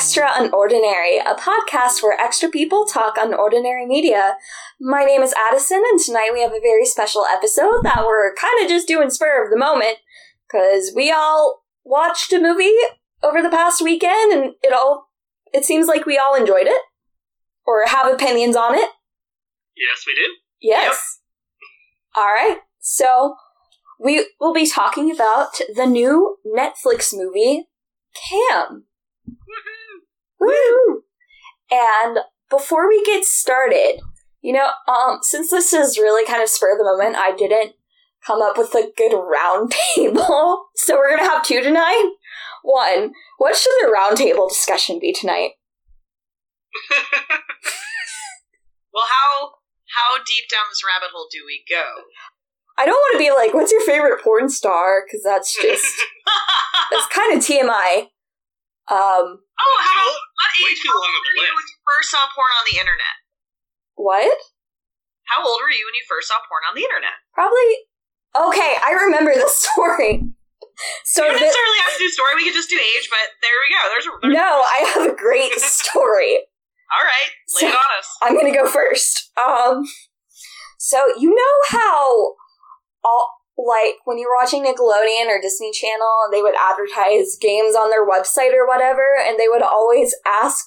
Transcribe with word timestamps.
Extra 0.00 0.28
Unordinary, 0.28 1.20
a 1.20 1.34
podcast 1.34 2.02
where 2.02 2.18
extra 2.18 2.48
people 2.48 2.86
talk 2.86 3.18
unordinary 3.18 3.86
media. 3.86 4.36
My 4.80 5.04
name 5.04 5.20
is 5.20 5.34
Addison, 5.46 5.82
and 5.90 6.00
tonight 6.00 6.30
we 6.32 6.40
have 6.40 6.54
a 6.54 6.58
very 6.58 6.86
special 6.86 7.26
episode 7.30 7.82
that 7.82 8.04
we're 8.06 8.34
kind 8.34 8.62
of 8.62 8.70
just 8.70 8.88
doing 8.88 9.10
spur 9.10 9.44
of 9.44 9.50
the 9.50 9.58
moment, 9.58 9.98
because 10.48 10.90
we 10.96 11.10
all 11.10 11.66
watched 11.84 12.32
a 12.32 12.40
movie 12.40 12.72
over 13.22 13.42
the 13.42 13.50
past 13.50 13.82
weekend, 13.82 14.32
and 14.32 14.54
it 14.62 14.72
all, 14.72 15.10
it 15.52 15.66
seems 15.66 15.86
like 15.86 16.06
we 16.06 16.16
all 16.16 16.34
enjoyed 16.34 16.66
it, 16.66 16.80
or 17.66 17.84
have 17.86 18.10
opinions 18.10 18.56
on 18.56 18.74
it. 18.74 18.88
Yes, 19.76 20.04
we 20.06 20.14
do. 20.14 20.32
Yes. 20.62 21.20
Alright, 22.16 22.60
so 22.78 23.34
we 24.02 24.26
will 24.40 24.54
be 24.54 24.66
talking 24.66 25.10
about 25.10 25.60
the 25.74 25.84
new 25.84 26.38
Netflix 26.46 27.12
movie, 27.12 27.68
Cam. 28.14 28.86
Mm-hmm. 29.28 29.69
Woo! 30.40 31.02
And 31.70 32.18
before 32.48 32.88
we 32.88 33.04
get 33.04 33.24
started, 33.24 34.00
you 34.42 34.52
know, 34.52 34.70
um, 34.88 35.18
since 35.22 35.50
this 35.50 35.72
is 35.72 35.98
really 35.98 36.26
kind 36.26 36.42
of 36.42 36.48
spur 36.48 36.72
of 36.72 36.78
the 36.78 36.84
moment, 36.84 37.16
I 37.16 37.32
didn't 37.36 37.74
come 38.26 38.42
up 38.42 38.58
with 38.58 38.74
a 38.74 38.90
good 38.96 39.14
round 39.14 39.72
table. 39.96 40.66
So 40.74 40.96
we're 40.96 41.16
gonna 41.16 41.28
have 41.28 41.44
two 41.44 41.60
tonight. 41.62 42.12
One, 42.62 43.12
what 43.38 43.56
should 43.56 43.72
the 43.80 43.90
round 43.90 44.16
table 44.16 44.48
discussion 44.48 44.98
be 44.98 45.12
tonight? 45.12 45.52
well, 48.92 49.06
how 49.08 49.54
how 49.94 50.22
deep 50.24 50.48
down 50.48 50.64
this 50.70 50.82
rabbit 50.86 51.10
hole 51.12 51.28
do 51.30 51.42
we 51.46 51.64
go? 51.68 52.04
I 52.78 52.86
don't 52.86 52.94
want 52.94 53.12
to 53.14 53.18
be 53.18 53.30
like, 53.30 53.52
what's 53.52 53.72
your 53.72 53.82
favorite 53.82 54.22
porn 54.22 54.48
star? 54.48 55.04
Because 55.04 55.22
that's 55.22 55.54
just 55.60 55.84
that's 56.90 57.06
kind 57.08 57.36
of 57.36 57.44
TMI. 57.44 58.08
Um, 58.90 59.38
oh, 59.38 59.76
how 59.86 60.02
Too- 60.02 60.18
what 60.34 60.50
way 60.58 60.70
age 60.74 60.80
too 60.82 60.90
how 60.90 60.98
long 60.98 61.06
old 61.06 61.14
of 61.14 61.22
a 61.22 61.30
were 61.30 61.36
you 61.38 61.46
list. 61.46 61.54
when 61.56 61.68
you 61.70 61.78
first 61.86 62.08
saw 62.10 62.22
porn 62.34 62.52
on 62.58 62.64
the 62.66 62.76
internet? 62.82 63.16
what? 63.94 64.38
How 65.30 65.46
old 65.46 65.60
were 65.62 65.70
you 65.70 65.86
when 65.86 65.94
you 65.94 66.02
first 66.10 66.26
saw 66.26 66.42
porn 66.50 66.66
on 66.66 66.74
the 66.74 66.82
internet? 66.82 67.14
Probably. 67.32 67.70
Okay, 68.34 68.72
I 68.82 68.98
remember 69.06 69.30
the 69.34 69.46
story. 69.52 70.26
So 71.04 71.22
you 71.22 71.30
don't 71.30 71.38
necessarily 71.40 71.78
have 71.86 71.92
to 71.94 72.02
do 72.02 72.08
story. 72.10 72.32
We 72.36 72.44
could 72.50 72.54
just 72.58 72.70
do 72.70 72.78
age, 72.80 73.06
but 73.10 73.26
there 73.44 73.54
we 73.62 73.68
go. 73.70 73.80
There's 73.94 74.06
a 74.06 74.12
there's, 74.22 74.34
no, 74.34 74.50
I 74.66 74.78
have 74.94 75.04
a 75.06 75.14
great 75.14 75.54
story. 75.60 76.40
all 76.90 77.04
right. 77.04 77.30
Lay 77.62 77.68
it 77.68 77.72
So- 77.72 77.78
on 77.78 77.90
us. 77.98 78.08
I'm 78.22 78.34
gonna 78.34 78.54
go 78.54 78.66
first. 78.66 79.30
Um, 79.38 79.84
so 80.78 80.98
you 81.18 81.30
know 81.34 81.78
how 81.78 82.34
all 83.04 83.39
like 83.66 83.96
when 84.04 84.18
you're 84.18 84.34
watching 84.40 84.64
Nickelodeon 84.64 85.26
or 85.28 85.40
Disney 85.40 85.72
Channel, 85.72 86.28
they 86.32 86.42
would 86.42 86.54
advertise 86.54 87.36
games 87.40 87.74
on 87.74 87.90
their 87.90 88.06
website 88.06 88.54
or 88.54 88.66
whatever, 88.66 89.04
and 89.20 89.38
they 89.38 89.48
would 89.48 89.62
always 89.62 90.14
ask 90.26 90.66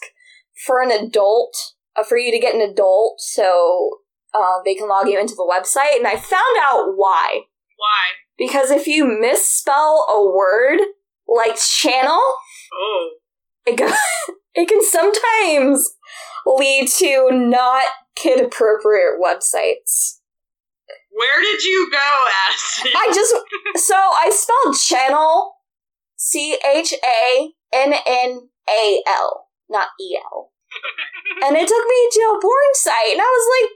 for 0.66 0.82
an 0.82 0.92
adult, 0.92 1.56
uh, 1.96 2.04
for 2.04 2.18
you 2.18 2.32
to 2.32 2.40
get 2.40 2.56
an 2.56 2.62
adult, 2.62 3.20
so 3.20 4.00
uh, 4.34 4.60
they 4.66 4.76
can 4.76 4.88
log 4.88 5.08
you 5.08 5.20
into 5.20 5.36
the 5.36 5.50
website. 5.50 5.98
And 5.98 6.08
I 6.08 6.16
found 6.16 6.58
out 6.62 6.94
why. 6.96 7.42
Why? 7.78 8.06
Because 8.38 8.72
if 8.72 8.88
you 8.88 9.06
misspell 9.06 10.06
a 10.10 10.26
word 10.36 10.80
like 11.28 11.58
channel, 11.58 12.20
Oh. 12.76 13.10
it 13.66 13.78
go- 13.78 13.94
it 14.56 14.68
can 14.68 14.84
sometimes 14.84 15.96
lead 16.46 16.88
to 16.90 17.30
not 17.32 17.86
kid 18.16 18.40
appropriate 18.44 19.20
websites. 19.24 20.20
Where 21.14 21.42
did 21.42 21.64
you 21.64 21.90
go, 21.92 22.10
Addison? 22.48 22.92
I 22.96 23.12
just 23.14 23.36
so 23.86 23.96
I 23.96 24.30
spelled 24.32 24.76
channel 24.78 25.54
C 26.16 26.58
H 26.66 26.94
A 27.04 27.52
N 27.74 27.94
N 27.94 28.50
A 28.70 29.04
L, 29.08 29.48
not 29.70 29.90
E 30.00 30.18
L. 30.18 30.52
And 31.46 31.56
it 31.56 31.68
took 31.68 31.86
me 31.88 32.10
to 32.12 32.22
a 32.36 32.42
porn 32.42 32.74
site 32.74 33.14
and 33.14 33.22
I 33.22 33.26
was 33.26 33.48
like 33.54 33.70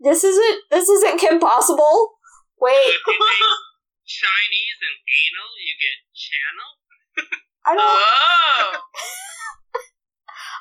this 0.00 0.24
isn't 0.24 0.58
this 0.70 0.88
isn't 0.88 1.20
Kim 1.20 1.38
Possible. 1.38 2.12
Wait, 2.60 2.72
if 2.72 3.00
you 3.06 3.12
take 3.12 3.44
Chinese 4.06 4.78
and 4.84 4.98
anal, 5.04 5.50
you 5.60 5.74
get 5.80 5.96
channel. 6.14 6.70
I 7.66 7.74
don't 7.74 7.82
oh. 7.84 8.80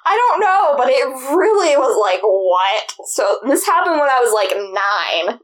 I 0.05 0.17
don't 0.17 0.39
know, 0.39 0.75
but 0.77 0.89
it 0.89 1.05
really 1.35 1.77
was 1.77 1.97
like 1.99 2.21
what? 2.23 2.93
So 3.07 3.39
this 3.47 3.65
happened 3.65 3.99
when 3.99 4.09
I 4.09 4.19
was 4.19 4.33
like 4.33 4.51
nine. 4.55 5.39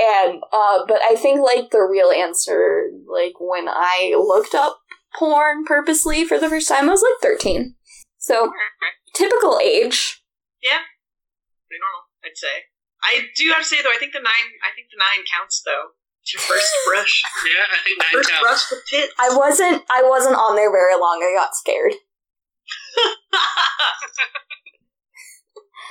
And 0.00 0.42
uh 0.52 0.84
but 0.88 1.02
I 1.02 1.14
think 1.14 1.40
like 1.40 1.70
the 1.70 1.82
real 1.82 2.10
answer, 2.10 2.88
like 3.06 3.34
when 3.38 3.68
I 3.68 4.14
looked 4.16 4.54
up 4.54 4.80
porn 5.14 5.64
purposely 5.64 6.24
for 6.24 6.38
the 6.38 6.48
first 6.48 6.68
time, 6.68 6.88
I 6.88 6.92
was 6.92 7.02
like 7.02 7.20
thirteen. 7.20 7.74
So 8.18 8.50
typical 9.14 9.58
age. 9.62 10.22
Yeah, 10.62 10.80
pretty 11.68 11.80
normal, 11.80 12.08
I'd 12.24 12.36
say. 12.36 12.64
I 13.02 13.26
do 13.36 13.48
have 13.52 13.62
to 13.62 13.68
say 13.68 13.82
though, 13.82 13.92
I 13.92 13.98
think 13.98 14.12
the 14.12 14.20
nine 14.20 14.48
I 14.64 14.72
think 14.74 14.88
the 14.90 14.96
nine 14.98 15.24
counts 15.28 15.60
though. 15.64 15.92
It's 16.22 16.32
your 16.34 16.40
first 16.42 16.70
brush. 16.88 17.22
Yeah, 17.44 17.64
I 17.68 17.78
think 17.84 17.98
nine 17.98 18.12
First 18.12 18.30
counts. 18.30 18.42
brush 18.42 18.64
with 18.70 18.84
tits. 18.88 19.12
I 19.18 19.28
wasn't 19.36 19.82
I 19.90 20.02
wasn't 20.02 20.36
on 20.36 20.56
there 20.56 20.70
very 20.72 20.96
long, 20.96 21.20
I 21.22 21.32
got 21.36 21.54
scared. 21.56 21.92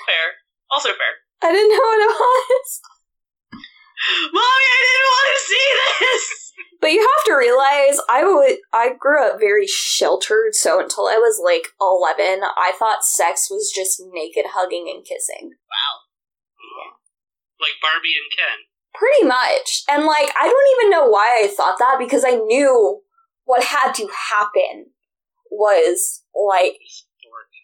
fair. 0.05 0.25
Also 0.71 0.89
fair. 0.89 1.13
I 1.41 1.51
didn't 1.51 1.69
know 1.69 1.81
what 1.81 2.01
it 2.01 2.13
was. 2.13 2.81
Mommy, 4.31 4.67
I 4.71 4.79
didn't 4.87 5.11
want 5.11 5.29
to 5.29 5.41
see 5.43 5.67
this. 5.99 6.53
But 6.81 6.91
you 6.91 7.01
have 7.01 7.25
to 7.25 7.33
realize 7.33 7.99
I 8.09 8.23
would 8.23 8.57
I 8.71 8.93
grew 8.97 9.27
up 9.27 9.39
very 9.39 9.67
sheltered, 9.67 10.55
so 10.55 10.79
until 10.79 11.07
I 11.07 11.17
was 11.17 11.41
like 11.43 11.73
eleven, 11.81 12.41
I 12.43 12.71
thought 12.79 13.03
sex 13.03 13.49
was 13.49 13.71
just 13.75 14.01
naked 14.13 14.45
hugging 14.53 14.89
and 14.93 15.03
kissing. 15.03 15.51
Wow. 15.67 15.93
Like 17.59 17.75
Barbie 17.81 18.15
and 18.15 18.31
Ken. 18.31 18.57
Pretty 18.93 19.27
much. 19.27 19.83
And 19.89 20.05
like 20.05 20.31
I 20.39 20.47
don't 20.47 20.79
even 20.79 20.91
know 20.91 21.09
why 21.09 21.41
I 21.43 21.47
thought 21.47 21.79
that 21.79 21.97
because 21.99 22.23
I 22.25 22.35
knew 22.35 23.01
what 23.43 23.63
had 23.63 23.93
to 23.93 24.07
happen 24.29 24.91
was 25.51 26.23
like 26.33 26.77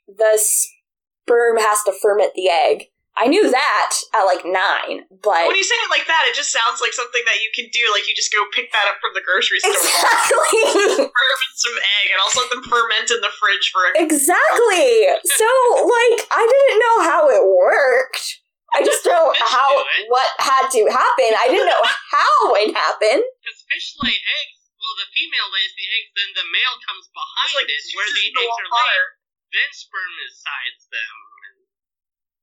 the 0.07 0.37
sperm 0.37 1.57
has 1.57 1.83
to 1.83 1.93
ferment 1.93 2.33
the 2.35 2.49
egg. 2.49 2.87
I 3.15 3.31
knew 3.31 3.47
that 3.47 3.91
at 4.11 4.27
like 4.27 4.43
nine, 4.43 5.07
but 5.23 5.47
When 5.47 5.55
you 5.55 5.63
say 5.63 5.79
it 5.87 5.87
like 5.87 6.03
that, 6.03 6.27
it 6.27 6.35
just 6.35 6.51
sounds 6.51 6.83
like 6.83 6.91
something 6.91 7.23
that 7.23 7.39
you 7.39 7.47
can 7.55 7.71
do. 7.71 7.87
Like 7.95 8.03
you 8.11 8.15
just 8.15 8.27
go 8.27 8.43
pick 8.51 8.75
that 8.75 8.91
up 8.91 8.99
from 8.99 9.15
the 9.15 9.23
grocery 9.23 9.63
store, 9.63 9.71
exactly. 9.71 11.07
ferment 11.07 11.55
some 11.55 11.79
egg, 11.79 12.11
and 12.11 12.19
also 12.19 12.43
let 12.43 12.51
them 12.51 12.63
ferment 12.67 13.07
in 13.07 13.23
the 13.23 13.31
fridge 13.39 13.71
for 13.71 13.87
a. 13.87 13.89
Exactly. 13.95 15.15
So, 15.31 15.47
like, 15.87 16.27
I 16.27 16.43
didn't 16.43 16.79
know 16.83 16.97
how 17.07 17.21
it 17.31 17.43
worked. 17.47 18.43
I 18.75 18.83
just 18.83 19.07
know 19.07 19.31
how 19.31 19.69
eh? 19.79 20.11
what 20.11 20.27
had 20.35 20.67
to 20.75 20.83
happen. 20.91 21.31
I 21.39 21.47
didn't 21.47 21.71
know 21.71 21.85
how 22.19 22.35
it 22.59 22.75
happened. 22.75 23.23
Because 23.23 23.63
fish 23.71 23.95
lay 24.03 24.11
eggs. 24.11 24.59
Well, 24.75 24.95
the 24.99 25.07
female 25.15 25.49
lays 25.55 25.71
the 25.73 25.87
eggs, 25.87 26.11
then 26.19 26.31
the 26.35 26.45
male 26.51 26.77
comes 26.83 27.07
behind 27.15 27.63
like 27.63 27.71
it 27.71 27.79
where 27.95 28.11
the 28.11 28.27
eggs 28.27 28.59
are 28.59 28.69
laid. 28.69 29.07
Then 29.55 29.71
sperm 29.71 30.11
sides 30.35 30.83
them. 30.91 31.15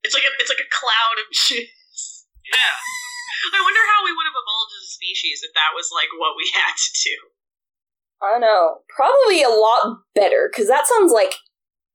It's 0.02 0.14
like 0.14 0.26
a 0.26 0.32
it's 0.42 0.50
like 0.50 0.62
a 0.62 0.70
cloud 0.70 1.16
of 1.22 1.28
juice. 1.34 2.26
Yeah. 2.42 2.76
I 3.42 3.58
wonder 3.58 3.82
how 3.90 4.06
we 4.06 4.14
would 4.14 4.28
have 4.28 4.38
evolved 4.38 4.72
as 4.78 4.86
a 4.86 4.92
species 4.94 5.42
if 5.42 5.50
that 5.58 5.74
was 5.74 5.90
like 5.90 6.10
what 6.14 6.38
we 6.38 6.46
had 6.58 6.74
to 6.74 6.90
do. 7.02 7.16
I 8.22 8.38
don't 8.38 8.44
know. 8.44 8.86
Probably 8.90 9.42
a 9.42 9.50
lot 9.50 10.06
better 10.14 10.46
because 10.46 10.70
that 10.70 10.86
sounds 10.86 11.10
like 11.10 11.42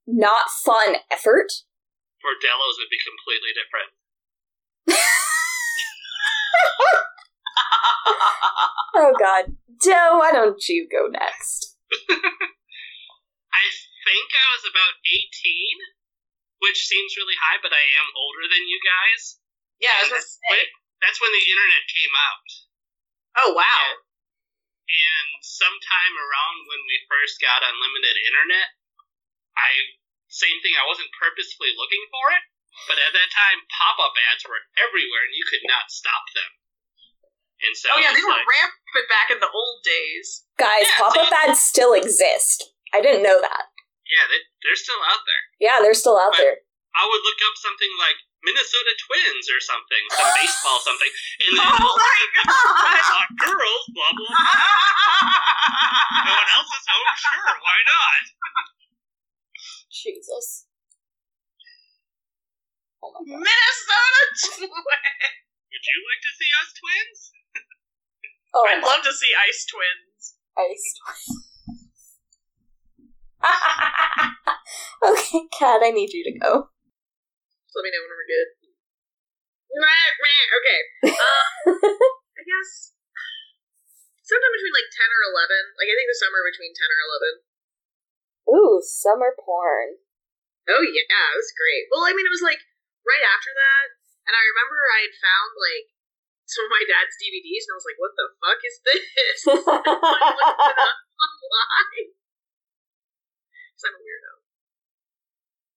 not 0.04 0.52
fun 0.64 1.00
effort. 1.08 1.48
For 2.20 2.34
Bordellos 2.36 2.76
would 2.80 2.92
be 2.92 3.00
completely 3.00 3.52
different. 3.56 3.90
Oh 8.98 9.14
God, 9.14 9.54
Joe, 9.78 10.18
why 10.18 10.32
don't 10.32 10.58
you 10.66 10.88
go 10.90 11.06
next? 11.06 11.78
I 12.10 13.64
think 14.02 14.28
I 14.34 14.46
was 14.58 14.66
about 14.66 14.98
18, 15.06 15.22
which 16.64 16.86
seems 16.88 17.14
really 17.18 17.36
high, 17.48 17.58
but 17.62 17.72
I 17.74 17.84
am 18.02 18.08
older 18.14 18.44
than 18.50 18.62
you 18.66 18.78
guys. 18.82 19.38
yeah, 19.78 19.94
I 19.98 20.02
was 20.06 20.10
gonna 20.14 20.22
say. 20.24 20.50
Wait, 20.54 20.68
that's 21.02 21.18
when 21.22 21.30
the 21.30 21.44
internet 21.50 21.84
came 21.90 22.14
out. 22.14 22.48
Oh 23.44 23.50
wow. 23.54 23.84
And 24.88 25.28
sometime 25.44 26.14
around 26.16 26.64
when 26.66 26.80
we 26.88 26.96
first 27.12 27.36
got 27.44 27.60
unlimited 27.60 28.16
internet, 28.24 28.68
I 29.54 29.70
same 30.32 30.56
thing. 30.64 30.74
I 30.76 30.88
wasn't 30.88 31.12
purposefully 31.16 31.76
looking 31.76 32.00
for 32.08 32.24
it, 32.36 32.42
but 32.88 32.96
at 33.00 33.12
that 33.12 33.30
time, 33.32 33.64
pop-up 33.68 34.16
ads 34.32 34.44
were 34.48 34.60
everywhere, 34.80 35.24
and 35.28 35.36
you 35.36 35.44
could 35.48 35.64
not 35.68 35.88
stop 35.92 36.24
them. 36.36 36.50
And 37.68 37.74
so, 37.76 37.90
Oh 37.92 37.98
yeah, 38.00 38.12
they 38.14 38.22
were 38.22 38.30
like, 38.32 38.46
rampant 38.48 39.08
back 39.12 39.28
in 39.34 39.40
the 39.42 39.50
old 39.50 39.78
days. 39.84 40.46
Guys, 40.60 40.86
Yeah, 40.88 40.98
pop 41.00 41.16
up 41.16 41.28
see? 41.28 41.36
ads 41.48 41.60
still 41.60 41.92
exist. 41.92 42.72
I 42.94 43.00
didn't 43.04 43.24
know 43.26 43.40
that. 43.40 43.68
Yeah, 44.08 44.24
they, 44.28 44.40
they're 44.64 44.78
still 44.80 45.00
out 45.04 45.22
there. 45.28 45.42
Yeah, 45.60 45.76
they're 45.84 45.96
still 45.96 46.16
out 46.18 46.32
But- 46.34 46.42
there. 46.44 46.58
I 46.98 47.04
would 47.06 47.22
look 47.22 47.38
up 47.46 47.54
something 47.62 47.92
like 48.02 48.18
Minnesota 48.42 48.90
Twins 49.06 49.46
or 49.54 49.60
something, 49.62 50.02
some 50.18 50.30
baseball 50.34 50.80
something, 50.82 51.12
and 51.46 51.52
then 51.54 51.68
Oh 51.78 51.94
my 51.94 52.20
god! 52.42 53.06
hot 53.06 53.30
girls, 53.38 53.84
blah 53.94 54.10
blah 54.18 54.34
blah. 54.34 56.26
No 56.26 56.32
one 56.34 56.50
else 56.58 56.70
is. 56.74 56.84
Oh, 56.90 57.06
sure, 57.22 57.54
why 57.62 57.78
not? 57.86 58.22
Jesus. 59.94 60.66
Oh 63.04 63.14
my 63.14 63.22
god. 63.30 63.46
Minnesota 63.46 64.22
twins. 64.42 64.74
Would 65.70 65.84
you 65.86 65.98
like 66.02 66.22
to 66.26 66.32
see 66.34 66.50
us 66.58 66.68
twins? 66.74 67.18
Oh, 68.58 68.64
I'd 68.74 68.82
love 68.82 69.02
to 69.06 69.12
see 69.14 69.30
ice 69.38 69.62
twins. 69.70 70.34
ice. 70.58 70.88
okay, 75.08 75.42
Kat, 75.54 75.80
I 75.84 75.90
need 75.90 76.12
you 76.12 76.24
to 76.26 76.34
go. 76.38 76.70
Just 77.66 77.74
let 77.76 77.84
me 77.86 77.90
know 77.94 78.02
when 78.02 78.14
we're 78.14 78.30
good. 78.30 78.48
Okay. 80.58 80.80
Um, 81.68 81.74
I 82.38 82.42
guess 82.46 82.96
sometime 84.24 84.54
between 84.56 84.72
like 84.72 84.88
10 84.88 85.04
or 85.04 85.22
11. 85.36 85.76
Like, 85.76 85.90
I 85.90 85.94
think 85.96 86.08
the 86.08 86.16
summer 86.16 86.40
between 86.44 86.72
10 86.72 86.80
or 86.88 87.00
11. 87.04 87.44
Ooh, 88.48 88.80
summer 88.80 89.36
porn. 89.36 90.00
Oh, 90.68 90.84
yeah, 90.84 91.26
it 91.32 91.38
was 91.40 91.52
great. 91.52 91.88
Well, 91.92 92.04
I 92.04 92.12
mean, 92.16 92.24
it 92.24 92.32
was 92.32 92.44
like 92.44 92.60
right 93.04 93.24
after 93.24 93.52
that. 93.52 93.98
And 94.28 94.36
I 94.36 94.44
remember 94.52 94.76
I 94.92 95.00
had 95.08 95.16
found 95.16 95.50
like 95.56 95.88
some 96.44 96.64
of 96.68 96.72
my 96.72 96.84
dad's 96.84 97.16
DVDs, 97.20 97.68
and 97.68 97.72
I 97.72 97.78
was 97.80 97.88
like, 97.88 98.00
what 98.00 98.12
the 98.16 98.28
fuck 98.40 98.60
is 98.64 98.76
this? 98.84 99.38
I 99.48 99.56
looked 99.56 100.64
it 100.64 100.80
up 100.80 101.00
online. 101.20 102.08
Because 103.78 103.94
I'm 103.94 104.02
a 104.02 104.02
weirdo. 104.02 104.32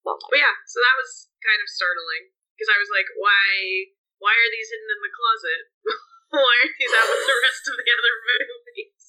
But 0.01 0.37
yeah, 0.41 0.57
so 0.65 0.81
that 0.81 0.97
was 0.97 1.29
kind 1.45 1.61
of 1.61 1.69
startling. 1.69 2.33
Because 2.57 2.73
I 2.73 2.81
was 2.81 2.89
like, 2.89 3.05
why 3.13 3.93
why 4.17 4.33
are 4.33 4.49
these 4.49 4.73
hidden 4.73 4.89
in 4.89 5.01
the 5.05 5.13
closet? 5.13 5.61
why 6.33 6.49
aren't 6.65 6.77
these 6.81 6.89
out 6.97 7.13
with 7.13 7.29
the 7.29 7.37
rest 7.45 7.63
of 7.69 7.77
the 7.77 7.85
other 7.93 8.13
movies? 8.25 9.05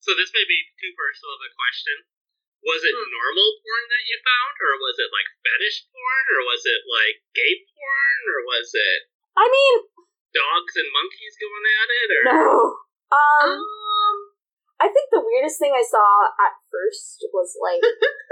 So 0.00 0.16
this 0.16 0.32
may 0.32 0.48
be 0.48 0.64
too 0.80 0.96
personal 0.96 1.36
of 1.36 1.44
a 1.44 1.52
question. 1.52 2.08
Was 2.64 2.80
it 2.80 2.96
Hmm. 2.96 3.12
normal 3.12 3.48
porn 3.60 3.84
that 3.92 4.08
you 4.08 4.16
found, 4.24 4.54
or 4.64 4.72
was 4.80 4.96
it 4.96 5.12
like 5.12 5.28
fetish 5.44 5.92
porn, 5.92 6.24
or 6.32 6.40
was 6.48 6.64
it 6.64 6.80
like 6.88 7.20
gay 7.36 7.68
porn, 7.68 8.20
or 8.32 8.38
was 8.48 8.72
it 8.72 9.12
I 9.36 9.44
mean, 9.44 9.76
dogs 10.32 10.72
and 10.80 10.88
monkeys 10.88 11.36
going 11.36 11.64
at 11.68 11.88
it, 12.00 12.08
or 12.16 12.22
no. 12.32 12.48
Um, 13.12 13.60
Um, 13.60 14.16
I 14.80 14.88
think 14.88 15.12
the 15.12 15.20
weirdest 15.20 15.60
thing 15.60 15.76
I 15.76 15.84
saw 15.84 16.32
at 16.40 16.56
first 16.72 17.28
was 17.36 17.52
like 17.60 17.84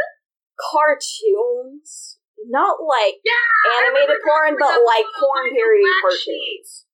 cartoons. 0.73 2.17
Not 2.49 2.79
like 2.79 3.19
yeah, 3.27 3.83
animated 3.83 4.23
porn, 4.23 4.55
but 4.55 4.79
like 4.87 5.05
porn 5.19 5.51
bit 5.51 5.59
of 5.59 5.59
parody 5.59 5.83
black 5.85 6.01
cartoons. 6.07 6.87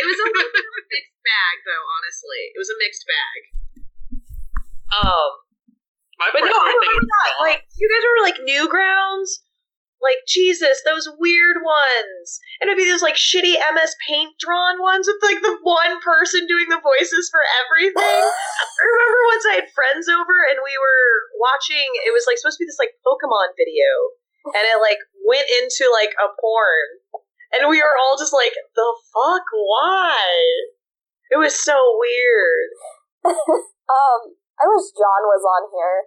It 0.00 0.06
was 0.06 0.18
a 0.18 0.26
little 0.32 0.54
bit 0.54 0.64
of 0.64 0.74
a 0.80 0.84
mixed 0.88 1.18
bag, 1.26 1.54
though. 1.68 1.84
Honestly, 1.92 2.40
it 2.54 2.58
was 2.58 2.70
a 2.72 2.78
mixed 2.80 3.04
bag. 3.04 3.40
Um, 4.88 5.30
my 6.16 6.32
but 6.32 6.40
no, 6.40 6.56
I 6.56 6.72
remember 6.72 7.04
that. 7.04 7.32
Like, 7.44 7.62
you 7.76 7.84
guys 7.84 8.04
were 8.06 8.22
like 8.24 8.38
Newgrounds? 8.48 9.44
Like 9.98 10.22
Jesus, 10.30 10.78
those 10.86 11.10
weird 11.18 11.58
ones, 11.66 12.38
and 12.62 12.70
it'd 12.70 12.78
be 12.78 12.86
those 12.86 13.02
like 13.02 13.18
shitty 13.18 13.58
MS 13.58 13.98
Paint 14.06 14.38
drawn 14.38 14.78
ones 14.78 15.10
with 15.10 15.18
like 15.26 15.42
the 15.42 15.58
one 15.66 15.98
person 15.98 16.46
doing 16.46 16.70
the 16.70 16.78
voices 16.78 17.26
for 17.26 17.42
everything. 17.66 17.98
I 18.78 18.84
remember 18.94 19.20
once 19.34 19.44
I 19.50 19.58
had 19.58 19.74
friends 19.74 20.06
over 20.06 20.36
and 20.54 20.62
we 20.62 20.74
were 20.78 21.10
watching. 21.42 21.86
It 22.06 22.14
was 22.14 22.30
like 22.30 22.38
supposed 22.38 22.62
to 22.62 22.62
be 22.62 22.70
this 22.70 22.78
like 22.78 22.94
Pokemon 23.02 23.58
video, 23.58 23.90
and 24.54 24.64
it 24.70 24.78
like 24.78 25.02
went 25.26 25.50
into 25.58 25.90
like 25.90 26.14
a 26.14 26.30
porn, 26.38 26.88
and 27.58 27.66
we 27.66 27.82
were 27.82 27.98
all 27.98 28.14
just 28.14 28.32
like, 28.32 28.54
"The 28.78 28.90
fuck? 29.10 29.46
Why?" 29.50 30.14
It 31.34 31.42
was 31.42 31.58
so 31.58 31.74
weird. 31.98 32.70
Um, 33.88 34.36
I 34.60 34.68
wish 34.68 34.92
John 34.92 35.22
was 35.24 35.40
on 35.48 35.64
here, 35.72 35.98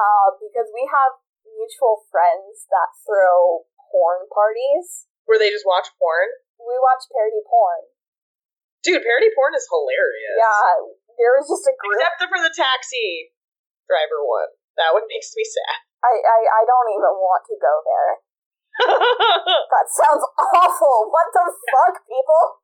uh, 0.00 0.32
because 0.40 0.72
we 0.72 0.88
have 0.88 1.12
mutual 1.58 2.06
friends 2.14 2.70
that 2.70 2.94
throw 3.02 3.66
porn 3.90 4.30
parties. 4.30 5.10
Where 5.26 5.36
they 5.36 5.50
just 5.50 5.66
watch 5.66 5.90
porn. 5.98 6.30
We 6.56 6.78
watch 6.78 7.04
parody 7.10 7.42
porn. 7.44 7.90
Dude, 8.86 9.02
parody 9.02 9.28
porn 9.34 9.52
is 9.58 9.66
hilarious. 9.66 10.38
Yeah, 10.38 10.94
there 11.18 11.34
was 11.36 11.50
just 11.50 11.66
a 11.66 11.74
group. 11.74 11.98
Except 11.98 12.22
for 12.30 12.38
the 12.38 12.54
taxi 12.54 13.34
driver 13.90 14.22
one. 14.22 14.54
That 14.78 14.94
one 14.94 15.04
makes 15.10 15.34
me 15.34 15.42
sad. 15.42 15.82
I, 16.08 16.14
I, 16.14 16.38
I 16.46 16.62
don't 16.62 16.90
even 16.94 17.14
want 17.18 17.42
to 17.50 17.56
go 17.58 17.74
there. 17.82 18.12
That 18.78 19.86
sounds 19.90 20.22
awful. 20.38 21.10
What 21.10 21.26
the 21.34 21.42
fuck, 21.74 21.98
people? 22.06 22.62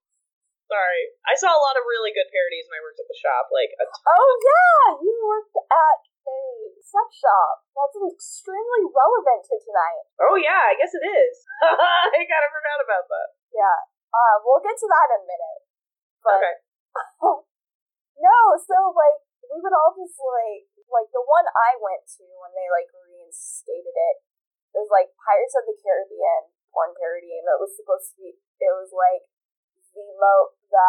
Sorry. 0.70 1.10
I 1.26 1.34
saw 1.34 1.50
a 1.50 1.58
lot 1.58 1.74
of 1.74 1.84
really 1.90 2.14
good 2.14 2.30
parodies 2.30 2.70
when 2.70 2.78
I 2.78 2.84
worked 2.86 3.02
at 3.02 3.10
the 3.10 3.18
shop. 3.18 3.50
Like, 3.50 3.74
a 3.74 3.84
ton. 3.90 4.14
Oh 4.14 4.30
yeah, 4.38 4.84
you 5.02 5.14
worked 5.26 5.58
at 5.58 5.98
a 6.24 6.38
sex 6.80 7.08
shop. 7.20 7.64
That's 7.76 7.96
extremely 8.16 8.88
relevant 8.88 9.44
to 9.48 9.56
tonight. 9.60 10.04
oh 10.24 10.36
yeah, 10.40 10.72
I 10.72 10.74
guess 10.76 10.92
it 10.96 11.04
is. 11.04 11.36
I 11.64 12.20
kind 12.24 12.44
of 12.44 12.52
forgot 12.52 12.80
about 12.84 13.04
that. 13.08 13.28
Yeah. 13.52 13.78
Uh, 14.14 14.36
we'll 14.46 14.62
get 14.62 14.78
to 14.78 14.88
that 14.88 15.08
in 15.18 15.20
a 15.22 15.28
minute. 15.28 15.60
But 16.22 16.38
Okay. 16.40 16.54
no, 18.24 18.36
so 18.56 18.76
like 18.94 19.18
we 19.50 19.58
would 19.60 19.74
all 19.76 19.92
just 19.94 20.16
like 20.18 20.66
like 20.88 21.10
the 21.10 21.24
one 21.24 21.44
I 21.50 21.74
went 21.80 22.06
to 22.18 22.24
when 22.40 22.52
they 22.54 22.68
like 22.70 22.88
reinstated 22.92 23.94
it. 23.94 24.16
It 24.74 24.78
was 24.82 24.90
like 24.90 25.14
Pirates 25.18 25.54
of 25.58 25.66
the 25.66 25.76
Caribbean 25.78 26.50
porn 26.74 26.94
parody, 26.98 27.38
and 27.38 27.46
it 27.46 27.62
was 27.62 27.74
supposed 27.78 28.14
to 28.14 28.16
be. 28.18 28.34
It 28.34 28.74
was 28.74 28.90
like 28.90 29.26
the 29.94 30.06
mo 30.18 30.54
the 30.70 30.88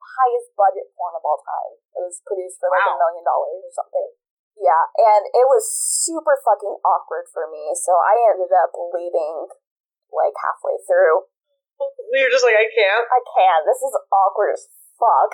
highest 0.00 0.56
budget 0.56 0.88
porn 0.96 1.14
of 1.14 1.22
all 1.24 1.40
time. 1.44 1.76
It 1.96 2.02
was 2.08 2.18
produced 2.24 2.58
for 2.58 2.72
like 2.72 2.84
a 2.88 2.96
Wow. 2.96 3.00
million 3.04 3.24
dollars 3.24 3.60
or 3.64 3.72
something. 3.76 4.08
Yeah, 4.60 4.84
and 5.00 5.24
it 5.32 5.46
was 5.48 5.64
super 5.72 6.36
fucking 6.44 6.76
awkward 6.84 7.24
for 7.32 7.48
me, 7.48 7.72
so 7.76 7.96
I 7.96 8.16
ended 8.34 8.52
up 8.52 8.72
leaving 8.92 9.48
like 10.12 10.36
halfway 10.36 10.76
through. 10.84 11.24
You're 12.12 12.28
just 12.34 12.44
like, 12.44 12.58
I 12.58 12.68
can't. 12.68 13.06
I 13.08 13.20
can't. 13.24 13.62
This 13.64 13.80
is 13.80 13.94
awkward 14.12 14.52
as 14.52 14.68
fuck. 15.00 15.32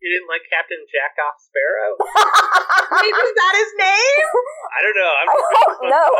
You 0.00 0.08
didn't 0.08 0.32
like 0.32 0.44
Captain 0.48 0.80
Jackoff 0.88 1.36
Sparrow? 1.44 1.92
Wait, 3.04 3.12
was 3.12 3.32
that 3.36 3.54
his 3.56 3.72
name? 3.76 4.24
I 4.76 4.78
don't 4.80 4.96
know. 4.96 5.12
I'm 5.12 5.28
I 5.28 5.60
don't 5.60 5.84
know. 5.92 6.12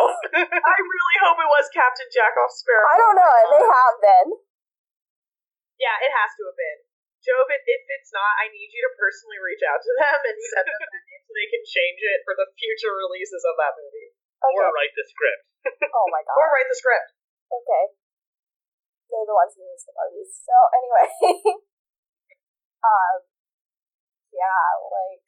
I 0.44 0.74
really 0.84 1.16
hope 1.24 1.40
it 1.40 1.48
was 1.48 1.64
Captain 1.72 2.04
Jackoff 2.12 2.52
Sparrow. 2.52 2.88
I 2.92 2.96
don't 3.00 3.16
know. 3.16 3.32
It 3.40 3.48
may 3.56 3.64
have 3.64 3.96
been. 4.04 4.28
Yeah, 5.80 5.96
it 5.96 6.12
has 6.12 6.28
to 6.36 6.42
have 6.52 6.58
been. 6.60 6.78
Joe, 7.20 7.44
if, 7.52 7.62
if 7.68 7.82
it's 8.00 8.12
not, 8.16 8.32
I 8.40 8.48
need 8.48 8.72
you 8.72 8.80
to 8.80 8.92
personally 8.96 9.36
reach 9.44 9.60
out 9.68 9.80
to 9.84 9.92
them 9.92 10.18
and 10.24 10.36
send 10.40 10.64
them 10.64 10.82
the 10.88 11.00
name 11.08 11.22
so 11.28 11.32
they 11.36 11.50
can 11.52 11.64
change 11.68 12.00
it 12.00 12.24
for 12.24 12.32
the 12.32 12.48
future 12.56 12.96
releases 12.96 13.44
of 13.44 13.60
that 13.60 13.76
movie. 13.76 14.16
Okay. 14.40 14.56
Or 14.56 14.72
write 14.72 14.94
the 14.96 15.04
script. 15.04 15.44
Oh 16.00 16.08
my 16.08 16.24
god. 16.24 16.40
Or 16.40 16.48
write 16.48 16.68
the 16.72 16.80
script. 16.80 17.12
Okay. 17.52 17.84
They're 19.12 19.28
the 19.28 19.36
ones 19.36 19.52
who 19.52 19.68
use 19.68 19.84
the 19.84 19.92
parties. 19.92 20.32
So 20.32 20.54
anyway, 20.72 21.06
um, 22.88 23.18
yeah, 24.32 24.64
like, 24.88 25.26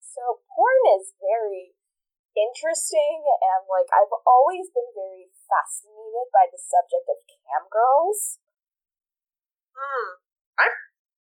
so 0.00 0.40
porn 0.48 0.80
is 0.96 1.12
very 1.20 1.76
interesting, 2.32 3.26
and 3.26 3.68
like 3.68 3.90
I've 3.92 4.14
always 4.24 4.72
been 4.72 4.88
very 4.96 5.28
fascinated 5.50 6.32
by 6.32 6.48
the 6.48 6.56
subject 6.56 7.06
of 7.10 7.18
cam 7.28 7.68
girls. 7.68 8.40
Hmm. 9.76 10.22
I've 10.56 10.81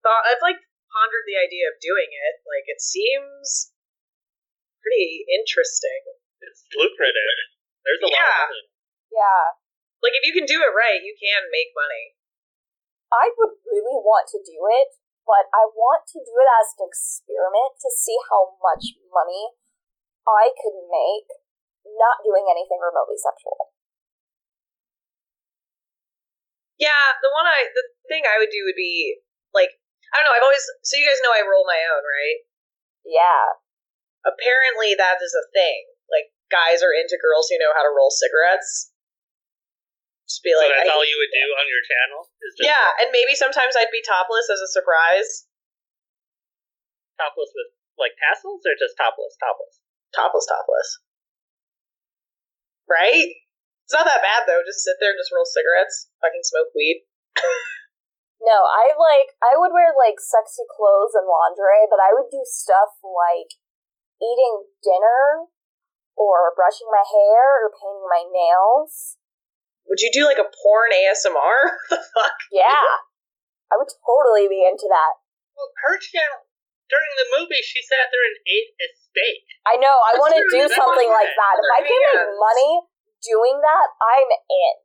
thought 0.10 0.26
I've 0.26 0.42
like 0.42 0.58
pondered 0.90 1.30
the 1.30 1.38
idea 1.38 1.70
of 1.70 1.78
doing 1.78 2.10
it. 2.10 2.42
Like 2.50 2.66
it 2.66 2.82
seems 2.82 3.70
pretty 4.82 5.30
interesting. 5.30 6.02
It's 6.42 6.66
lucrative. 6.74 7.38
There's 7.86 8.02
a 8.02 8.10
lot 8.10 8.18
of 8.18 8.50
money. 8.50 8.66
Yeah, 9.14 9.46
Like 10.02 10.18
if 10.18 10.26
you 10.26 10.34
can 10.34 10.50
do 10.50 10.66
it 10.66 10.74
right, 10.74 10.98
you 11.06 11.14
can 11.14 11.46
make 11.54 11.70
money. 11.78 12.18
I 13.14 13.30
would 13.38 13.58
really 13.70 14.02
want 14.02 14.30
to 14.34 14.42
do 14.42 14.58
it, 14.70 14.90
but 15.26 15.50
I 15.54 15.70
want 15.70 16.06
to 16.14 16.20
do 16.22 16.34
it 16.42 16.50
as 16.62 16.74
an 16.78 16.90
experiment 16.90 17.78
to 17.86 17.90
see 17.94 18.18
how 18.30 18.58
much 18.62 18.98
money 19.14 19.58
I 20.26 20.54
could 20.54 20.78
make 20.90 21.30
not 21.86 22.22
doing 22.22 22.46
anything 22.50 22.78
remotely 22.78 23.18
sexual. 23.18 23.74
Yeah, 26.78 27.18
the 27.20 27.34
one 27.34 27.50
I 27.50 27.74
the 27.74 27.86
thing 28.08 28.30
I 28.30 28.38
would 28.38 28.54
do 28.54 28.62
would 28.64 28.78
be 28.78 29.26
like 29.54 29.82
I 30.12 30.20
don't 30.20 30.26
know, 30.26 30.36
I've 30.38 30.46
always 30.46 30.64
so 30.84 30.98
you 30.98 31.06
guys 31.06 31.22
know 31.22 31.34
I 31.34 31.46
roll 31.46 31.64
my 31.70 31.80
own, 31.94 32.04
right? 32.04 32.40
Yeah. 33.06 33.46
Apparently 34.26 34.94
that 34.98 35.22
is 35.22 35.32
a 35.38 35.46
thing. 35.54 35.86
Like 36.10 36.34
guys 36.50 36.82
are 36.82 36.92
into 36.94 37.16
girls 37.22 37.48
who 37.50 37.62
know 37.62 37.72
how 37.78 37.86
to 37.86 37.94
roll 37.94 38.10
cigarettes. 38.10 38.90
Just 40.26 40.42
be 40.46 40.54
So 40.54 40.62
like 40.62 40.74
that's 40.74 40.90
I- 40.90 40.94
all 40.94 41.06
you 41.06 41.18
would 41.18 41.34
do 41.34 41.46
on 41.58 41.66
your 41.70 41.84
channel? 41.86 42.22
Is 42.46 42.54
just 42.58 42.66
Yeah, 42.70 42.88
and 43.06 43.10
maybe 43.14 43.34
sometimes 43.38 43.74
I'd 43.78 43.94
be 43.94 44.02
topless 44.06 44.50
as 44.50 44.62
a 44.62 44.70
surprise. 44.70 45.46
topless 47.18 47.52
with 47.54 47.70
like 48.00 48.16
tassels 48.16 48.64
or 48.64 48.74
just 48.80 48.96
topless, 48.96 49.36
topless? 49.42 49.76
Topless 50.16 50.46
topless. 50.48 50.90
Right? 52.90 53.30
It's 53.86 53.94
not 53.94 54.06
that 54.06 54.22
bad 54.22 54.46
though, 54.46 54.62
just 54.66 54.86
sit 54.86 54.98
there 55.02 55.12
and 55.14 55.20
just 55.20 55.34
roll 55.34 55.46
cigarettes, 55.46 56.10
fucking 56.22 56.46
smoke 56.46 56.70
weed. 56.78 57.06
No, 58.40 58.56
I 58.56 58.96
like 58.96 59.36
I 59.44 59.60
would 59.60 59.76
wear 59.76 59.92
like 59.96 60.16
sexy 60.20 60.64
clothes 60.72 61.12
and 61.16 61.28
lingerie, 61.28 61.92
but 61.92 62.00
I 62.00 62.16
would 62.16 62.32
do 62.32 62.40
stuff 62.48 62.96
like 63.04 63.52
eating 64.24 64.68
dinner 64.80 65.52
or 66.16 66.56
brushing 66.56 66.88
my 66.88 67.04
hair 67.04 67.68
or 67.68 67.76
painting 67.76 68.08
my 68.08 68.24
nails. 68.24 69.20
Would 69.88 70.00
you 70.00 70.12
do 70.14 70.24
like 70.24 70.40
a 70.40 70.48
porn 70.48 70.92
ASMR? 70.96 71.58
the 71.90 72.00
fuck? 72.00 72.38
Yeah. 72.52 73.04
I 73.72 73.78
would 73.78 73.92
totally 74.06 74.48
be 74.48 74.64
into 74.66 74.88
that. 74.88 75.14
Well, 75.54 75.72
her 75.88 75.98
channel 76.00 76.50
during 76.90 77.14
the 77.22 77.28
movie, 77.38 77.62
she 77.62 77.80
sat 77.86 78.10
there 78.10 78.26
and 78.26 78.38
ate 78.50 78.74
a 78.82 78.88
steak. 78.98 79.46
I 79.70 79.78
know, 79.78 79.94
I 79.94 80.18
That's 80.18 80.22
want 80.26 80.34
to 80.34 80.44
true, 80.50 80.54
do 80.58 80.62
that's 80.66 80.78
something 80.78 81.10
like 81.10 81.34
that. 81.34 81.56
If 81.62 81.70
I 81.70 81.82
can 81.86 82.00
make 82.02 82.30
money 82.34 82.72
doing 83.22 83.58
that, 83.62 83.88
I'm 84.02 84.30
in. 84.30 84.76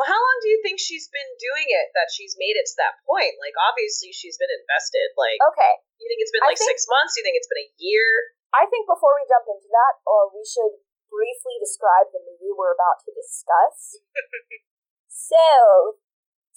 Well, 0.00 0.08
how 0.08 0.16
long 0.16 0.36
do 0.40 0.48
you 0.48 0.60
think 0.80 0.88
she's 0.88 1.12
been 1.12 1.28
doing 1.36 1.68
it 1.68 1.92
that 1.92 2.08
she's 2.08 2.40
made 2.40 2.56
it 2.56 2.64
to 2.64 2.76
that 2.80 2.96
point? 3.04 3.36
Like, 3.36 3.52
obviously, 3.60 4.16
she's 4.16 4.40
been 4.40 4.48
invested. 4.48 5.12
Like, 5.12 5.36
Okay. 5.52 5.74
you 6.00 6.08
think 6.08 6.24
it's 6.24 6.32
been 6.32 6.40
like 6.48 6.56
think- 6.56 6.72
six 6.72 6.88
months? 6.88 7.12
Do 7.12 7.20
you 7.20 7.24
think 7.28 7.36
it's 7.36 7.52
been 7.52 7.60
a 7.68 7.72
year? 7.76 8.08
I 8.56 8.64
think 8.64 8.88
before 8.88 9.12
we 9.20 9.28
jump 9.28 9.44
into 9.52 9.68
that, 9.68 10.00
or 10.08 10.32
we 10.32 10.40
should 10.40 10.80
briefly 11.12 11.60
describe 11.60 12.08
the 12.16 12.24
movie 12.24 12.56
we're 12.56 12.72
about 12.72 13.04
to 13.04 13.12
discuss. 13.12 14.00
so, 15.06 16.00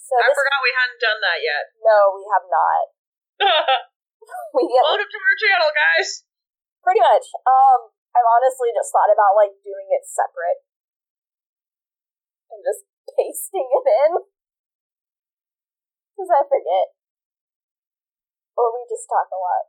so 0.00 0.14
I 0.16 0.32
this, 0.32 0.40
forgot 0.40 0.58
we 0.64 0.72
hadn't 0.72 1.00
done 1.04 1.20
that 1.20 1.38
yet. 1.44 1.64
no, 1.84 2.16
we 2.16 2.24
have 2.32 2.46
not. 2.48 2.84
We 4.56 4.64
get 4.72 4.80
Welcome 4.80 5.04
to 5.04 5.20
our 5.20 5.36
channel, 5.36 5.68
guys. 5.76 6.24
pretty 6.80 7.02
much. 7.04 7.28
Um, 7.44 7.92
I've 8.16 8.24
honestly 8.40 8.72
just 8.72 8.88
thought 8.88 9.12
about 9.12 9.36
like 9.36 9.52
doing 9.60 9.84
it 9.92 10.06
separate 10.08 10.64
and 12.54 12.62
just 12.64 12.88
pasting 13.14 13.68
it 13.70 13.86
in 13.86 14.12
because 16.14 16.30
I 16.30 16.42
forget, 16.46 16.94
or 18.54 18.70
we 18.70 18.86
just 18.86 19.10
talk 19.10 19.26
a 19.30 19.38
lot. 19.38 19.66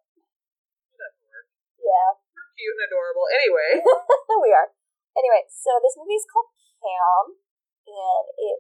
Yeah. 1.82 2.18
Cute 2.56 2.78
and 2.78 2.86
adorable. 2.88 3.28
Anyway, 3.30 3.82
we 4.46 4.50
are. 4.54 4.70
Anyway, 5.18 5.44
so 5.50 5.78
this 5.82 5.98
movie 5.98 6.18
is 6.18 6.28
called 6.30 6.50
Cam, 6.82 7.38
and 7.86 8.26
it 8.38 8.58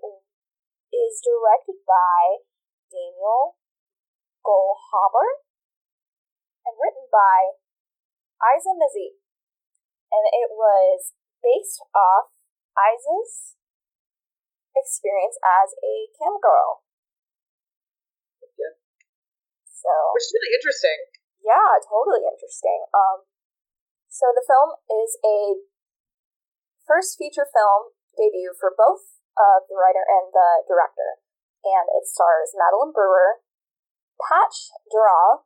is 0.93 1.21
directed 1.21 1.81
by 1.87 2.45
Daniel 2.91 3.57
Goldhaber 4.45 5.45
and 6.65 6.75
written 6.77 7.05
by 7.09 7.57
Isa 8.41 8.73
Mazzie. 8.77 9.17
And 10.13 10.25
it 10.31 10.53
was 10.53 11.13
based 11.41 11.81
off 11.93 12.29
Isa's 12.77 13.57
experience 14.75 15.39
as 15.41 15.73
a 15.81 15.95
cam 16.15 16.37
girl. 16.39 16.83
Yeah. 18.55 18.75
So 19.65 19.91
which 20.13 20.27
is 20.27 20.33
really 20.35 20.53
interesting. 20.55 20.99
yeah, 21.43 21.79
totally 21.83 22.23
interesting. 22.27 22.85
Um, 22.91 23.27
so 24.07 24.31
the 24.31 24.45
film 24.47 24.79
is 24.87 25.19
a 25.23 25.59
first 26.87 27.19
feature 27.19 27.49
film 27.49 27.91
debut 28.15 28.55
for 28.55 28.71
both 28.71 29.19
uh, 29.35 29.59
the 29.67 29.75
writer 29.75 30.03
and 30.07 30.31
the 30.31 30.63
director, 30.63 31.19
and 31.67 31.91
it 31.91 32.07
stars 32.07 32.55
Madeline 32.55 32.95
Brewer, 32.95 33.43
Patch 34.15 34.71
Darragh, 34.87 35.43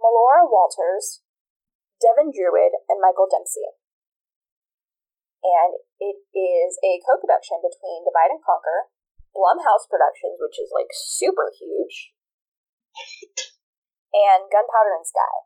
Melora 0.00 0.48
Walters, 0.48 1.20
Devin 2.00 2.32
Druid, 2.32 2.72
and 2.88 3.00
Michael 3.00 3.28
Dempsey. 3.28 3.76
And 5.44 5.76
it 6.00 6.24
is 6.32 6.80
a 6.80 7.04
co-production 7.04 7.60
between 7.60 8.08
Divide 8.08 8.32
and 8.32 8.40
Conquer, 8.40 8.88
Blumhouse 9.36 9.84
Productions, 9.92 10.40
which 10.40 10.56
is 10.56 10.72
like 10.72 10.88
super 10.96 11.52
huge, 11.52 12.16
and 14.16 14.48
Gunpowder 14.48 14.96
and 14.96 15.04
Sky. 15.04 15.44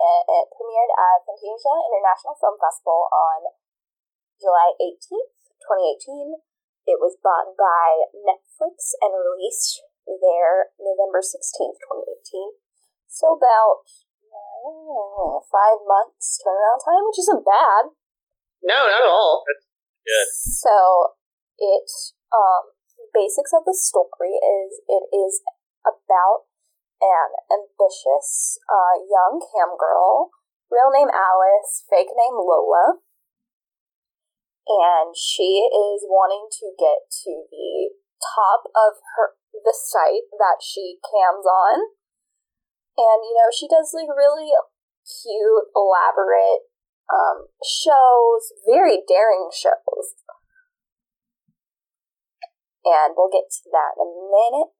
And 0.00 0.24
it 0.24 0.48
premiered 0.56 0.92
at 0.96 1.22
Fantasia 1.28 1.74
International 1.84 2.34
Film 2.40 2.56
Festival 2.56 3.12
on 3.12 3.52
July 4.40 4.72
18th, 4.80 5.52
2018. 6.00 6.40
It 6.88 7.00
was 7.00 7.20
bought 7.20 7.56
by 7.56 8.08
Netflix 8.12 8.96
and 9.04 9.12
released 9.12 9.84
there 10.08 10.72
November 10.80 11.20
16th, 11.20 11.80
2018. 11.80 12.56
So 13.08 13.36
about 13.36 13.84
five 15.48 15.80
months 15.86 16.40
turnaround 16.42 16.80
time, 16.84 17.04
which 17.08 17.20
isn't 17.24 17.46
bad. 17.46 17.94
No, 18.64 18.88
not 18.88 19.04
at 19.04 19.08
all. 19.08 19.44
Good. 19.44 20.28
So 20.32 21.16
it 21.60 21.88
um 22.32 22.74
basics 23.12 23.52
of 23.52 23.62
the 23.64 23.76
story 23.76 24.34
is 24.40 24.80
it 24.88 25.04
is 25.14 25.44
about 25.84 26.48
an 27.04 27.30
ambitious 27.52 28.58
uh, 28.64 28.96
young 29.04 29.36
cam 29.52 29.76
girl, 29.76 30.32
real 30.72 30.88
name 30.88 31.12
Alice, 31.12 31.84
fake 31.92 32.10
name 32.16 32.40
Lola, 32.40 33.04
and 34.64 35.12
she 35.12 35.68
is 35.68 36.08
wanting 36.08 36.48
to 36.48 36.72
get 36.80 37.12
to 37.24 37.44
the 37.52 37.92
top 38.18 38.64
of 38.72 38.98
her 39.16 39.36
the 39.52 39.76
site 39.76 40.28
that 40.36 40.60
she 40.60 40.98
cams 41.04 41.46
on. 41.46 41.92
And 42.96 43.18
you 43.26 43.34
know, 43.34 43.50
she 43.52 43.68
does 43.68 43.92
like 43.92 44.10
really 44.10 44.50
cute, 45.04 45.66
elaborate 45.74 46.68
um, 47.10 47.48
shows, 47.64 48.52
very 48.64 49.02
daring 49.06 49.50
shows. 49.52 50.18
And 52.84 53.16
we'll 53.16 53.32
get 53.32 53.48
to 53.48 53.68
that 53.72 53.96
in 53.96 54.08
a 54.08 54.28
minute. 54.28 54.72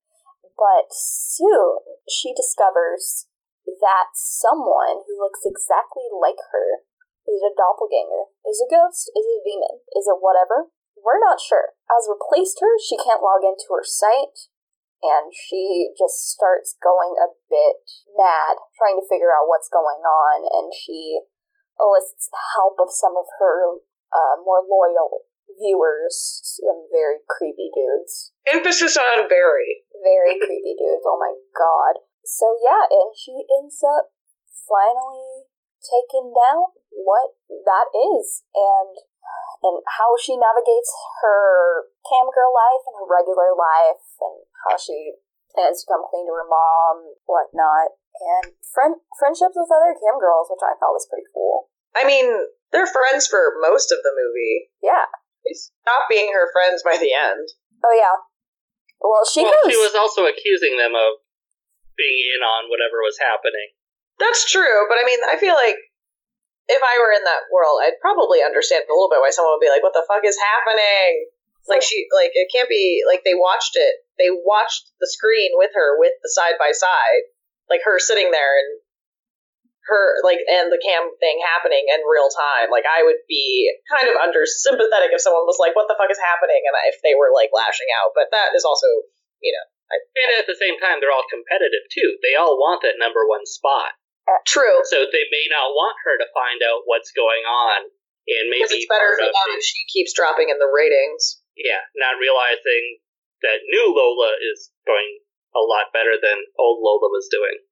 But 0.54 0.92
soon 0.92 1.82
she 2.08 2.36
discovers 2.36 3.26
that 3.64 4.12
someone 4.14 5.02
who 5.08 5.18
looks 5.18 5.42
exactly 5.42 6.06
like 6.12 6.38
her 6.52 6.84
is 7.24 7.40
it 7.40 7.56
a 7.56 7.56
doppelganger? 7.56 8.28
Is 8.44 8.60
it 8.60 8.68
a 8.68 8.72
ghost? 8.76 9.08
Is 9.16 9.24
it 9.24 9.40
a 9.40 9.46
demon? 9.48 9.80
Is 9.96 10.04
it 10.04 10.20
whatever? 10.20 10.68
We're 10.92 11.20
not 11.20 11.40
sure. 11.40 11.72
Has 11.88 12.08
replaced 12.08 12.60
her, 12.60 12.76
she 12.76 13.00
can't 13.00 13.24
log 13.24 13.40
into 13.40 13.72
her 13.72 13.84
site, 13.84 14.52
and 15.00 15.32
she 15.32 15.92
just 15.96 16.32
starts 16.32 16.76
going 16.80 17.16
a 17.16 17.32
bit 17.48 17.80
mad, 18.12 18.60
trying 18.76 19.00
to 19.00 19.08
figure 19.08 19.32
out 19.32 19.48
what's 19.48 19.72
going 19.72 20.04
on, 20.04 20.44
and 20.48 20.72
she 20.76 21.24
elicits 21.80 22.30
the 22.30 22.42
help 22.56 22.78
of 22.78 22.90
some 22.90 23.14
of 23.18 23.26
her 23.38 23.82
uh, 24.14 24.38
more 24.42 24.62
loyal 24.62 25.26
viewers, 25.58 26.42
some 26.42 26.86
very 26.90 27.22
creepy 27.26 27.70
dudes. 27.74 28.32
Emphasis 28.46 28.96
on 28.96 29.28
very. 29.28 29.86
Very 30.02 30.38
creepy 30.38 30.74
dudes, 30.78 31.04
oh 31.06 31.18
my 31.18 31.34
god. 31.54 32.02
So 32.24 32.56
yeah, 32.62 32.88
and 32.90 33.12
she 33.14 33.44
ends 33.60 33.82
up 33.84 34.10
finally 34.66 35.50
taking 35.84 36.32
down 36.32 36.72
what 36.90 37.36
that 37.50 37.92
is 37.92 38.44
and 38.56 38.96
and 39.64 39.80
how 39.88 40.12
she 40.20 40.36
navigates 40.36 40.92
her 41.24 41.88
cam 42.04 42.28
girl 42.28 42.52
life 42.52 42.84
and 42.84 42.96
her 43.00 43.08
regular 43.08 43.56
life 43.56 44.04
and 44.20 44.44
how 44.68 44.76
she 44.76 45.16
plans 45.52 45.80
to 45.80 45.88
come 45.88 46.04
clean 46.04 46.28
to 46.28 46.36
her 46.36 46.48
mom, 46.48 47.16
whatnot, 47.24 47.96
and 48.21 48.54
friend 48.62 49.00
friendships 49.18 49.56
with 49.59 49.71
other 49.71 49.94
cam 49.94 50.18
girls, 50.18 50.50
which 50.50 50.62
I 50.62 50.78
thought 50.78 50.94
was 50.94 51.09
pretty 51.11 51.26
cool. 51.35 51.71
I 51.94 52.02
mean, 52.06 52.26
they're 52.75 52.90
friends 52.90 53.26
for 53.26 53.59
most 53.62 53.94
of 53.94 54.02
the 54.02 54.14
movie. 54.14 54.71
Yeah. 54.83 55.06
They 55.47 55.54
stop 55.54 56.11
being 56.11 56.33
her 56.35 56.50
friends 56.50 56.83
by 56.83 56.99
the 56.99 57.14
end. 57.14 57.47
Oh 57.85 57.94
yeah. 57.94 58.18
Well, 58.99 59.23
she 59.28 59.44
well, 59.44 59.52
goes. 59.52 59.71
she 59.71 59.78
was 59.78 59.94
also 59.94 60.25
accusing 60.25 60.80
them 60.80 60.97
of 60.97 61.21
being 61.94 62.25
in 62.35 62.42
on 62.42 62.73
whatever 62.73 63.04
was 63.04 63.21
happening. 63.21 63.76
That's 64.18 64.49
true, 64.49 64.87
but 64.88 64.99
I 64.99 65.04
mean, 65.04 65.21
I 65.26 65.37
feel 65.37 65.54
like 65.54 65.76
if 66.71 66.80
I 66.80 66.97
were 67.02 67.12
in 67.12 67.23
that 67.28 67.50
world, 67.52 67.83
I'd 67.85 68.00
probably 68.00 68.40
understand 68.40 68.88
a 68.88 68.94
little 68.94 69.12
bit 69.12 69.21
why 69.21 69.35
someone 69.35 69.59
would 69.59 69.64
be 69.64 69.68
like, 69.68 69.85
"What 69.85 69.92
the 69.92 70.06
fuck 70.09 70.25
is 70.25 70.38
happening?" 70.40 71.28
Like 71.68 71.83
she, 71.83 72.09
like 72.12 72.33
it 72.33 72.49
can't 72.52 72.68
be 72.68 73.04
like 73.04 73.25
they 73.25 73.37
watched 73.37 73.76
it. 73.76 74.04
They 74.16 74.33
watched 74.33 74.92
the 75.00 75.09
screen 75.09 75.52
with 75.56 75.73
her, 75.75 75.99
with 75.99 76.12
the 76.23 76.33
side 76.33 76.56
by 76.56 76.73
side, 76.73 77.28
like 77.71 77.83
her 77.85 77.99
sitting 77.99 78.30
there 78.30 78.54
and 78.61 78.80
her 79.85 80.16
like 80.25 80.40
and 80.49 80.73
the 80.73 80.80
cam 80.80 81.12
thing 81.21 81.40
happening 81.44 81.85
in 81.92 82.00
real 82.09 82.33
time. 82.33 82.73
Like 82.73 82.88
I 82.88 83.04
would 83.04 83.21
be 83.28 83.68
kind 83.92 84.09
of 84.09 84.16
under 84.16 84.49
sympathetic 84.49 85.12
if 85.12 85.21
someone 85.21 85.44
was 85.44 85.61
like, 85.61 85.76
"What 85.76 85.88
the 85.88 85.97
fuck 85.97 86.09
is 86.09 86.21
happening?" 86.21 86.64
and 86.64 86.75
if 86.88 87.00
they 87.04 87.12
were 87.12 87.33
like 87.33 87.52
lashing 87.52 87.88
out. 88.00 88.16
But 88.16 88.33
that 88.33 88.56
is 88.56 88.64
also, 88.64 88.88
you 89.44 89.52
know, 89.52 89.66
And 89.92 90.40
at 90.40 90.49
the 90.49 90.56
same 90.56 90.80
time, 90.80 91.04
they're 91.04 91.12
all 91.12 91.28
competitive 91.28 91.85
too. 91.92 92.16
They 92.25 92.33
all 92.33 92.56
want 92.56 92.80
that 92.83 92.97
number 92.97 93.28
one 93.28 93.44
spot. 93.44 93.92
Uh, 94.25 94.40
true. 94.49 94.80
So 94.88 95.04
they 95.04 95.28
may 95.28 95.47
not 95.52 95.76
want 95.76 96.00
her 96.09 96.16
to 96.16 96.33
find 96.33 96.64
out 96.64 96.88
what's 96.88 97.12
going 97.12 97.44
on 97.44 97.92
and 98.25 98.49
maybe 98.49 98.80
it's 98.80 98.88
better 98.88 99.12
for 99.21 99.28
them 99.28 99.49
if 99.52 99.64
she 99.64 99.85
keeps 99.92 100.16
dropping 100.16 100.49
in 100.49 100.56
the 100.56 100.71
ratings. 100.73 101.40
yeah, 101.56 101.85
not 102.00 102.16
realizing 102.16 103.04
that 103.44 103.61
new 103.68 103.92
Lola 103.92 104.33
is 104.40 104.73
going 104.88 105.21
a 105.54 105.62
lot 105.62 105.94
better 105.94 106.18
than 106.18 106.50
old 106.58 106.82
Lola 106.82 107.08
was 107.08 107.30
doing 107.30 107.62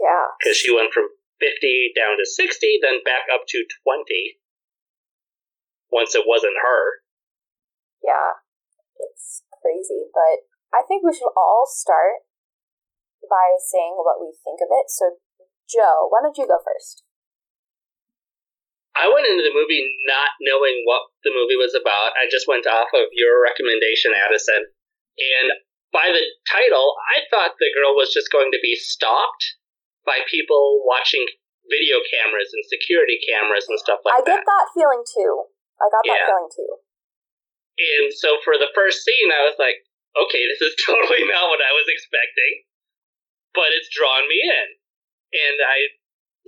yeah. 0.00 0.34
because 0.38 0.56
she 0.56 0.74
went 0.74 0.92
from 0.92 1.08
50 1.40 1.92
down 1.96 2.18
to 2.18 2.26
60, 2.26 2.80
then 2.82 3.04
back 3.04 3.30
up 3.32 3.44
to 3.48 3.58
20 3.84 4.40
once 5.92 6.14
it 6.14 6.26
wasn't 6.26 6.58
her. 6.58 7.04
Yeah, 8.02 8.42
it's 9.00 9.42
crazy, 9.62 10.10
but 10.12 10.44
I 10.74 10.82
think 10.84 11.02
we 11.02 11.14
should 11.14 11.32
all 11.36 11.64
start 11.66 12.26
by 13.24 13.56
saying 13.56 13.96
what 13.96 14.20
we 14.20 14.34
think 14.34 14.60
of 14.60 14.68
it. 14.68 14.90
So, 14.92 15.22
Joe, 15.64 16.10
why 16.12 16.20
don't 16.20 16.36
you 16.36 16.44
go 16.44 16.60
first? 16.60 17.02
I 18.94 19.10
went 19.10 19.26
into 19.26 19.42
the 19.42 19.56
movie 19.56 19.82
not 20.06 20.38
knowing 20.38 20.86
what 20.86 21.10
the 21.26 21.34
movie 21.34 21.58
was 21.58 21.74
about. 21.74 22.14
I 22.14 22.30
just 22.30 22.46
went 22.46 22.68
off 22.68 22.94
of 22.94 23.10
your 23.10 23.42
recommendation, 23.42 24.14
Addison. 24.14 24.70
And 25.18 25.48
by 25.94 26.10
the 26.10 26.26
title, 26.50 26.98
I 27.14 27.22
thought 27.30 27.54
the 27.62 27.70
girl 27.70 27.94
was 27.94 28.10
just 28.10 28.34
going 28.34 28.50
to 28.50 28.58
be 28.58 28.74
stalked 28.74 29.46
by 30.02 30.26
people 30.26 30.82
watching 30.82 31.22
video 31.70 32.02
cameras 32.10 32.50
and 32.50 32.66
security 32.66 33.22
cameras 33.22 33.70
and 33.70 33.78
stuff 33.78 34.02
like 34.02 34.18
that. 34.18 34.26
I 34.26 34.34
get 34.34 34.42
that 34.42 34.66
feeling 34.74 35.06
too. 35.06 35.32
I 35.78 35.86
got 35.86 36.02
that 36.02 36.26
feeling 36.26 36.50
too. 36.50 36.72
And 37.78 38.10
so 38.10 38.42
for 38.42 38.58
the 38.58 38.74
first 38.74 39.06
scene, 39.06 39.30
I 39.30 39.46
was 39.46 39.54
like, 39.56 39.86
okay, 40.18 40.42
this 40.50 40.60
is 40.66 40.74
totally 40.82 41.22
not 41.30 41.46
what 41.46 41.62
I 41.62 41.70
was 41.70 41.86
expecting, 41.86 42.66
but 43.54 43.70
it's 43.70 43.88
drawn 43.94 44.26
me 44.26 44.42
in. 44.42 44.68
And 45.30 45.56
I 45.62 45.78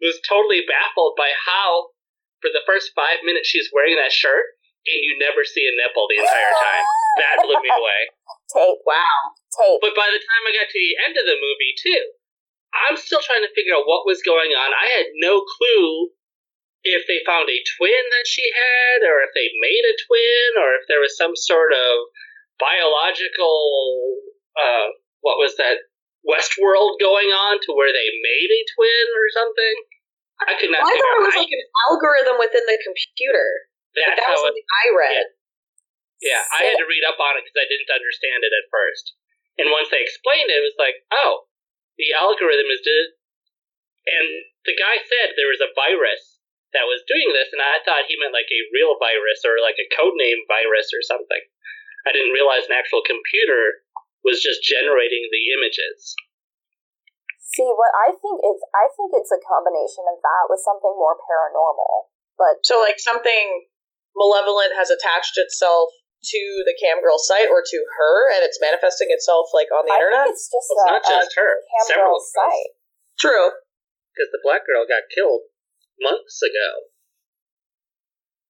was 0.03 0.19
totally 0.27 0.67
baffled 0.67 1.15
by 1.15 1.31
how, 1.47 1.95
for 2.43 2.51
the 2.51 2.67
first 2.67 2.93
five 2.99 3.23
minutes, 3.23 3.47
she's 3.47 3.71
wearing 3.71 3.95
that 3.95 4.11
shirt 4.11 4.56
you 4.87 5.19
never 5.19 5.43
see 5.43 5.67
a 5.67 5.75
nipple 5.75 6.07
the 6.07 6.23
entire 6.23 6.55
time. 6.55 6.85
That 7.19 7.35
blew 7.43 7.59
me 7.59 7.71
away. 7.71 8.01
Tape, 8.55 8.79
Wow. 8.87 9.19
tape. 9.51 9.81
But 9.83 9.99
by 9.99 10.07
the 10.07 10.23
time 10.23 10.43
I 10.47 10.55
got 10.55 10.71
to 10.71 10.79
the 10.79 10.97
end 11.03 11.15
of 11.19 11.27
the 11.27 11.35
movie, 11.35 11.75
too, 11.83 12.05
I'm 12.87 12.95
still 12.95 13.19
trying 13.25 13.43
to 13.43 13.51
figure 13.57 13.75
out 13.75 13.89
what 13.91 14.07
was 14.07 14.23
going 14.23 14.55
on. 14.55 14.71
I 14.71 14.87
had 15.01 15.11
no 15.19 15.43
clue 15.43 16.15
if 16.87 17.03
they 17.11 17.19
found 17.27 17.51
a 17.51 17.59
twin 17.75 18.05
that 18.15 18.27
she 18.31 18.47
had, 18.47 19.03
or 19.11 19.27
if 19.27 19.35
they 19.35 19.51
made 19.59 19.83
a 19.83 19.97
twin, 20.07 20.63
or 20.63 20.79
if 20.79 20.87
there 20.87 21.03
was 21.03 21.19
some 21.19 21.35
sort 21.35 21.75
of 21.75 21.93
biological, 22.63 24.23
uh, 24.55 24.87
what 25.21 25.39
was 25.43 25.57
that, 25.59 25.83
Westworld 26.27 26.99
going 26.99 27.31
on 27.31 27.63
to 27.63 27.71
where 27.75 27.95
they 27.95 28.09
made 28.23 28.51
a 28.51 28.63
twin 28.75 29.07
or 29.15 29.27
something. 29.31 29.77
I 30.43 30.53
could 30.59 30.71
not 30.75 30.83
Well, 30.83 30.91
I 30.91 30.99
thought 30.99 31.19
it 31.23 31.27
was 31.33 31.39
like 31.39 31.55
an 31.55 31.65
algorithm 31.87 32.37
within 32.43 32.67
the 32.67 32.79
computer. 32.83 33.66
Like, 33.97 34.13
that's 34.13 34.21
that 34.21 34.29
was 34.29 34.45
how 34.45 34.45
it, 34.45 34.53
something 34.53 34.69
I 34.69 34.87
read. 34.93 35.27
Yeah, 36.21 36.43
I 36.53 36.61
had 36.69 36.81
to 36.81 36.89
read 36.89 37.05
up 37.05 37.21
on 37.21 37.41
it 37.41 37.45
because 37.45 37.61
I 37.61 37.69
didn't 37.69 37.93
understand 37.93 38.45
it 38.45 38.53
at 38.53 38.73
first. 38.73 39.17
And 39.57 39.73
once 39.73 39.89
they 39.89 40.05
explained 40.05 40.53
it, 40.53 40.61
it 40.61 40.69
was 40.69 40.77
like, 40.77 41.01
oh, 41.13 41.49
the 41.97 42.13
algorithm 42.13 42.69
is 42.69 42.85
did. 42.85 43.17
And 44.07 44.29
the 44.69 44.77
guy 44.77 45.01
said 45.01 45.35
there 45.35 45.51
was 45.51 45.65
a 45.65 45.73
virus 45.73 46.41
that 46.77 46.87
was 46.87 47.09
doing 47.09 47.33
this, 47.33 47.51
and 47.57 47.65
I 47.65 47.81
thought 47.83 48.07
he 48.07 48.21
meant 48.21 48.37
like 48.37 48.53
a 48.53 48.69
real 48.73 49.01
virus 49.01 49.43
or 49.49 49.59
like 49.65 49.81
a 49.81 49.89
codename 49.93 50.45
virus 50.45 50.93
or 50.93 51.01
something. 51.01 51.43
I 52.05 52.13
didn't 52.13 52.37
realize 52.37 52.69
an 52.69 52.77
actual 52.77 53.03
computer 53.03 53.83
was 54.23 54.45
just 54.45 54.63
generating 54.63 55.27
the 55.33 55.45
images. 55.57 56.15
See, 57.57 57.67
what 57.67 57.95
I 57.95 58.13
think 58.13 58.43
is, 58.43 58.59
I 58.77 58.87
think 58.93 59.17
it's 59.17 59.33
a 59.33 59.41
combination 59.41 60.05
of 60.07 60.21
that 60.21 60.45
with 60.51 60.61
something 60.61 60.93
more 60.93 61.17
paranormal. 61.17 62.13
But 62.37 62.61
So, 62.63 62.83
like, 62.83 63.01
something 63.01 63.65
malevolent 64.17 64.73
has 64.75 64.89
attached 64.91 65.37
itself 65.37 65.93
to 66.33 66.43
the 66.67 66.75
camgirl 66.75 67.21
site 67.21 67.47
or 67.53 67.63
to 67.63 67.79
her, 68.01 68.15
and 68.35 68.43
it's 68.43 68.59
manifesting 68.59 69.13
itself, 69.15 69.53
like, 69.55 69.69
on 69.71 69.85
the 69.87 69.93
I 69.95 70.01
internet? 70.01 70.27
think 70.27 70.35
it's 70.35 70.49
just 70.51 70.69
Well, 70.73 70.81
it's 70.81 70.89
a, 70.89 70.93
not 70.93 71.03
just 71.07 71.31
a 71.37 71.41
her. 71.41 71.53
Several 71.87 72.19
camgirl 72.19 72.25
site. 72.25 72.71
True. 73.21 73.47
Because 74.11 74.33
the 74.33 74.43
black 74.43 74.65
girl 74.67 74.89
got 74.89 75.07
killed 75.13 75.47
months 76.01 76.41
ago. 76.43 76.91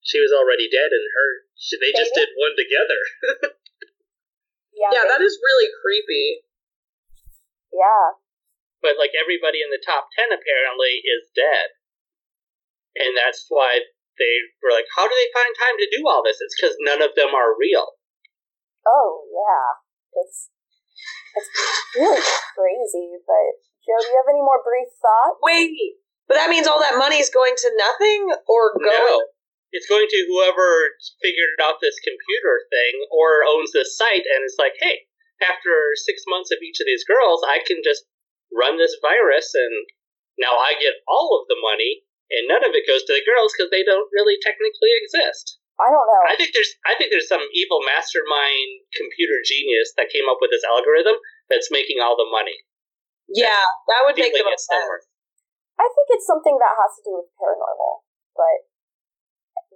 She 0.07 0.23
was 0.23 0.31
already 0.31 0.71
dead, 0.71 0.95
and 0.95 1.05
her 1.11 1.29
she, 1.59 1.75
they 1.83 1.91
just 1.91 2.15
did 2.15 2.31
one 2.39 2.55
together. 2.57 3.01
Yeah, 4.77 4.93
Yeah, 4.93 5.05
that 5.09 5.25
is 5.25 5.41
really 5.41 5.73
creepy. 5.81 6.45
yeah. 7.73 8.13
but 8.85 9.01
like 9.01 9.17
everybody 9.17 9.65
in 9.65 9.73
the 9.73 9.81
top 9.81 10.13
10 10.13 10.29
apparently 10.37 11.01
is 11.01 11.33
dead 11.35 11.73
and 12.95 13.17
that's 13.17 13.47
why 13.49 13.89
they 14.19 14.35
were 14.65 14.73
like 14.73 14.89
how 14.97 15.05
do 15.09 15.15
they 15.15 15.31
find 15.33 15.53
time 15.57 15.77
to 15.79 15.89
do 15.93 16.05
all 16.09 16.23
this 16.25 16.41
it's 16.41 16.57
because 16.57 16.77
none 16.85 17.01
of 17.01 17.13
them 17.17 17.33
are 17.37 17.57
real 17.57 17.97
Oh, 18.87 19.27
yeah. 19.35 20.23
It's 20.23 20.47
it's 21.35 21.51
really 21.99 22.23
crazy. 22.55 23.19
But 23.27 23.59
Joe, 23.83 23.99
do 23.99 24.07
you 24.07 24.19
have 24.23 24.31
any 24.31 24.47
more 24.47 24.63
brief 24.63 24.89
thoughts? 25.03 25.43
Wait, 25.43 25.99
but 26.31 26.39
that 26.39 26.51
means 26.51 26.67
all 26.67 26.79
that 26.79 26.95
money 26.95 27.19
is 27.19 27.29
going 27.31 27.55
to 27.59 27.69
nothing 27.77 28.31
or 28.47 28.79
going. 28.79 28.95
no 28.95 29.27
it's 29.75 29.91
going 29.91 30.07
to 30.09 30.21
whoever 30.31 30.95
figured 31.21 31.59
out 31.61 31.83
this 31.83 31.99
computer 31.99 32.63
thing 32.71 32.95
or 33.11 33.43
owns 33.45 33.75
this 33.75 33.99
site 33.99 34.23
and 34.23 34.47
it's 34.47 34.57
like 34.63 34.73
hey 34.79 35.11
after 35.43 35.93
six 35.99 36.23
months 36.31 36.55
of 36.55 36.63
each 36.63 36.79
of 36.79 36.87
these 36.87 37.03
girls 37.05 37.43
i 37.45 37.59
can 37.67 37.83
just 37.83 38.07
run 38.55 38.79
this 38.79 38.95
virus 39.03 39.53
and 39.59 39.75
now 40.39 40.55
i 40.55 40.79
get 40.79 41.03
all 41.11 41.35
of 41.35 41.51
the 41.51 41.59
money 41.59 42.06
and 42.31 42.51
none 42.51 42.67
of 42.67 42.75
it 42.75 42.89
goes 42.89 43.07
to 43.07 43.15
the 43.15 43.25
girls 43.25 43.55
because 43.55 43.71
they 43.71 43.87
don't 43.87 44.11
really 44.11 44.37
technically 44.43 44.93
exist 45.03 45.59
I 45.77 45.93
don't 45.93 46.09
know. 46.09 46.23
I 46.25 46.35
think 46.41 46.57
there's 46.57 46.73
I 46.89 46.97
think 46.97 47.13
there's 47.13 47.29
some 47.29 47.45
evil 47.53 47.85
mastermind 47.85 48.89
computer 48.97 49.45
genius 49.45 49.93
that 50.01 50.09
came 50.09 50.25
up 50.25 50.41
with 50.41 50.49
this 50.49 50.65
algorithm 50.65 51.21
that's 51.53 51.69
making 51.69 52.01
all 52.01 52.17
the 52.17 52.25
money. 52.33 52.65
Yeah, 53.29 53.61
that 53.93 54.09
would 54.09 54.17
make 54.17 54.33
the 54.33 54.47
most 54.47 54.65
sense. 54.65 55.05
I 55.77 55.85
think 55.93 56.17
it's 56.17 56.25
something 56.25 56.57
that 56.57 56.73
has 56.81 56.97
to 56.97 57.03
do 57.05 57.13
with 57.21 57.29
paranormal, 57.37 58.09
but 58.33 58.73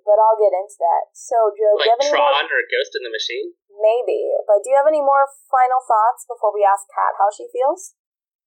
but 0.00 0.16
I'll 0.16 0.40
get 0.40 0.56
into 0.56 0.80
that. 0.80 1.12
So, 1.12 1.52
Joe, 1.52 1.76
do 1.76 1.84
you 1.84 1.84
Like 1.84 1.92
have 1.92 2.00
any 2.00 2.16
more? 2.16 2.32
Tron 2.32 2.48
or 2.48 2.64
Ghost 2.64 2.96
in 2.96 3.04
the 3.04 3.12
Machine. 3.12 3.52
Maybe, 3.68 4.32
but 4.48 4.64
do 4.64 4.72
you 4.72 4.76
have 4.80 4.88
any 4.88 5.04
more 5.04 5.28
final 5.52 5.84
thoughts 5.84 6.24
before 6.24 6.56
we 6.56 6.64
ask 6.64 6.88
Kat 6.88 7.12
how 7.20 7.28
she 7.28 7.44
feels? 7.52 7.92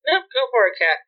No, 0.09 0.25
go 0.25 0.41
for 0.49 0.65
it, 0.73 0.81
Kat. 0.81 1.05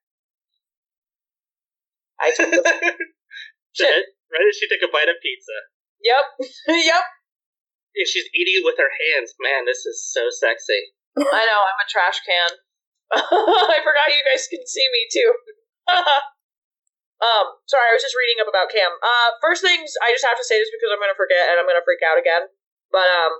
I 2.21 2.31
took 2.35 2.51
the- 2.51 2.61
Shit. 3.75 4.05
Right 4.31 4.47
as 4.47 4.55
she 4.57 4.67
took 4.71 4.81
a 4.87 4.91
bite 4.91 5.11
of 5.11 5.19
pizza. 5.21 5.55
yep, 6.01 6.25
yep. 6.67 7.03
And 7.95 8.07
she's 8.07 8.27
eating 8.35 8.63
with 8.67 8.75
her 8.79 8.91
hands. 8.91 9.35
Man, 9.39 9.63
this 9.63 9.85
is 9.87 10.03
so 10.03 10.27
sexy. 10.31 10.95
I 11.15 11.43
know. 11.47 11.61
I'm 11.63 11.79
a 11.79 11.87
trash 11.87 12.19
can. 12.27 12.51
I 13.15 13.79
forgot 13.79 14.11
you 14.11 14.23
guys 14.27 14.47
can 14.51 14.59
see 14.67 14.83
me 14.91 15.01
too. 15.07 15.31
um, 17.23 17.45
sorry, 17.71 17.87
I 17.87 17.95
was 17.95 18.03
just 18.03 18.17
reading 18.19 18.43
up 18.43 18.51
about 18.51 18.67
Cam. 18.73 18.91
Uh, 18.99 19.29
first 19.39 19.63
things, 19.63 19.95
I 20.03 20.11
just 20.11 20.27
have 20.27 20.35
to 20.35 20.43
say 20.43 20.59
this 20.59 20.67
because 20.73 20.91
I'm 20.91 20.99
gonna 20.99 21.15
forget 21.15 21.47
and 21.47 21.55
I'm 21.55 21.67
gonna 21.69 21.85
freak 21.87 22.03
out 22.03 22.19
again. 22.19 22.51
But 22.91 23.07
um, 23.07 23.33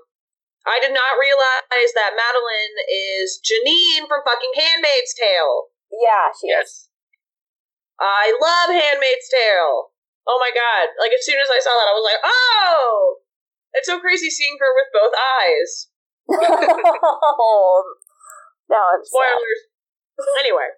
I 0.64 0.80
did 0.80 0.96
not 0.96 1.20
realize 1.20 1.92
that 2.00 2.16
Madeline 2.16 2.76
is 2.88 3.44
Janine 3.44 4.08
from 4.08 4.24
fucking 4.24 4.56
Handmaid's 4.56 5.12
Tale. 5.12 5.76
Yeah, 5.92 6.32
she 6.32 6.56
is. 6.56 6.88
Yes. 7.96 8.08
I 8.08 8.26
love 8.36 8.70
Handmaid's 8.76 9.28
Tale. 9.32 9.92
Oh 10.28 10.40
my 10.42 10.50
god! 10.52 10.90
Like 11.00 11.14
as 11.14 11.22
soon 11.26 11.38
as 11.40 11.48
I 11.54 11.60
saw 11.62 11.70
that, 11.72 11.90
I 11.92 11.96
was 11.96 12.06
like, 12.06 12.22
oh! 12.26 13.22
It's 13.76 13.86
so 13.92 14.00
crazy 14.00 14.30
seeing 14.32 14.58
her 14.60 14.72
with 14.74 14.88
both 14.96 15.14
eyes. 15.14 15.92
now 18.72 18.84
I'm 18.96 19.04
sad. 19.04 19.12
Spoilers. 19.14 19.62
anyway, 20.42 20.70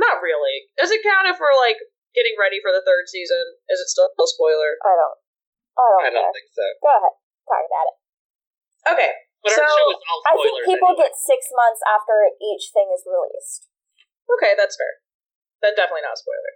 not 0.00 0.18
really. 0.24 0.72
Does 0.80 0.90
it 0.90 1.04
count 1.06 1.28
if 1.30 1.38
we're 1.38 1.54
like 1.60 1.78
getting 2.16 2.34
ready 2.40 2.58
for 2.58 2.72
the 2.74 2.82
third 2.82 3.06
season? 3.06 3.56
Is 3.70 3.78
it 3.78 3.88
still 3.92 4.10
a 4.10 4.26
spoiler? 4.26 4.74
I 4.82 4.94
don't. 4.98 5.18
I 5.78 5.86
don't, 5.86 6.02
I 6.02 6.10
don't 6.10 6.24
care. 6.26 6.34
think 6.34 6.48
so. 6.50 6.66
Go 6.82 6.90
ahead, 6.90 7.14
talk 7.46 7.62
about 7.64 7.86
it. 7.88 7.96
Okay. 8.96 9.12
But 9.40 9.56
So, 9.56 9.62
our 9.64 9.72
show 9.72 9.88
is 9.88 10.02
all 10.10 10.20
I 10.28 10.32
think 10.36 10.56
people 10.68 10.92
anyway. 10.92 11.08
get 11.08 11.16
six 11.16 11.48
months 11.54 11.80
after 11.88 12.28
each 12.42 12.68
thing 12.76 12.92
is 12.92 13.06
released. 13.08 13.70
Okay, 14.36 14.52
that's 14.58 14.76
fair. 14.76 15.00
That's 15.60 15.76
definitely 15.76 16.04
not 16.04 16.16
a 16.16 16.20
spoiler. 16.20 16.54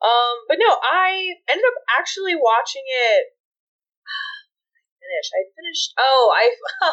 Um, 0.00 0.48
but 0.48 0.58
no, 0.58 0.80
I 0.82 1.38
ended 1.46 1.66
up 1.66 1.78
actually 1.92 2.34
watching 2.34 2.84
it. 2.86 3.36
Finish. 5.02 5.28
I 5.32 5.40
finished. 5.54 5.94
Oh, 5.96 6.34
I 6.34 6.50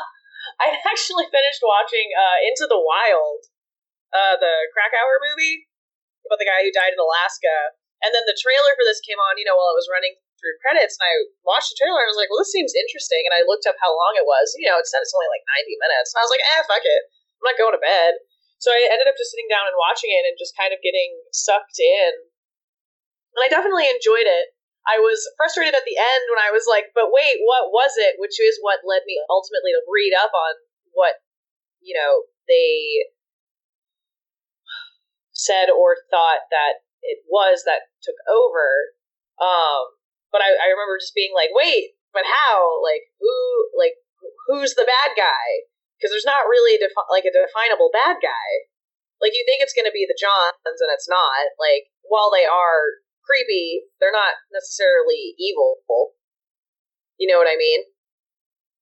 I 0.64 0.78
actually 0.86 1.28
finished 1.28 1.62
watching 1.66 2.14
uh, 2.14 2.38
Into 2.46 2.66
the 2.70 2.80
Wild, 2.80 3.42
uh, 4.14 4.36
the 4.40 4.70
Krakauer 4.72 5.20
movie 5.20 5.68
about 6.28 6.40
the 6.40 6.48
guy 6.48 6.64
who 6.64 6.72
died 6.72 6.96
in 6.96 7.02
Alaska. 7.02 7.78
And 8.04 8.14
then 8.14 8.28
the 8.30 8.38
trailer 8.38 8.78
for 8.78 8.86
this 8.86 9.02
came 9.02 9.18
on, 9.18 9.42
you 9.42 9.48
know, 9.48 9.58
while 9.58 9.74
it 9.74 9.80
was 9.80 9.90
running 9.90 10.14
through 10.38 10.62
credits, 10.62 10.94
and 11.02 11.06
I 11.10 11.14
watched 11.42 11.74
the 11.74 11.80
trailer 11.82 11.98
and 11.98 12.08
I 12.08 12.14
was 12.14 12.20
like, 12.20 12.30
well, 12.30 12.42
this 12.42 12.54
seems 12.54 12.78
interesting. 12.78 13.26
And 13.26 13.34
I 13.34 13.42
looked 13.42 13.66
up 13.66 13.80
how 13.82 13.90
long 13.90 14.14
it 14.22 14.28
was. 14.28 14.54
You 14.54 14.70
know, 14.70 14.78
it 14.78 14.86
said 14.86 15.02
it's 15.02 15.16
only 15.18 15.32
like 15.34 15.42
90 15.66 15.82
minutes. 15.82 16.14
And 16.14 16.22
I 16.22 16.24
was 16.24 16.34
like, 16.34 16.46
eh, 16.46 16.62
fuck 16.70 16.86
it. 16.86 17.04
I'm 17.42 17.46
not 17.50 17.58
going 17.58 17.74
to 17.74 17.82
bed. 17.82 18.22
So 18.58 18.74
I 18.74 18.90
ended 18.90 19.06
up 19.06 19.18
just 19.18 19.32
sitting 19.34 19.50
down 19.50 19.70
and 19.70 19.78
watching 19.78 20.10
it 20.10 20.26
and 20.26 20.38
just 20.38 20.58
kind 20.58 20.74
of 20.74 20.82
getting 20.82 21.14
sucked 21.30 21.78
in. 21.78 22.12
And 23.38 23.42
I 23.46 23.50
definitely 23.54 23.86
enjoyed 23.86 24.26
it. 24.26 24.58
I 24.88 25.04
was 25.04 25.20
frustrated 25.36 25.76
at 25.76 25.84
the 25.84 26.00
end 26.00 26.24
when 26.32 26.42
I 26.42 26.50
was 26.50 26.64
like, 26.66 26.96
but 26.96 27.12
wait, 27.12 27.44
what 27.44 27.70
was 27.76 27.94
it? 28.00 28.16
Which 28.18 28.40
is 28.40 28.58
what 28.64 28.88
led 28.88 29.04
me 29.06 29.20
ultimately 29.28 29.76
to 29.76 29.84
read 29.92 30.16
up 30.16 30.32
on 30.32 30.54
what, 30.96 31.20
you 31.84 31.94
know, 31.94 32.26
they 32.48 33.12
said 35.36 35.70
or 35.70 36.00
thought 36.10 36.50
that 36.50 36.82
it 37.04 37.22
was 37.30 37.62
that 37.68 37.94
took 38.02 38.18
over. 38.26 38.96
Um, 39.38 39.94
but 40.32 40.42
I, 40.42 40.50
I 40.56 40.74
remember 40.74 40.98
just 40.98 41.14
being 41.14 41.36
like, 41.36 41.54
wait, 41.54 41.94
but 42.16 42.26
how? 42.26 42.82
Like, 42.82 43.06
who, 43.22 43.36
like, 43.78 44.00
who's 44.48 44.74
the 44.74 44.88
bad 44.88 45.14
guy? 45.14 45.68
Because 45.98 46.14
there's 46.14 46.30
not 46.30 46.46
really 46.46 46.78
a 46.78 46.82
defi- 46.86 47.10
like 47.10 47.26
a 47.26 47.34
definable 47.34 47.90
bad 47.90 48.22
guy. 48.22 48.70
Like, 49.18 49.34
you 49.34 49.42
think 49.50 49.66
it's 49.66 49.74
going 49.74 49.90
to 49.90 49.96
be 49.96 50.06
the 50.06 50.14
Johns, 50.14 50.62
and 50.62 50.94
it's 50.94 51.10
not. 51.10 51.58
Like, 51.58 51.90
while 52.06 52.30
they 52.30 52.46
are 52.46 53.02
creepy. 53.28 53.92
They're 54.00 54.16
not 54.16 54.40
necessarily 54.56 55.36
evil. 55.36 55.84
You 57.20 57.28
know 57.28 57.44
what 57.44 57.52
I 57.52 57.60
mean? 57.60 57.84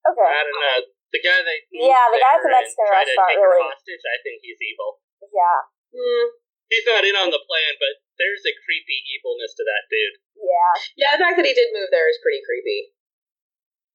Okay. 0.05 0.21
I 0.29 0.45
don't 0.45 0.61
know. 0.61 0.79
The 1.09 1.21
guy 1.23 1.41
that 1.41 1.59
Yeah, 1.73 2.05
the 2.13 2.21
guy 2.21 2.37
at 2.37 2.43
the 2.45 2.51
Mexican 2.53 2.85
tried 2.85 3.09
to 3.09 3.15
restaurant 3.17 3.29
take 3.33 3.41
her 3.41 3.49
really- 3.49 3.65
hostage, 3.73 4.05
I 4.05 4.17
think 4.21 4.45
he's 4.45 4.61
evil. 4.61 5.01
Yeah. 5.25 5.59
Hmm. 5.95 6.25
He's 6.69 6.85
not 6.85 7.07
in 7.07 7.15
on 7.17 7.31
the 7.33 7.41
plan, 7.41 7.73
but 7.81 8.03
there's 8.19 8.43
a 8.45 8.53
creepy 8.53 8.99
evilness 9.17 9.55
to 9.57 9.63
that 9.65 9.87
dude. 9.89 10.17
Yeah. 10.37 10.73
Yeah, 10.97 11.11
the 11.17 11.21
fact 11.25 11.37
that 11.39 11.47
he 11.47 11.55
did 11.55 11.71
move 11.73 11.89
there 11.89 12.09
is 12.11 12.19
pretty 12.21 12.43
creepy. 12.43 12.93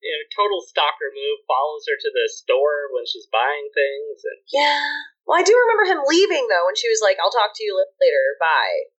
You 0.00 0.10
know, 0.16 0.24
total 0.32 0.64
stalker 0.64 1.12
move. 1.12 1.44
Follows 1.44 1.84
her 1.88 1.96
to 2.00 2.10
the 2.10 2.26
store 2.32 2.88
when 2.96 3.04
she's 3.04 3.28
buying 3.28 3.68
things, 3.72 4.24
and 4.24 4.40
Yeah. 4.48 4.80
Well, 5.28 5.38
I 5.38 5.44
do 5.44 5.52
remember 5.52 5.86
him 5.86 6.02
leaving 6.08 6.48
though 6.48 6.64
when 6.64 6.76
she 6.76 6.88
was 6.88 7.04
like, 7.04 7.20
"I'll 7.20 7.32
talk 7.32 7.52
to 7.54 7.64
you 7.64 7.76
later. 8.00 8.36
Bye." 8.40 8.90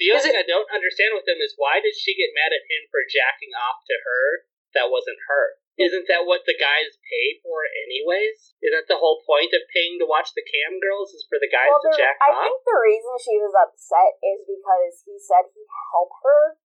the 0.00 0.16
only 0.16 0.24
Is 0.24 0.24
thing 0.24 0.40
I 0.40 0.48
don't 0.48 0.72
understand 0.72 1.12
with 1.12 1.28
him 1.28 1.44
is 1.44 1.58
why 1.60 1.84
did 1.84 1.92
she 1.92 2.16
get 2.16 2.32
mad 2.32 2.56
at 2.56 2.64
him 2.64 2.88
for 2.88 3.04
jacking 3.04 3.52
off 3.52 3.84
to 3.84 3.96
her? 4.00 4.48
That 4.72 4.88
wasn't 4.88 5.20
her. 5.28 5.60
Hmm. 5.76 5.84
Isn't 5.84 6.08
that 6.08 6.24
what 6.24 6.48
the 6.48 6.56
guys 6.56 6.96
pay 7.04 7.36
for, 7.44 7.68
anyways? 7.68 8.56
Isn't 8.64 8.72
that 8.72 8.88
the 8.88 9.00
whole 9.00 9.20
point 9.28 9.52
of 9.52 9.68
paying 9.68 10.00
to 10.00 10.08
watch 10.08 10.32
the 10.32 10.46
cam 10.46 10.80
girls 10.80 11.12
is 11.12 11.28
for 11.28 11.36
the 11.36 11.52
guys 11.52 11.68
Well, 11.68 11.84
to 11.84 11.92
jack 11.92 12.16
I 12.24 12.32
off? 12.32 12.40
I 12.40 12.48
think 12.48 12.64
the 12.64 12.80
reason 12.80 13.12
she 13.20 13.36
was 13.36 13.52
upset 13.52 14.16
is 14.24 14.40
because 14.48 14.94
he 15.04 15.20
said 15.20 15.52
he'd 15.52 15.68
help 15.92 16.10
her 16.24 16.60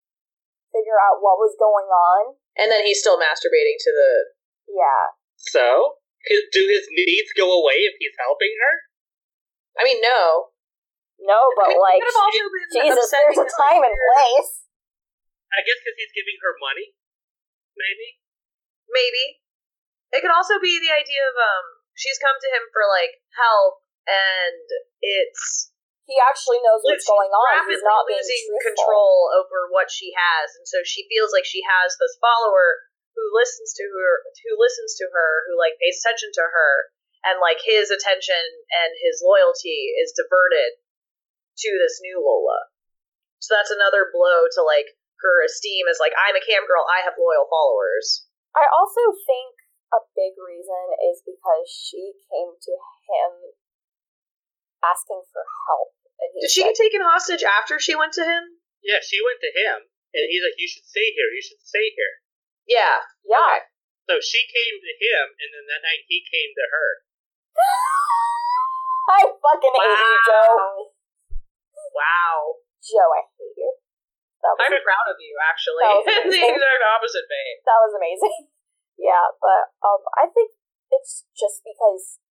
figure 0.75 0.99
out 0.99 1.23
what 1.23 1.39
was 1.39 1.55
going 1.55 1.87
on. 1.87 2.35
And 2.59 2.67
then 2.67 2.83
he's 2.83 2.99
still 2.99 3.15
masturbating 3.15 3.79
to 3.79 3.91
the. 3.95 4.11
Yeah. 4.67 5.15
So, 5.39 5.99
his, 6.27 6.43
do 6.51 6.67
his 6.67 6.83
needs 6.91 7.31
go 7.39 7.47
away 7.47 7.87
if 7.87 7.95
he's 7.95 8.15
helping 8.19 8.51
her? 8.59 8.73
I 9.79 9.81
mean, 9.87 10.03
no. 10.03 10.51
No, 11.23 11.39
but 11.55 11.71
I 11.71 11.75
mean, 11.75 11.79
like, 11.79 11.99
it 11.99 12.03
could 12.03 12.11
have 12.11 12.27
also 12.27 12.45
been 12.51 12.69
Jesus, 12.83 13.07
there's 13.07 13.39
a 13.39 13.47
time 13.47 13.79
and 13.79 13.95
place. 13.95 14.51
I 15.55 15.63
guess 15.63 15.79
because 15.79 15.95
he's 15.95 16.11
giving 16.11 16.35
her 16.43 16.53
money, 16.59 16.91
maybe. 17.79 18.19
Maybe. 18.91 19.39
It 20.11 20.19
could 20.19 20.35
also 20.35 20.59
be 20.59 20.75
the 20.79 20.91
idea 20.91 21.23
of 21.23 21.35
um 21.39 21.65
she's 21.95 22.19
come 22.19 22.35
to 22.35 22.49
him 22.51 22.67
for 22.75 22.83
like 22.91 23.23
help 23.39 23.79
and 24.07 24.67
it's 24.99 25.71
He 26.05 26.21
actually 26.21 26.61
knows 26.61 26.85
what's 26.85 27.09
going 27.09 27.33
on. 27.33 27.65
He's 27.65 27.81
not 27.81 28.05
being 28.05 28.21
losing 28.21 28.61
truthful. 28.61 28.69
control 28.77 29.17
over 29.33 29.69
what 29.73 29.89
she 29.89 30.13
has 30.13 30.53
and 30.57 30.65
so 30.69 30.85
she 30.85 31.09
feels 31.09 31.33
like 31.33 31.45
she 31.45 31.65
has 31.65 31.97
this 31.97 32.13
follower 32.21 32.85
who 33.17 33.25
listens 33.33 33.73
to 33.73 33.85
her 33.89 34.21
who 34.45 34.53
listens 34.59 34.93
to 35.01 35.09
her 35.09 35.49
who 35.49 35.57
like 35.57 35.81
pays 35.81 35.97
attention 36.03 36.29
to 36.37 36.45
her 36.45 36.93
and 37.25 37.41
like 37.41 37.57
his 37.65 37.89
attention 37.89 38.37
and 38.69 38.93
his 39.01 39.25
loyalty 39.25 39.97
is 39.97 40.13
diverted 40.13 40.77
to 41.57 41.69
this 41.81 41.97
new 42.03 42.21
Lola. 42.21 42.69
So 43.41 43.57
that's 43.57 43.73
another 43.73 44.13
blow 44.13 44.45
to 44.45 44.61
like 44.61 44.93
her 45.25 45.41
esteem 45.41 45.89
as 45.89 45.97
like 45.97 46.13
I'm 46.13 46.37
a 46.37 46.43
cam 46.43 46.69
girl, 46.69 46.85
I 46.85 47.01
have 47.01 47.17
loyal 47.17 47.49
followers. 47.49 48.29
I 48.53 48.69
also 48.69 49.15
think 49.25 49.57
a 49.89 50.01
big 50.13 50.37
reason 50.37 50.85
is 51.01 51.25
because 51.25 51.65
she 51.65 52.13
came 52.29 52.53
to 52.53 52.73
him 53.09 53.31
asking 54.91 55.21
for 55.33 55.43
help. 55.69 55.97
And 56.21 56.29
he 56.33 56.39
Did 56.45 56.51
she 56.51 56.61
said, 56.61 56.73
get 56.73 56.77
taken 56.77 57.01
hostage 57.01 57.43
after 57.43 57.81
she 57.81 57.97
went 57.97 58.13
to 58.15 58.23
him? 58.23 58.61
Yeah, 58.85 59.01
she 59.01 59.17
went 59.19 59.41
to 59.41 59.51
him, 59.51 59.89
and 60.13 60.23
he's 60.29 60.45
like, 60.45 60.55
"You 60.61 60.69
should 60.69 60.85
stay 60.85 61.09
here. 61.09 61.29
You 61.33 61.41
should 61.41 61.61
stay 61.65 61.89
here." 61.89 62.21
Yeah. 62.69 63.01
Yeah. 63.25 63.65
So 64.05 64.21
she 64.21 64.45
came 64.45 64.77
to 64.77 64.93
him, 65.01 65.33
and 65.41 65.49
then 65.49 65.65
that 65.65 65.81
night 65.81 66.05
he 66.05 66.21
came 66.21 66.53
to 66.53 66.65
her. 66.69 66.89
I 69.05 69.21
fucking 69.25 69.75
hate 69.75 70.01
you, 70.05 70.17
Joe. 70.29 70.93
Wow. 71.93 72.61
Joe, 72.81 73.09
I 73.09 73.21
hate 73.33 73.57
you. 73.57 73.71
That 74.45 74.53
was, 74.53 74.69
I'm 74.69 74.85
proud 74.85 75.07
of 75.09 75.17
you, 75.17 75.33
actually. 75.41 75.89
In 76.21 76.29
the 76.29 76.41
exact 76.53 76.83
opposite 76.85 77.25
vein. 77.25 77.55
that 77.65 77.79
was 77.81 77.93
amazing. 77.97 78.35
yeah, 79.09 79.25
but 79.41 79.73
um, 79.81 80.01
I 80.21 80.29
think 80.29 80.53
it's 80.93 81.25
just 81.33 81.65
because, 81.65 82.21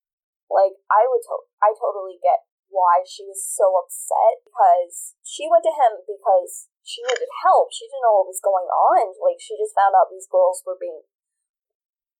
like, 0.51 0.77
I 0.91 1.09
would 1.09 1.23
to- 1.25 1.49
I 1.63 1.73
totally 1.77 2.21
get 2.21 2.45
why 2.73 3.07
she 3.07 3.23
was 3.23 3.39
so 3.39 3.79
upset 3.79 4.43
because 4.43 5.15
she 5.23 5.47
went 5.47 5.63
to 5.63 5.75
him 5.75 6.03
because 6.03 6.67
she 6.83 7.01
needed 7.07 7.31
help. 7.47 7.71
She 7.71 7.87
didn't 7.87 8.03
know 8.03 8.21
what 8.21 8.33
was 8.35 8.43
going 8.43 8.67
on. 8.67 9.15
Like, 9.23 9.39
she 9.39 9.55
just 9.55 9.77
found 9.77 9.95
out 9.95 10.11
these 10.11 10.29
girls 10.29 10.61
were 10.67 10.79
being 10.79 11.07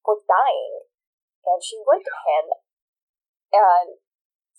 were 0.05 0.21
dying, 0.29 0.85
and 1.49 1.59
she 1.65 1.81
went 1.81 2.05
to 2.05 2.13
him, 2.13 2.45
and 3.57 3.89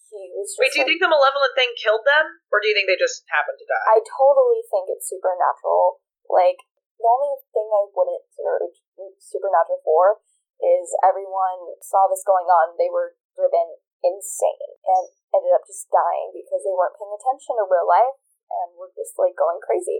he 0.09 0.33
was 0.33 0.53
just 0.53 0.57
Wait, 0.57 0.73
do 0.73 0.81
you 0.81 0.85
like, 0.85 0.97
think 0.97 1.01
the 1.05 1.13
malevolent 1.13 1.53
thing 1.53 1.69
killed 1.77 2.01
them? 2.01 2.41
Or 2.49 2.57
do 2.57 2.65
you 2.65 2.73
think 2.73 2.89
they 2.89 2.97
just 2.97 3.25
happened 3.29 3.61
to 3.61 3.65
die? 3.69 3.85
I 3.93 4.01
totally 4.01 4.65
think 4.65 4.89
it's 4.89 5.05
supernatural. 5.05 6.01
Like, 6.25 6.57
the 6.97 7.05
only 7.05 7.37
thing 7.53 7.67
I 7.69 7.83
wouldn't 7.93 8.25
search 8.33 8.77
supernatural 9.21 9.81
for 9.85 10.25
is 10.57 10.89
everyone 11.05 11.77
saw 11.83 12.09
this 12.09 12.25
going 12.25 12.49
on. 12.49 12.73
They 12.79 12.89
were 12.89 13.13
driven 13.35 13.77
insane 14.01 14.71
and 14.87 15.05
ended 15.35 15.53
up 15.53 15.67
just 15.67 15.91
dying 15.91 16.31
because 16.35 16.63
they 16.63 16.73
weren't 16.73 16.95
paying 16.95 17.11
attention 17.15 17.59
to 17.59 17.65
real 17.67 17.85
life 17.87 18.15
and 18.49 18.75
were 18.79 18.91
just 18.95 19.15
like 19.19 19.35
going 19.35 19.59
crazy. 19.61 19.99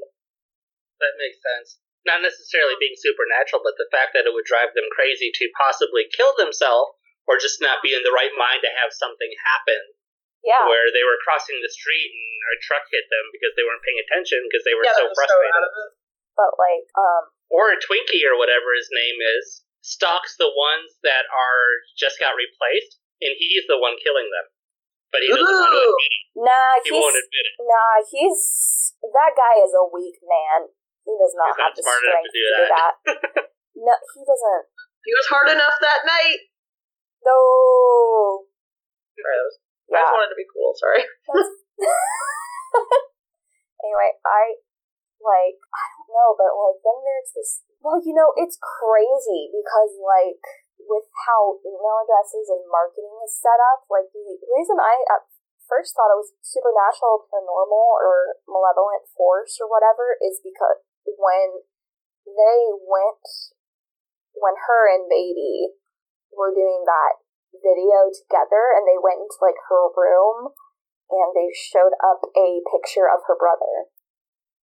That 1.03 1.19
makes 1.19 1.39
sense. 1.43 1.83
Not 2.07 2.21
necessarily 2.23 2.77
being 2.79 2.95
supernatural, 2.95 3.65
but 3.65 3.75
the 3.81 3.89
fact 3.91 4.13
that 4.15 4.29
it 4.29 4.33
would 4.33 4.45
drive 4.47 4.71
them 4.77 4.87
crazy 4.93 5.33
to 5.33 5.45
possibly 5.57 6.05
kill 6.13 6.31
themselves 6.37 6.95
or 7.25 7.41
just 7.41 7.59
not 7.59 7.81
be 7.81 7.91
in 7.97 8.05
the 8.05 8.13
right 8.13 8.31
mind 8.37 8.61
to 8.61 8.71
have 8.77 8.93
something 8.93 9.33
happen 9.41 9.81
Yeah. 10.45 10.69
where 10.69 10.93
they 10.93 11.01
were 11.01 11.17
crossing 11.25 11.57
the 11.59 11.73
street 11.73 12.13
and 12.13 12.29
a 12.53 12.61
truck 12.61 12.85
hit 12.93 13.09
them 13.09 13.25
because 13.33 13.57
they 13.57 13.65
weren't 13.65 13.81
paying 13.81 13.97
attention 14.05 14.37
because 14.45 14.61
they 14.63 14.77
were 14.77 14.85
yeah, 14.85 14.93
so 14.93 15.09
they're 15.09 15.17
so 15.17 15.19
frustrated. 15.25 15.57
out 15.57 15.65
of 15.65 15.73
it. 15.73 15.91
But 16.37 16.51
like, 16.61 16.85
um, 16.93 17.23
or 17.49 17.73
a 17.73 17.79
Twinkie 17.81 18.21
or 18.29 18.37
whatever 18.37 18.69
his 18.77 18.87
name 18.93 19.17
is 19.41 19.65
stalks 19.81 20.37
the 20.37 20.49
ones 20.53 20.93
that 21.01 21.25
are 21.33 21.65
just 21.97 22.21
got 22.21 22.37
replaced, 22.37 23.01
and 23.23 23.33
he's 23.37 23.65
the 23.69 23.79
one 23.79 23.95
killing 24.01 24.27
them. 24.31 24.47
But 25.13 25.23
he 25.23 25.31
doesn't 25.31 25.47
want 25.47 25.71
to 25.71 25.79
admit 25.79 26.11
it. 26.11 26.23
nah, 26.43 26.71
He 26.83 26.91
won't 26.91 27.15
admit 27.15 27.45
it. 27.47 27.55
nah, 27.63 28.03
he's 28.03 28.41
that 28.99 29.31
guy 29.37 29.61
is 29.63 29.71
a 29.71 29.85
weak 29.87 30.19
man. 30.25 30.67
He 31.07 31.13
does 31.15 31.31
not 31.37 31.53
He's 31.53 31.61
have 31.61 31.71
not 31.71 31.77
the 31.77 31.83
smart 31.85 32.01
enough 32.01 32.11
strength 32.11 32.33
to 32.33 32.39
do 32.41 32.49
that. 32.73 32.93
no, 33.85 33.93
he 34.17 34.21
doesn't. 34.25 34.65
He 35.05 35.13
was 35.13 35.27
hard 35.29 35.47
enough 35.53 35.77
that 35.79 36.01
night. 36.03 36.49
Though, 37.21 38.49
Sorry, 39.17 39.33
that 39.37 39.45
was, 39.45 39.57
I 39.89 39.97
just 40.01 40.13
wanted 40.17 40.33
to 40.33 40.39
be 40.41 40.49
cool. 40.49 40.73
Sorry. 40.75 41.01
anyway, 43.85 44.11
I 44.25 44.41
like 45.21 45.57
I 45.61 45.83
don't 45.95 46.11
know, 46.11 46.29
but 46.37 46.51
like 46.53 46.79
then 46.83 46.99
there's 47.05 47.31
this. 47.37 47.63
Well, 47.81 48.01
you 48.01 48.13
know, 48.17 48.33
it's 48.35 48.57
crazy 48.57 49.53
because 49.53 49.93
like 50.01 50.41
with 50.85 51.05
how 51.27 51.57
email 51.65 51.97
addresses 52.05 52.49
and 52.49 52.63
marketing 52.69 53.13
is 53.25 53.33
set 53.35 53.57
up. 53.73 53.85
Like 53.89 54.09
the 54.13 54.23
reason 54.53 54.77
I 54.77 55.01
at 55.09 55.25
first 55.65 55.97
thought 55.97 56.13
it 56.13 56.21
was 56.21 56.33
supernatural, 56.45 57.25
paranormal, 57.29 57.87
or 58.05 58.37
malevolent 58.45 59.09
force 59.17 59.57
or 59.57 59.67
whatever 59.69 60.17
is 60.21 60.37
because 60.41 60.81
when 61.17 61.65
they 62.25 62.59
went 62.85 63.25
when 64.35 64.55
her 64.67 64.83
and 64.91 65.07
baby 65.07 65.71
were 66.33 66.51
doing 66.51 66.83
that 66.83 67.23
video 67.55 68.11
together 68.11 68.75
and 68.75 68.83
they 68.83 68.99
went 68.99 69.23
into 69.23 69.39
like 69.39 69.55
her 69.71 69.87
room 69.95 70.51
and 71.07 71.29
they 71.31 71.47
showed 71.55 71.95
up 72.03 72.19
a 72.35 72.59
picture 72.67 73.07
of 73.07 73.23
her 73.29 73.37
brother 73.39 73.87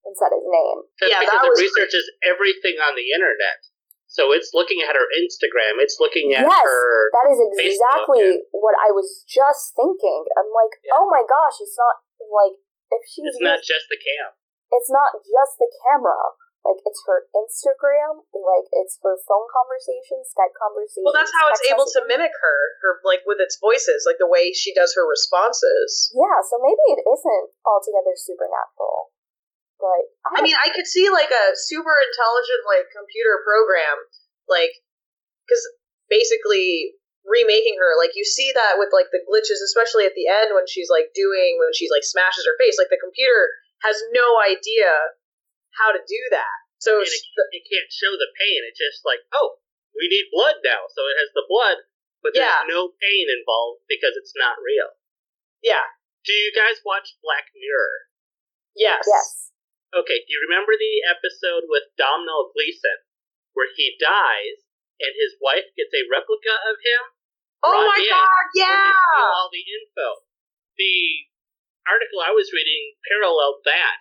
and 0.04 0.18
said 0.18 0.34
his 0.34 0.44
name. 0.44 0.90
That's 1.00 1.14
Yeah, 1.14 1.22
because 1.24 1.40
that 1.40 1.48
it 1.48 1.54
was- 1.56 1.62
researches 1.62 2.04
everything 2.26 2.82
on 2.84 2.98
the 3.00 3.14
internet. 3.16 3.64
So 4.12 4.36
it's 4.36 4.52
looking 4.52 4.84
at 4.84 4.91
her 4.91 5.08
Instagram. 5.24 5.80
It's 5.80 5.95
looking 6.04 6.36
at 6.36 6.43
Yes, 6.43 6.67
her. 6.67 7.15
That 7.15 7.32
is 7.32 7.39
exactly 7.63 8.43
what 8.52 8.76
I 8.76 8.91
was 8.91 9.24
just 9.24 9.71
thinking. 9.71 10.28
I'm 10.36 10.52
like, 10.52 10.76
Yeah. 10.84 11.00
oh 11.00 11.08
my 11.08 11.24
gosh, 11.24 11.63
it's 11.63 11.80
not 11.80 12.04
like 12.19 12.60
if 12.91 13.08
she's 13.08 13.24
It's 13.32 13.39
not 13.39 13.63
just 13.63 13.88
the 13.88 13.95
cam. 13.95 14.36
it's 14.76 14.91
not 14.91 15.15
just 15.24 15.56
the 15.63 15.71
camera. 15.88 16.36
Like 16.62 16.78
it's 16.86 17.02
her 17.10 17.26
Instagram, 17.34 18.21
like 18.38 18.67
it's 18.69 19.00
her 19.02 19.17
phone 19.26 19.50
conversations, 19.50 20.30
Skype 20.30 20.54
conversations. 20.54 21.02
Well, 21.02 21.15
that's 21.17 21.34
how 21.34 21.50
it's 21.50 21.58
text 21.65 21.74
able 21.74 21.88
to 21.89 22.06
mimic 22.06 22.30
her, 22.38 22.60
her 22.86 23.02
like 23.02 23.26
with 23.26 23.41
its 23.41 23.58
voices, 23.58 24.06
like 24.06 24.21
the 24.21 24.30
way 24.30 24.54
she 24.54 24.69
does 24.69 24.93
her 24.93 25.02
responses. 25.08 26.13
Yeah, 26.13 26.38
so 26.45 26.62
maybe 26.62 27.00
it 27.00 27.02
isn't 27.02 27.47
altogether 27.65 28.13
supernatural. 28.13 29.10
But 29.82 30.38
I 30.38 30.46
mean, 30.46 30.54
I 30.56 30.70
could 30.70 30.86
see 30.86 31.10
like 31.10 31.34
a 31.34 31.46
super 31.58 31.91
intelligent 32.06 32.62
like 32.70 32.86
computer 32.94 33.41
program, 33.41 33.98
like 34.46 34.72
because 35.50 35.65
basically 36.08 36.94
remaking 37.26 37.76
her. 37.82 37.98
Like 37.98 38.13
you 38.13 38.24
see 38.24 38.54
that 38.54 38.78
with 38.78 38.94
like 38.94 39.10
the 39.10 39.26
glitches, 39.26 39.60
especially 39.65 40.06
at 40.06 40.13
the 40.13 40.30
end 40.30 40.54
when 40.54 40.70
she's 40.70 40.89
like 40.94 41.10
doing 41.17 41.58
when 41.58 41.74
she's 41.74 41.89
like 41.89 42.06
smashes 42.06 42.46
her 42.46 42.54
face. 42.62 42.78
Like 42.78 42.94
the 42.94 43.02
computer 43.02 43.50
has 43.82 43.98
no 44.13 44.38
idea 44.41 44.94
how 45.82 45.89
to 45.91 46.02
do 46.06 46.22
that. 46.32 46.58
So 46.82 46.98
And 47.02 47.06
it, 47.10 47.24
it 47.58 47.63
can't 47.70 47.89
show 47.94 48.13
the 48.17 48.30
pain. 48.38 48.65
It's 48.70 48.78
just 48.82 49.06
like, 49.06 49.22
oh, 49.34 49.62
we 49.98 50.10
need 50.10 50.30
blood 50.34 50.62
now. 50.65 50.86
So 50.94 51.02
it 51.10 51.17
has 51.22 51.30
the 51.34 51.46
blood, 51.46 51.78
but 52.26 52.34
there's 52.34 52.46
Yeah. 52.46 52.65
no 52.70 52.89
pain 52.98 53.26
involved 53.30 53.86
because 53.89 54.17
it's 54.17 54.34
not 54.38 54.58
real. 54.62 54.89
yeah, 55.62 55.86
Do 56.26 56.34
you 56.34 56.50
guys 56.58 56.82
watch 56.86 57.13
Black 57.22 57.50
Mirror? 57.54 58.10
yes, 58.74 59.06
yes. 59.06 59.51
Okay, 59.91 60.23
do 60.23 60.30
you 60.32 60.41
remember 60.47 60.71
the 60.80 61.04
episode 61.04 61.67
with 61.67 61.91
Domhnall 61.99 62.56
Gleeson 62.56 63.04
where 63.51 63.67
he 63.75 63.99
dies 63.99 64.63
and 65.04 65.12
his 65.19 65.36
wife 65.43 65.67
gets 65.75 65.91
a 65.91 66.08
replica 66.08 66.56
of 66.71 66.80
him? 66.80 67.04
Oh 67.62 67.86
my 67.86 67.99
god, 67.99 68.45
yeah! 68.56 68.95
all 69.36 69.51
the 69.51 69.62
info. 69.62 70.23
The 70.80 71.27
article 71.86 72.23
I 72.23 72.32
was 72.32 72.56
reading 72.56 72.95
paralleled 73.06 73.67
that 73.67 73.99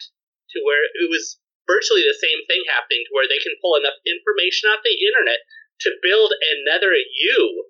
to 0.54 0.62
where 0.62 0.86
it 0.86 1.10
was 1.10 1.42
virtually 1.66 2.06
the 2.06 2.16
same 2.16 2.46
thing 2.46 2.62
happening, 2.70 3.02
to 3.04 3.12
where 3.12 3.26
they 3.26 3.42
can 3.42 3.58
pull 3.58 3.74
enough 3.74 3.98
information 4.06 4.70
off 4.70 4.86
the 4.86 4.94
internet 4.94 5.42
to 5.86 6.02
build 6.06 6.30
another 6.54 6.94
you, 6.94 7.66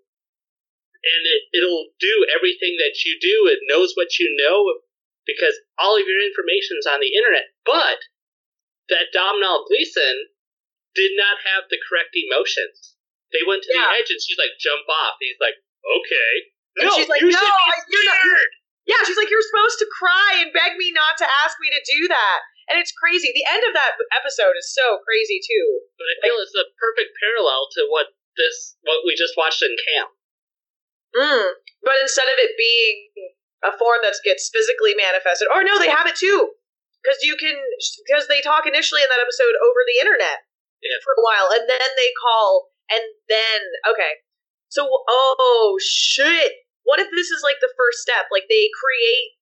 and 1.00 1.22
it, 1.24 1.42
it'll 1.56 1.88
do 1.96 2.28
everything 2.36 2.76
that 2.84 3.00
you 3.08 3.16
do. 3.16 3.48
It 3.48 3.64
knows 3.64 3.96
what 3.96 4.20
you 4.20 4.28
know 4.36 4.84
because 5.30 5.54
all 5.78 5.94
of 5.94 6.06
your 6.06 6.18
information's 6.22 6.86
on 6.90 6.98
the 7.00 7.14
internet. 7.14 7.54
But 7.62 8.02
that 8.90 9.14
Domhnall 9.14 9.64
Gleeson 9.70 10.26
did 10.98 11.14
not 11.14 11.38
have 11.46 11.70
the 11.70 11.78
correct 11.86 12.10
emotions. 12.18 12.98
They 13.30 13.46
went 13.46 13.62
to 13.62 13.70
Yeah. 13.70 13.86
the 13.86 14.02
edge, 14.02 14.10
and 14.10 14.18
she's 14.18 14.38
like, 14.38 14.58
"Jump 14.58 14.88
off." 14.90 15.14
He's 15.22 15.38
like, 15.38 15.54
"Okay." 15.86 16.32
And 16.82 16.86
no, 16.90 16.94
she's 16.98 17.06
like, 17.08 17.22
you 17.22 17.30
"No, 17.30 17.38
I- 17.38 17.82
you're 17.86 18.04
not- 18.10 18.18
scared." 18.18 18.50
Yeah, 18.86 18.98
she's 19.06 19.16
like, 19.16 19.30
you're 19.30 19.44
supposed 19.44 19.78
to 19.78 19.86
cry 19.86 20.42
and 20.42 20.52
beg 20.52 20.74
me 20.76 20.90
not 20.90 21.14
to 21.18 21.26
ask 21.44 21.54
me 21.60 21.70
to 21.70 21.78
do 21.86 22.08
that. 22.08 22.40
And 22.66 22.80
it's 22.80 22.90
crazy. 22.90 23.30
The 23.30 23.46
end 23.46 23.62
of 23.68 23.74
that 23.74 23.94
episode 24.10 24.56
is 24.58 24.72
so 24.74 24.98
crazy 25.06 25.38
too. 25.38 25.66
But 25.98 26.06
I 26.10 26.14
feel 26.26 26.40
it's 26.40 26.54
a 26.56 26.64
perfect 26.80 27.14
parallel 27.22 27.68
to 27.76 27.86
what 27.86 28.08
this 28.36 28.76
what 28.82 29.04
we 29.06 29.14
just 29.14 29.36
watched 29.36 29.62
in 29.62 29.76
Cam. 29.78 30.08
Mm. 31.14 31.54
But 31.82 31.96
instead 32.02 32.26
of 32.26 32.38
it 32.38 32.56
being 32.56 33.10
a 33.64 33.72
form 33.76 34.00
that 34.02 34.16
gets 34.24 34.48
physically 34.52 34.94
manifested, 34.96 35.48
or 35.52 35.62
no, 35.64 35.78
they 35.78 35.90
have 35.90 36.06
it 36.08 36.16
too, 36.16 36.52
because 37.02 37.20
you 37.22 37.36
can 37.36 37.56
because 38.06 38.28
they 38.28 38.40
talk 38.40 38.64
initially 38.64 39.02
in 39.04 39.10
that 39.12 39.20
episode 39.22 39.52
over 39.60 39.80
the 39.84 40.00
internet 40.00 40.44
Yeah. 40.80 40.96
for 41.04 41.12
a 41.16 41.22
while, 41.24 41.48
and 41.52 41.68
then 41.68 41.88
they 41.96 42.10
call, 42.20 42.72
and 42.88 43.04
then 43.28 43.58
okay, 43.88 44.24
so 44.68 44.88
oh 44.88 45.78
shit, 45.80 46.64
what 46.84 47.00
if 47.00 47.08
this 47.12 47.28
is 47.28 47.42
like 47.44 47.60
the 47.60 47.72
first 47.76 48.00
step? 48.00 48.28
Like 48.32 48.48
they 48.48 48.70
create 48.72 49.36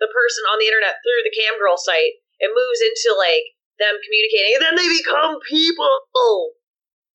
the 0.00 0.08
person 0.12 0.44
on 0.52 0.60
the 0.60 0.68
internet 0.68 1.00
through 1.00 1.22
the 1.24 1.36
camgirl 1.36 1.76
site, 1.80 2.20
it 2.40 2.52
moves 2.52 2.80
into 2.80 3.16
like 3.16 3.56
them 3.80 3.96
communicating, 4.04 4.60
and 4.60 4.64
then 4.64 4.76
they 4.76 4.88
become 4.88 5.40
people. 5.48 6.56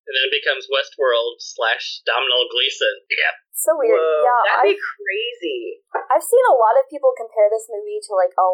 And 0.06 0.14
then 0.14 0.30
it 0.30 0.38
becomes 0.38 0.70
Westworld 0.70 1.42
slash 1.42 2.02
Domhnall 2.06 2.46
Gleeson. 2.54 2.94
Yeah. 3.10 3.34
So 3.56 3.72
weird. 3.80 3.96
Whoa, 3.96 4.28
yeah, 4.28 4.42
that'd 4.52 4.68
be 4.68 4.76
I've, 4.76 4.84
crazy. 5.00 5.80
I've 5.96 6.28
seen 6.28 6.44
a 6.52 6.60
lot 6.60 6.76
of 6.76 6.92
people 6.92 7.16
compare 7.16 7.48
this 7.48 7.72
movie 7.72 8.04
to 8.04 8.12
like 8.12 8.36
a 8.36 8.48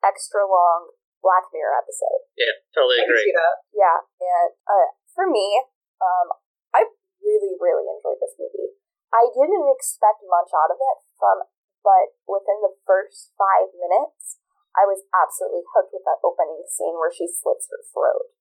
extra 0.00 0.48
long 0.48 0.96
Black 1.20 1.44
Mirror 1.52 1.76
episode. 1.76 2.24
Yeah, 2.40 2.56
totally 2.72 2.98
I 2.98 3.04
agree. 3.04 3.36
that. 3.36 3.56
Yeah, 3.76 3.98
and 4.00 4.50
uh, 4.64 4.88
for 5.12 5.28
me, 5.28 5.60
um, 6.00 6.32
I 6.72 6.88
really, 7.20 7.52
really 7.60 7.84
enjoyed 7.84 8.16
this 8.16 8.32
movie. 8.40 8.80
I 9.12 9.28
didn't 9.28 9.68
expect 9.76 10.24
much 10.24 10.50
out 10.56 10.72
of 10.72 10.80
it 10.80 10.98
from, 11.20 11.44
but 11.84 12.16
within 12.24 12.64
the 12.64 12.74
first 12.88 13.36
five 13.36 13.70
minutes, 13.76 14.40
I 14.72 14.88
was 14.88 15.04
absolutely 15.12 15.68
hooked 15.68 15.92
with 15.92 16.04
that 16.08 16.24
opening 16.24 16.64
scene 16.68 16.96
where 16.96 17.12
she 17.12 17.28
slits 17.28 17.68
her 17.72 17.80
throat. 17.92 18.32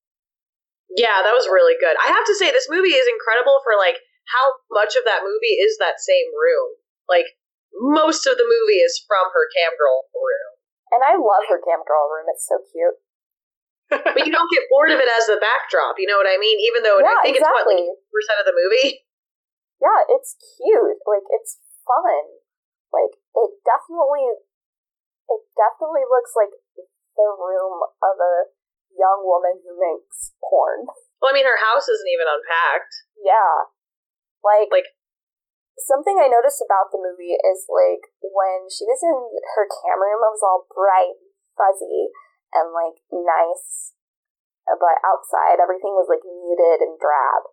Yeah, 0.92 1.24
that 1.24 1.36
was 1.36 1.52
really 1.52 1.76
good. 1.76 1.96
I 2.00 2.12
have 2.12 2.24
to 2.28 2.36
say, 2.36 2.52
this 2.52 2.72
movie 2.72 2.96
is 2.96 3.08
incredible 3.08 3.60
for 3.68 3.76
like 3.76 4.00
how 4.32 4.62
much 4.74 4.96
of 4.96 5.06
that 5.06 5.22
movie 5.26 5.58
is 5.60 5.78
that 5.78 6.02
same 6.02 6.30
room. 6.34 6.80
Like 7.06 7.38
most 7.76 8.26
of 8.26 8.38
the 8.40 8.48
movie 8.48 8.80
is 8.82 9.04
from 9.06 9.30
her 9.36 9.46
camgirl 9.52 10.10
room, 10.16 10.52
And 10.96 11.02
I 11.04 11.20
love 11.20 11.46
her 11.52 11.60
cam 11.62 11.84
girl 11.86 12.08
room; 12.10 12.26
it's 12.32 12.48
so 12.48 12.58
cute. 12.72 12.98
but 13.92 14.26
you 14.26 14.34
don't 14.34 14.50
get 14.50 14.66
bored 14.72 14.90
of 14.90 14.98
it 14.98 15.12
as 15.14 15.30
the 15.30 15.38
backdrop. 15.38 16.02
You 16.02 16.10
know 16.10 16.18
what 16.18 16.26
I 16.30 16.42
mean? 16.42 16.58
Even 16.58 16.82
though 16.82 16.98
yeah, 16.98 17.22
I 17.22 17.22
think 17.22 17.38
it's 17.38 17.46
what 17.46 17.70
exactly. 17.70 17.86
like 17.86 18.02
percent 18.10 18.42
of 18.42 18.48
the 18.50 18.58
movie. 18.58 19.06
yeah, 19.78 20.02
it's 20.10 20.34
cute. 20.58 20.98
Like 21.06 21.26
it's 21.38 21.62
fun. 21.86 22.42
Like 22.90 23.14
it 23.14 23.52
definitely, 23.62 24.26
it 25.30 25.42
definitely 25.54 26.08
looks 26.10 26.34
like 26.34 26.54
the 27.14 27.28
room 27.30 27.84
of 28.02 28.16
a 28.18 28.36
young 28.96 29.22
woman 29.28 29.60
who 29.62 29.76
makes 29.76 30.32
porn. 30.40 30.88
Well, 31.22 31.30
I 31.32 31.36
mean, 31.36 31.46
her 31.46 31.60
house 31.60 31.86
isn't 31.92 32.08
even 32.10 32.26
unpacked. 32.26 32.94
Yeah, 33.20 33.68
like 34.46 34.70
Like- 34.70 34.94
something 35.82 36.22
I 36.22 36.30
noticed 36.30 36.62
about 36.62 36.94
the 36.94 37.02
movie 37.02 37.36
is 37.36 37.66
like 37.68 38.14
when 38.22 38.70
she 38.70 38.86
was 38.86 39.02
in 39.02 39.18
her 39.58 39.66
camera 39.66 40.14
room, 40.14 40.24
it 40.24 40.34
was 40.38 40.46
all 40.46 40.70
bright, 40.70 41.18
and 41.18 41.34
fuzzy, 41.58 42.14
and 42.54 42.70
like 42.72 43.02
nice. 43.10 43.98
But 44.66 44.98
outside, 45.06 45.60
everything 45.62 45.94
was 45.98 46.10
like 46.10 46.24
muted 46.26 46.82
and 46.82 46.98
drab. 46.98 47.50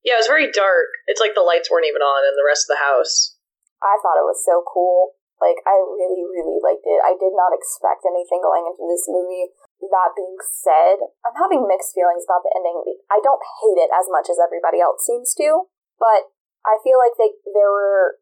Yeah, 0.00 0.16
it 0.16 0.24
was 0.24 0.30
very 0.30 0.48
dark. 0.48 0.88
It's 1.10 1.20
like 1.20 1.34
the 1.34 1.44
lights 1.44 1.68
weren't 1.68 1.90
even 1.90 2.00
on 2.00 2.22
in 2.24 2.38
the 2.38 2.46
rest 2.46 2.70
of 2.70 2.76
the 2.76 2.84
house. 2.84 3.36
I 3.82 3.98
thought 4.00 4.16
it 4.16 4.24
was 4.24 4.40
so 4.46 4.62
cool. 4.62 5.18
Like, 5.38 5.62
I 5.62 5.78
really, 5.78 6.26
really 6.26 6.58
liked 6.58 6.82
it. 6.82 6.98
I 6.98 7.14
did 7.14 7.30
not 7.30 7.54
expect 7.54 8.02
anything 8.02 8.42
going 8.42 8.66
into 8.66 8.82
this 8.90 9.06
movie. 9.06 9.54
That 9.78 10.18
being 10.18 10.34
said, 10.42 10.98
I'm 11.22 11.38
having 11.38 11.62
mixed 11.62 11.94
feelings 11.94 12.26
about 12.26 12.42
the 12.42 12.50
ending. 12.58 12.82
I 13.06 13.22
don't 13.22 13.42
hate 13.62 13.78
it 13.78 13.90
as 13.94 14.10
much 14.10 14.26
as 14.26 14.42
everybody 14.42 14.82
else 14.82 15.06
seems 15.06 15.30
to, 15.38 15.70
but 15.98 16.30
I 16.66 16.78
feel 16.82 16.98
like 16.98 17.14
they 17.18 17.30
there 17.52 17.70
were 17.70 18.18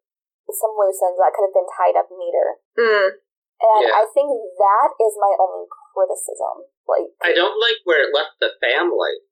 some 0.51 0.75
loose 0.77 1.01
ends 1.03 1.19
that 1.19 1.33
could 1.35 1.47
have 1.49 1.57
been 1.57 1.71
tied 1.71 1.97
up 1.99 2.09
neater. 2.11 2.49
Hmm. 2.77 3.09
And 3.57 3.83
Yeah. 3.89 4.01
I 4.01 4.05
think 4.13 4.29
that 4.61 4.91
is 5.01 5.15
my 5.17 5.33
only 5.41 5.65
criticism. 5.97 6.69
Like, 6.85 7.09
I 7.25 7.33
don't 7.33 7.57
like 7.57 7.81
where 7.85 8.05
it 8.05 8.13
left 8.15 8.37
the 8.39 8.53
family. 8.61 9.25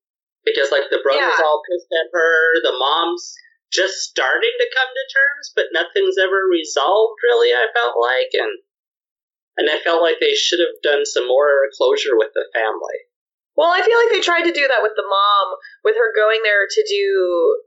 Because 0.45 0.73
like 0.73 0.89
the 0.91 1.01
brother's 1.01 1.39
Yeah. 1.39 1.45
all 1.45 1.63
pissed 1.65 1.93
at 1.93 2.13
her, 2.13 2.61
the 2.61 2.77
mom's 2.77 3.35
just 3.73 4.01
starting 4.11 4.53
to 4.61 4.71
come 4.77 4.89
to 4.93 5.05
terms, 5.13 5.53
but 5.57 5.73
nothing's 5.73 6.19
ever 6.19 6.47
resolved 6.47 7.19
really, 7.23 7.53
I 7.53 7.67
felt 7.75 7.97
like, 7.99 8.31
and 8.35 8.53
and 9.57 9.71
I 9.71 9.79
felt 9.81 10.03
like 10.03 10.19
they 10.21 10.35
should 10.35 10.59
have 10.59 10.83
done 10.83 11.07
some 11.07 11.29
more 11.29 11.71
closure 11.79 12.19
with 12.19 12.31
the 12.35 12.47
family. 12.53 13.07
Well, 13.57 13.71
I 13.71 13.83
feel 13.83 13.97
like 13.99 14.11
they 14.11 14.21
tried 14.21 14.43
to 14.45 14.53
do 14.53 14.67
that 14.67 14.83
with 14.83 14.93
the 14.97 15.07
mom, 15.07 15.57
with 15.85 15.95
her 15.97 16.11
going 16.15 16.43
there 16.43 16.67
to 16.69 16.83
do, 16.89 17.63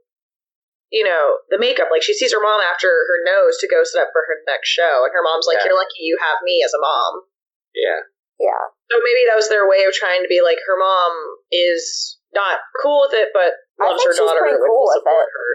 you 0.90 1.04
know, 1.04 1.38
the 1.52 1.58
makeup. 1.60 1.88
Like 1.92 2.02
she 2.02 2.14
sees 2.16 2.32
her 2.32 2.40
mom 2.42 2.60
after 2.64 2.88
her 2.88 3.18
nose 3.24 3.56
to 3.60 3.68
go 3.68 3.84
set 3.84 4.02
up 4.04 4.10
for 4.12 4.24
her 4.26 4.40
next 4.48 4.68
show, 4.72 5.04
and 5.04 5.12
her 5.12 5.22
mom's 5.24 5.46
like, 5.46 5.60
Yeah. 5.60 5.70
"You're 5.72 5.80
lucky 5.80 6.04
you 6.08 6.16
have 6.20 6.40
me 6.44 6.62
as 6.64 6.72
a 6.72 6.80
mom." 6.80 7.28
Yeah. 7.76 8.02
yeah. 8.40 8.62
So 8.90 8.96
maybe 8.98 9.28
that 9.28 9.36
was 9.38 9.48
their 9.52 9.68
way 9.68 9.84
of 9.84 9.92
trying 9.92 10.24
to 10.24 10.30
be 10.32 10.40
like, 10.40 10.58
her 10.66 10.74
mom 10.80 11.12
is 11.52 12.16
not 12.34 12.58
cool 12.82 13.04
with 13.06 13.14
it, 13.14 13.28
but 13.36 13.54
I 13.78 13.92
loves 13.92 14.00
think 14.02 14.08
her 14.08 14.14
she's 14.16 14.24
daughter 14.24 14.42
and 14.48 14.58
will 14.58 14.66
cool 14.66 14.88
with 14.88 15.04
support 15.04 15.28
it. 15.28 15.36
her. 15.36 15.50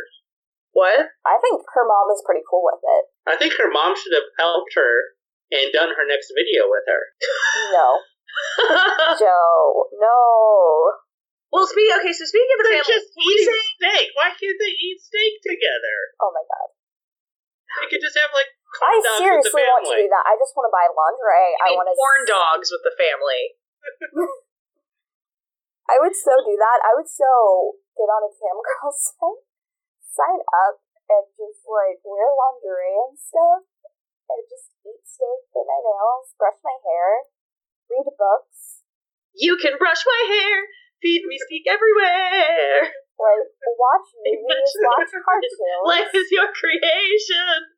What? 0.73 0.99
I 1.25 1.35
think 1.41 1.59
her 1.73 1.85
mom 1.85 2.07
is 2.13 2.21
pretty 2.25 2.45
cool 2.47 2.63
with 2.63 2.79
it. 2.81 3.03
I 3.27 3.35
think 3.35 3.53
her 3.57 3.67
mom 3.69 3.97
should 3.97 4.13
have 4.13 4.29
helped 4.39 4.71
her 4.77 5.17
and 5.51 5.73
done 5.73 5.89
her 5.93 6.05
next 6.07 6.31
video 6.31 6.69
with 6.69 6.85
her. 6.87 7.01
No. 7.73 7.87
Joe, 9.19 9.85
no. 9.99 10.17
Well, 11.53 11.69
speak. 11.69 11.85
Okay, 12.01 12.09
so 12.09 12.25
speaking 12.25 12.49
of 12.57 12.65
the 12.65 12.73
They're 12.73 12.81
family, 12.81 12.97
just 12.97 13.13
eating 13.13 13.61
steak. 13.77 14.09
Why 14.17 14.33
can't 14.33 14.57
they 14.57 14.73
eat 14.73 14.97
steak 14.97 15.37
together? 15.45 16.17
Oh 16.17 16.33
my 16.33 16.41
god. 16.41 16.73
They 17.77 17.93
could 17.93 18.01
just 18.01 18.17
have 18.17 18.33
like 18.33 18.49
I 18.81 18.97
corn 18.97 19.05
dogs 19.05 19.21
with 19.21 19.45
the 19.45 19.53
seriously 19.53 19.63
want 19.69 19.85
to 19.85 20.01
do 20.01 20.09
that. 20.09 20.25
I 20.25 20.33
just 20.33 20.53
want 20.57 20.65
to 20.65 20.73
buy 20.73 20.85
lingerie. 20.89 21.53
I 21.61 21.69
I 21.69 21.77
want 21.77 21.87
to 21.89 21.95
corn 21.97 22.25
dogs 22.25 22.73
with 22.73 22.81
the 22.81 22.93
family. 22.97 23.43
I 25.93 26.01
would 26.01 26.17
so 26.17 26.33
do 26.41 26.55
that. 26.57 26.79
I 26.81 26.97
would 26.97 27.09
so 27.09 27.77
get 27.93 28.09
on 28.09 28.25
a 28.25 28.31
cam 28.33 28.57
girl 28.57 28.89
site, 28.97 29.45
sign 30.01 30.41
up, 30.41 30.81
and 31.05 31.25
just 31.37 31.61
like 31.69 32.01
wear 32.01 32.33
lingerie 32.33 32.97
and 32.97 33.13
stuff, 33.19 33.61
and 34.31 34.41
just 34.49 34.73
eat 34.87 35.03
steak, 35.05 35.53
paint 35.53 35.69
my 35.69 35.79
nails, 35.85 36.33
brush 36.39 36.57
my 36.65 36.77
hair, 36.81 37.29
read 37.91 38.09
books, 38.15 38.81
You 39.35 39.59
can 39.59 39.77
brush 39.77 40.01
my 40.07 40.21
hair, 40.33 40.65
feed 41.03 41.27
me 41.27 41.35
speak 41.43 41.67
everywhere. 41.67 42.87
like 43.19 43.43
watch 43.75 44.07
movies, 44.23 44.71
watch 44.79 45.11
cartoons, 45.27 45.83
Life 45.83 46.13
is 46.15 46.31
your 46.31 46.47
creation. 46.55 47.75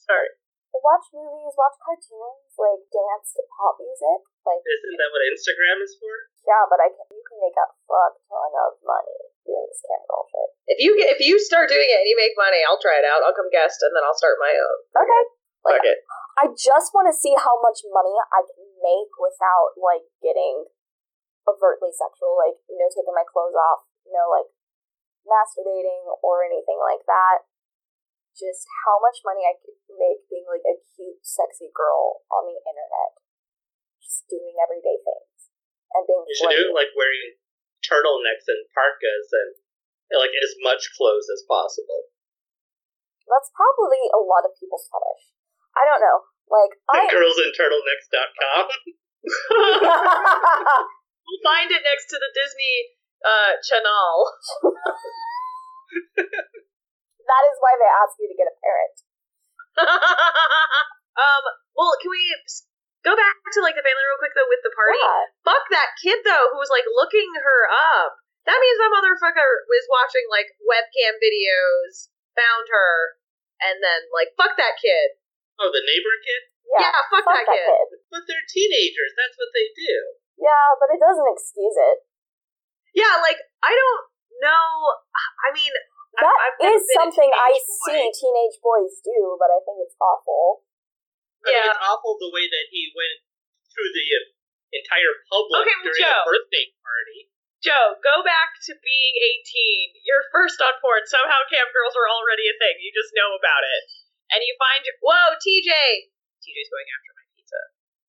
Sorry. 0.00 0.32
watch 0.72 1.06
movies, 1.12 1.52
watch 1.54 1.76
cartoons, 1.84 2.50
like 2.56 2.80
dance 2.88 3.36
to 3.36 3.44
pop 3.52 3.76
music. 3.78 4.24
Like 4.42 4.64
Isn't 4.64 4.96
that 4.98 5.12
what 5.12 5.22
Instagram 5.30 5.78
is 5.84 5.94
for? 6.00 6.10
yeah, 6.42 6.66
but 6.66 6.82
I 6.82 6.90
can 6.90 7.06
you 7.12 7.22
can 7.22 7.38
make 7.38 7.54
a 7.54 7.68
fuck 7.86 8.18
ton 8.26 8.50
of 8.66 8.80
money 8.82 9.20
doing 9.46 9.68
this 9.70 9.78
cam 9.86 10.02
girl 10.10 10.26
shit. 10.26 10.48
If 10.74 10.78
you 10.82 10.98
get 10.98 11.14
if 11.14 11.20
you 11.22 11.38
start 11.38 11.70
doing 11.70 11.86
it 11.86 12.02
and 12.02 12.08
you 12.10 12.18
make 12.18 12.34
money, 12.34 12.64
I'll 12.66 12.80
try 12.82 12.98
it 12.98 13.06
out. 13.06 13.22
I'll 13.22 13.36
come 13.36 13.52
guest 13.54 13.78
and 13.86 13.94
then 13.94 14.02
I'll 14.02 14.16
start 14.18 14.42
my 14.42 14.50
own. 14.56 14.78
Okay. 14.98 15.22
Like 15.62 15.78
Fuck 15.78 15.94
it. 15.94 15.98
I 16.42 16.44
just 16.58 16.90
want 16.90 17.06
to 17.06 17.14
see 17.14 17.36
how 17.38 17.54
much 17.62 17.86
money 17.86 18.16
I 18.34 18.42
can 18.42 18.66
make 18.82 19.12
without 19.20 19.78
like 19.78 20.02
getting 20.18 20.66
overtly 21.48 21.90
sexual, 21.94 22.36
like 22.38 22.58
you 22.70 22.78
know, 22.78 22.88
taking 22.90 23.14
my 23.14 23.26
clothes 23.26 23.54
off, 23.56 23.86
you 24.06 24.12
know, 24.14 24.28
like 24.30 24.46
masturbating 25.26 26.06
or 26.22 26.44
anything 26.46 26.78
like 26.82 27.02
that. 27.06 27.46
Just 28.32 28.64
how 28.88 28.96
much 28.96 29.20
money 29.28 29.44
I 29.44 29.52
could 29.60 29.76
make 29.92 30.24
being 30.32 30.48
like 30.48 30.64
a 30.64 30.80
cute, 30.96 31.20
sexy 31.20 31.68
girl 31.68 32.24
on 32.32 32.48
the 32.48 32.56
internet, 32.56 33.20
just 34.00 34.24
doing 34.24 34.56
everyday 34.56 34.96
things. 35.04 35.52
and 35.92 36.08
being 36.08 36.24
You 36.24 36.32
should 36.40 36.48
do 36.48 36.72
flirty. 36.72 36.72
like 36.72 36.92
wearing 36.96 37.36
turtlenecks 37.84 38.48
and 38.48 38.64
parkas 38.72 39.28
and 39.36 39.52
like 40.16 40.32
as 40.32 40.56
much 40.64 40.88
clothes 40.96 41.28
as 41.28 41.44
possible. 41.44 42.08
That's 43.28 43.52
probably 43.52 44.00
a 44.16 44.20
lot 44.24 44.48
of 44.48 44.56
people's 44.56 44.88
fetish. 44.88 45.36
I 45.76 45.84
don't 45.84 46.00
know. 46.00 46.24
Like 46.48 46.72
I 46.88 47.12
Girlsinturtlenecks.com. 47.12 48.64
We'll 51.26 51.44
find 51.46 51.70
it 51.70 51.82
next 51.86 52.10
to 52.10 52.18
the 52.18 52.30
Disney 52.34 52.76
uh, 53.22 53.52
channel. 53.62 54.28
that 56.18 57.44
is 57.48 57.56
why 57.62 57.72
they 57.78 57.90
ask 57.90 58.18
you 58.18 58.28
to 58.28 58.36
get 58.38 58.50
a 58.50 58.56
parrot. 58.58 58.96
um. 61.22 61.44
Well, 61.72 61.96
can 62.04 62.12
we 62.12 62.20
go 63.00 63.16
back 63.16 63.36
to 63.56 63.64
like 63.64 63.74
the 63.74 63.84
family 63.84 64.04
real 64.04 64.20
quick 64.20 64.36
though 64.36 64.50
with 64.50 64.60
the 64.60 64.74
party? 64.74 65.00
Yeah. 65.00 65.32
Fuck 65.46 65.64
that 65.72 65.96
kid 65.98 66.20
though, 66.22 66.52
who 66.52 66.58
was 66.60 66.70
like 66.70 66.84
looking 66.84 67.30
her 67.40 67.60
up. 67.72 68.18
That 68.44 68.58
means 68.58 68.78
that 68.82 68.90
motherfucker 68.92 69.50
was 69.70 69.86
watching 69.88 70.26
like 70.28 70.50
webcam 70.66 71.16
videos, 71.22 72.10
found 72.34 72.66
her, 72.68 73.16
and 73.62 73.78
then 73.80 74.10
like 74.12 74.34
fuck 74.36 74.58
that 74.58 74.76
kid. 74.76 75.16
Oh, 75.62 75.70
the 75.70 75.84
neighbor 75.84 76.16
kid? 76.26 76.42
Yeah, 76.66 76.90
Yeah, 76.90 77.00
fuck, 77.12 77.26
that, 77.28 77.46
kid. 77.46 77.68
But 78.10 78.24
they're 78.26 78.48
teenagers. 78.48 79.12
That's 79.14 79.36
what 79.36 79.52
they 79.52 79.68
do. 79.76 80.21
Yeah, 80.40 80.66
but 80.80 80.88
it 80.94 81.00
doesn't 81.00 81.28
excuse 81.32 81.76
it. 81.76 81.98
Yeah, 82.96 83.20
like 83.24 83.40
I 83.64 83.72
don't 83.72 84.04
know. 84.44 84.66
I 85.44 85.48
mean, 85.54 85.72
I- 86.18 86.28
That 86.28 86.38
I've 86.60 86.76
is 86.76 86.82
something 86.92 87.30
I 87.32 87.56
boy. 87.56 87.64
see 87.88 88.04
teenage 88.12 88.60
boys 88.60 89.00
do, 89.00 89.36
but 89.40 89.48
I 89.48 89.58
think 89.64 89.80
it's 89.80 89.96
awful. 89.96 90.64
I 91.40 91.48
mean, 91.48 91.56
Yeah. 91.56 91.70
it's 91.72 91.80
awful 91.82 92.20
the 92.20 92.28
way 92.30 92.44
that 92.46 92.66
he 92.70 92.92
went 92.94 93.24
through 93.72 93.90
the 93.96 94.06
uh, 94.12 94.76
entire 94.76 95.14
public 95.32 95.64
Okay, 95.64 95.72
well, 95.72 95.84
during 95.88 96.04
Joe. 96.04 96.20
a 96.20 96.28
birthday 96.28 96.66
party. 96.84 97.20
Joe, 97.64 97.96
go 98.02 98.20
back 98.26 98.58
to 98.68 98.74
being 98.76 99.14
18. 99.16 100.02
You're 100.04 100.26
first 100.34 100.60
on 100.60 100.74
porn. 100.82 101.06
Somehow 101.06 101.46
cam 101.48 101.70
girls 101.72 101.94
are 101.96 102.10
already 102.10 102.50
a 102.50 102.56
thing. 102.58 102.76
You 102.82 102.90
just 102.92 103.14
know 103.16 103.32
about 103.38 103.62
it. 103.64 103.82
And 104.34 104.42
you 104.44 104.52
find 104.58 104.82
your. 104.84 104.96
Whoa, 105.00 105.38
TJ! 105.38 105.70
TJ's 106.42 106.68
going 106.72 106.88
after 106.90 107.10
my 107.14 107.21
pizza. 107.21 107.21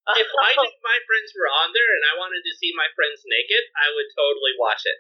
If 0.04 0.30
I 0.48 0.52
knew 0.60 0.76
my 0.84 1.00
friends 1.08 1.32
were 1.32 1.48
on 1.48 1.72
there 1.72 1.92
and 1.96 2.06
I 2.08 2.20
wanted 2.20 2.44
to 2.44 2.58
see 2.60 2.76
my 2.76 2.92
friends 2.92 3.24
naked, 3.24 3.64
I 3.80 3.92
would 3.92 4.10
totally 4.12 4.56
watch 4.60 4.84
it. 4.84 5.00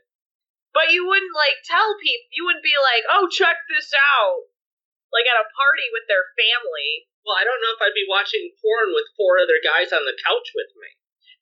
But 0.71 0.89
you 0.89 1.05
wouldn't, 1.05 1.35
like, 1.37 1.61
tell 1.67 1.99
people. 2.01 2.29
You 2.33 2.49
wouldn't 2.49 2.65
be 2.65 2.73
like, 2.79 3.05
oh, 3.11 3.29
check 3.29 3.61
this 3.69 3.93
out. 3.93 4.49
Like 5.13 5.29
at 5.29 5.37
a 5.37 5.45
party 5.45 5.87
with 5.93 6.09
their 6.09 6.25
family. 6.33 7.05
Well, 7.21 7.37
I 7.37 7.45
don't 7.45 7.61
know 7.61 7.77
if 7.77 7.81
I'd 7.85 7.93
be 7.93 8.09
watching 8.09 8.49
porn 8.57 8.89
with 8.89 9.13
four 9.13 9.37
other 9.37 9.61
guys 9.61 9.93
on 9.93 10.03
the 10.03 10.17
couch 10.17 10.49
with 10.57 10.73
me. 10.73 10.89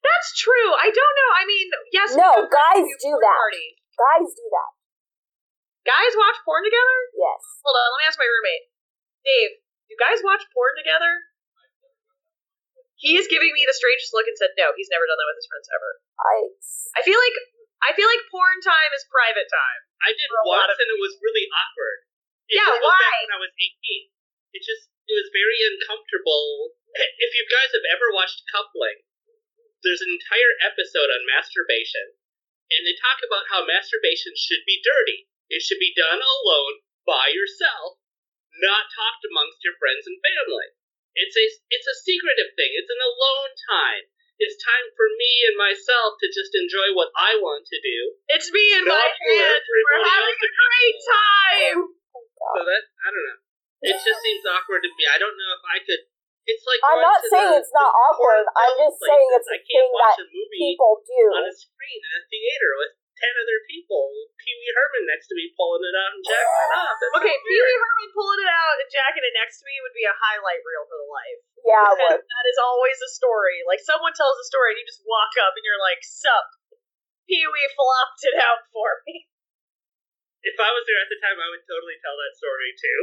That's 0.04 0.36
true. 0.36 0.76
I 0.76 0.92
don't 0.92 1.16
know. 1.16 1.32
I 1.32 1.44
mean, 1.48 1.66
yes. 1.94 2.12
No, 2.12 2.44
guys 2.44 2.86
do 3.00 3.12
that. 3.16 3.38
Parties. 3.40 3.80
Guys 3.96 4.28
do 4.36 4.46
that. 4.52 4.70
Guys 5.82 6.14
watch 6.14 6.38
porn 6.46 6.62
together? 6.62 6.98
Yes. 7.16 7.42
Hold 7.66 7.74
on, 7.74 7.88
let 7.90 7.98
me 7.98 8.06
ask 8.06 8.18
my 8.18 8.28
roommate. 8.28 8.70
Dave, 9.26 9.52
do 9.90 9.94
guys 9.98 10.22
watch 10.22 10.46
porn 10.54 10.78
together? 10.78 11.31
He 13.02 13.18
is 13.18 13.26
giving 13.26 13.50
me 13.50 13.66
the 13.66 13.74
strangest 13.74 14.14
look 14.14 14.30
and 14.30 14.38
said 14.38 14.54
no, 14.54 14.70
he's 14.78 14.86
never 14.94 15.10
done 15.10 15.18
that 15.18 15.28
with 15.34 15.42
his 15.42 15.50
friends 15.50 15.66
ever. 15.74 15.90
I 16.22 16.34
I 16.96 17.00
feel 17.02 17.18
like 17.18 17.36
I 17.82 17.90
feel 17.98 18.06
like 18.06 18.22
porn 18.30 18.62
time 18.62 18.94
is 18.94 19.02
private 19.10 19.50
time. 19.50 19.80
I 20.06 20.14
did 20.14 20.30
For 20.30 20.38
a 20.38 20.46
lot 20.46 20.70
once 20.70 20.78
of 20.78 20.78
and 20.78 20.90
it 20.94 21.02
was 21.02 21.18
really 21.18 21.50
awkward. 21.50 21.98
It 22.46 22.62
Yeah, 22.62 22.70
was 22.70 22.78
why? 22.78 22.94
back 22.94 23.18
when 23.26 23.34
I 23.38 23.42
was 23.42 23.54
18. 23.58 24.14
It 24.54 24.62
just, 24.62 24.92
it 25.08 25.16
was 25.18 25.34
very 25.34 25.58
uncomfortable. 25.66 26.78
If 27.24 27.32
you 27.34 27.42
guys 27.50 27.72
have 27.74 27.88
ever 27.90 28.12
watched 28.14 28.44
Coupling, 28.52 29.02
there's 29.82 30.04
an 30.04 30.12
entire 30.14 30.52
episode 30.62 31.08
on 31.10 31.24
masturbation, 31.26 32.14
and 32.70 32.84
they 32.86 32.94
talk 33.00 33.24
about 33.24 33.48
how 33.50 33.64
masturbation 33.66 34.36
should 34.38 34.62
be 34.68 34.78
dirty. 34.84 35.26
It 35.50 35.64
should 35.64 35.80
be 35.82 35.96
done 35.96 36.20
alone 36.22 36.84
by 37.08 37.32
yourself, 37.32 37.98
not 38.60 38.92
talked 38.92 39.24
amongst 39.26 39.64
your 39.64 39.74
friends 39.80 40.04
and 40.06 40.20
family. 40.20 40.76
It's 41.14 41.36
a 41.36 41.44
it's 41.70 41.88
a 41.88 41.96
secretive 42.02 42.52
thing. 42.56 42.72
It's 42.76 42.88
an 42.92 43.02
alone 43.02 43.52
time. 43.68 44.04
It's 44.40 44.58
time 44.58 44.86
for 44.98 45.06
me 45.06 45.32
and 45.52 45.56
myself 45.60 46.18
to 46.18 46.26
just 46.32 46.50
enjoy 46.56 46.90
what 46.98 47.12
I 47.14 47.38
want 47.38 47.62
to 47.68 47.78
do. 47.78 47.98
It's 48.32 48.50
me 48.50 48.64
and 48.74 48.88
Not 48.88 48.98
my 48.98 49.06
for 49.12 49.32
hand. 49.38 49.62
We're 49.62 50.02
having 50.02 50.38
a 50.40 50.50
great 50.50 50.98
time. 51.04 51.78
So 51.86 52.60
that 52.66 52.82
I 53.04 53.08
don't 53.12 53.26
know. 53.28 53.40
It 53.86 53.98
just 54.02 54.18
seems 54.22 54.42
awkward 54.46 54.82
to 54.82 54.90
me. 54.94 55.04
I 55.06 55.18
don't 55.18 55.34
know 55.36 55.50
if 55.58 55.62
I 55.68 55.78
could. 55.84 56.02
It's 56.42 56.66
like 56.66 56.82
I'm 56.82 56.98
not 56.98 57.22
saying 57.22 57.54
the- 57.54 57.60
it's 57.62 57.70
not 57.70 57.90
awkward. 57.94 58.42
I'm 58.50 58.74
film 58.74 58.90
just 58.90 58.98
saying 58.98 59.28
it's 59.38 59.46
a 59.46 59.54
I 59.54 59.60
can't 59.62 59.68
thing 59.68 59.94
watch 59.94 60.18
that 60.18 60.26
a 60.26 60.26
movie 60.26 60.58
people 60.74 60.92
do. 61.06 61.22
on 61.38 61.44
a 61.46 61.54
screen 61.54 61.98
in 62.02 62.12
a 62.18 62.22
theater 62.26 62.70
with 62.82 62.92
ten 63.22 63.34
other 63.38 63.60
people. 63.70 64.02
with 64.18 64.34
Pee 64.42 64.58
Wee 64.58 64.74
Herman 64.74 65.06
next 65.06 65.30
to 65.30 65.38
me 65.38 65.54
pulling 65.54 65.86
it 65.86 65.94
out 65.94 66.10
and 66.18 66.22
jacking 66.26 66.58
it 66.58 66.74
up. 66.74 66.94
That's 66.98 67.14
Okay, 67.22 67.36
so 67.38 67.46
Pee 67.46 67.62
Wee 67.62 67.78
Herman 67.78 68.10
pulling 68.10 68.40
it 68.42 68.50
out 68.50 68.76
and 68.82 68.88
jacking 68.90 69.22
it 69.22 69.34
next 69.38 69.62
to 69.62 69.64
me 69.70 69.74
would 69.86 69.94
be 69.94 70.02
a 70.02 70.14
highlight 70.18 70.58
reel 70.66 70.82
for 70.90 70.98
the 70.98 71.06
life. 71.06 71.40
Yeah, 71.62 71.78
I 71.78 71.94
Because 71.94 72.18
would. 72.18 72.26
that 72.26 72.46
is 72.50 72.58
always 72.58 72.98
a 72.98 73.10
story. 73.14 73.62
Like 73.62 73.78
someone 73.78 74.10
tells 74.18 74.34
a 74.42 74.46
story 74.50 74.74
and 74.74 74.82
you 74.82 74.86
just 74.90 75.06
walk 75.06 75.30
up 75.38 75.54
and 75.54 75.62
you're 75.62 75.78
like, 75.78 76.02
"Sup?" 76.02 76.48
Pee 77.30 77.46
Wee 77.46 77.70
flopped 77.78 78.22
it 78.26 78.36
out 78.42 78.66
for 78.74 78.98
me. 79.06 79.30
If 80.42 80.58
I 80.58 80.74
was 80.74 80.82
there 80.90 80.98
at 80.98 81.06
the 81.06 81.22
time, 81.22 81.38
I 81.38 81.46
would 81.54 81.62
totally 81.62 81.94
tell 82.02 82.18
that 82.18 82.34
story 82.34 82.74
too. 82.74 83.00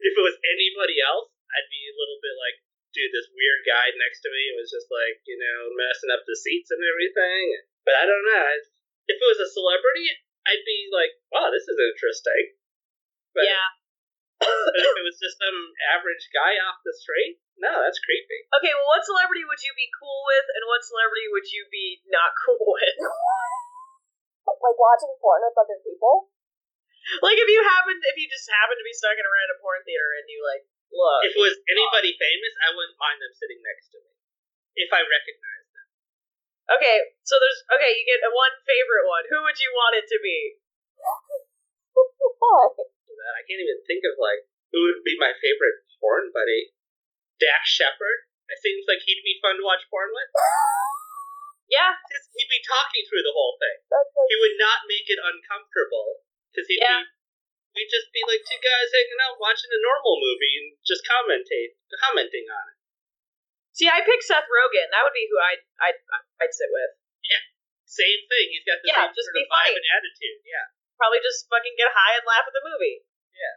If 0.00 0.16
it 0.16 0.24
was 0.24 0.40
anybody 0.48 0.96
else, 1.04 1.28
I'd 1.52 1.68
be 1.68 1.92
a 1.92 1.98
little 1.98 2.16
bit 2.24 2.32
like, 2.40 2.56
dude, 2.96 3.12
this 3.12 3.28
weird 3.36 3.68
guy 3.68 3.92
next 4.00 4.24
to 4.24 4.32
me 4.32 4.56
was 4.56 4.72
just 4.72 4.88
like, 4.88 5.20
you 5.28 5.36
know, 5.36 5.76
messing 5.76 6.08
up 6.08 6.24
the 6.24 6.32
seats 6.40 6.72
and 6.72 6.80
everything. 6.80 7.68
But 7.84 8.00
I 8.00 8.04
don't 8.08 8.24
know. 8.24 8.48
I- 8.48 8.64
If 9.08 9.16
it 9.16 9.28
was 9.28 9.40
a 9.40 9.48
celebrity, 9.48 10.12
I'd 10.44 10.64
be 10.64 10.92
like, 10.92 11.16
wow, 11.32 11.48
this 11.48 11.64
is 11.64 11.76
interesting. 11.76 12.56
But, 13.32 13.48
yeah. 13.48 13.68
but 14.44 14.76
if 14.76 14.92
it 14.94 15.04
was 15.04 15.18
just 15.18 15.40
some 15.40 15.58
average 15.96 16.28
guy 16.30 16.60
off 16.62 16.84
the 16.84 16.94
street, 16.94 17.40
no, 17.58 17.72
that's 17.82 17.98
creepy. 17.98 18.46
Okay, 18.54 18.70
well, 18.70 18.88
what 18.94 19.02
celebrity 19.02 19.42
would 19.42 19.58
you 19.64 19.74
be 19.74 19.90
cool 19.98 20.22
with, 20.30 20.46
and 20.54 20.62
what 20.70 20.86
celebrity 20.86 21.26
would 21.26 21.48
you 21.50 21.66
be 21.72 21.98
not 22.06 22.30
cool 22.46 22.62
with? 22.78 22.96
Like 24.48 24.78
watching 24.78 25.12
porn 25.20 25.44
with 25.44 25.58
other 25.58 25.78
people. 25.82 26.30
like, 27.20 27.36
if 27.36 27.48
you 27.50 27.60
happened, 27.66 28.00
if 28.06 28.16
you 28.16 28.30
just 28.30 28.48
happened 28.48 28.78
to 28.80 28.86
be 28.86 28.94
stuck 28.94 29.18
in 29.18 29.26
a 29.26 29.32
random 29.32 29.58
porn 29.60 29.82
theater 29.84 30.08
and 30.22 30.26
you 30.30 30.40
like, 30.40 30.64
look, 30.88 31.20
If 31.28 31.36
it 31.36 31.42
was 31.42 31.56
anybody 31.68 32.16
famous, 32.16 32.54
I 32.64 32.72
wouldn't 32.72 32.96
mind 32.96 33.18
them 33.20 33.34
sitting 33.36 33.60
next 33.60 33.92
to 33.92 33.98
me. 34.00 34.12
If 34.78 34.90
I 34.94 35.02
recognized 35.02 35.57
them. 35.57 35.57
Okay, 36.76 36.96
so 37.24 37.36
there's 37.40 37.60
okay, 37.76 37.92
you 37.96 38.04
get 38.04 38.24
a 38.24 38.32
one 38.32 38.54
favorite 38.64 39.06
one. 39.08 39.24
Who 39.32 39.44
would 39.44 39.58
you 39.58 39.70
want 39.72 39.98
it 39.98 40.06
to 40.08 40.18
be? 40.20 40.60
Why? 41.92 42.72
I 43.38 43.42
can't 43.44 43.60
even 43.62 43.80
think 43.84 44.04
of 44.08 44.16
like 44.20 44.46
who 44.72 44.78
would 44.88 45.02
be 45.04 45.16
my 45.18 45.32
favorite 45.38 45.84
porn 46.00 46.30
buddy. 46.32 46.72
Dax 47.38 47.70
Shepard. 47.70 48.26
It 48.50 48.58
seems 48.64 48.88
like 48.88 49.04
he'd 49.04 49.22
be 49.22 49.38
fun 49.44 49.60
to 49.60 49.64
watch 49.64 49.84
porn 49.92 50.10
with. 50.12 50.30
Yeah, 51.68 52.00
he'd 52.00 52.48
be 52.48 52.64
talking 52.64 53.04
through 53.04 53.28
the 53.28 53.36
whole 53.36 53.60
thing. 53.60 53.76
Like, 53.92 54.08
He 54.32 54.40
would 54.40 54.56
not 54.56 54.88
make 54.88 55.04
it 55.04 55.20
uncomfortable 55.20 56.24
because 56.48 56.64
he'd 56.64 56.80
Yeah. 56.80 57.04
be. 57.04 57.12
We'd 57.76 57.92
just 57.92 58.08
be 58.08 58.24
like 58.24 58.40
two 58.48 58.56
guys 58.56 58.88
hanging 58.88 59.20
out 59.20 59.36
watching 59.36 59.68
a 59.68 59.76
normal 59.84 60.16
movie 60.16 60.64
and 60.64 60.80
just 60.80 61.04
commentate, 61.04 61.76
commenting 62.00 62.48
on 62.48 62.64
it. 62.72 62.77
See, 63.78 63.86
I 63.86 64.02
pick 64.02 64.18
Seth 64.26 64.50
Rogen. 64.50 64.90
That 64.90 65.06
would 65.06 65.14
be 65.14 65.30
who 65.30 65.38
I'd 65.38 65.62
I'd 65.78 65.98
I'd 66.42 66.50
sit 66.50 66.66
with. 66.74 66.98
Yeah, 67.22 67.42
same 67.86 68.20
thing. 68.26 68.46
He's 68.50 68.66
got 68.66 68.82
the 68.82 68.90
Yeah, 68.90 69.06
same 69.06 69.14
just 69.14 69.30
sort 69.30 69.38
be 69.38 69.46
of 69.46 69.54
vibe 69.54 69.70
funny. 69.70 69.78
and 69.78 69.86
attitude. 69.94 70.38
Yeah. 70.42 70.66
Probably 70.98 71.22
just 71.22 71.46
fucking 71.46 71.78
get 71.78 71.94
high 71.94 72.18
and 72.18 72.26
laugh 72.26 72.42
at 72.42 72.50
the 72.50 72.64
movie. 72.66 73.06
Yeah, 73.30 73.54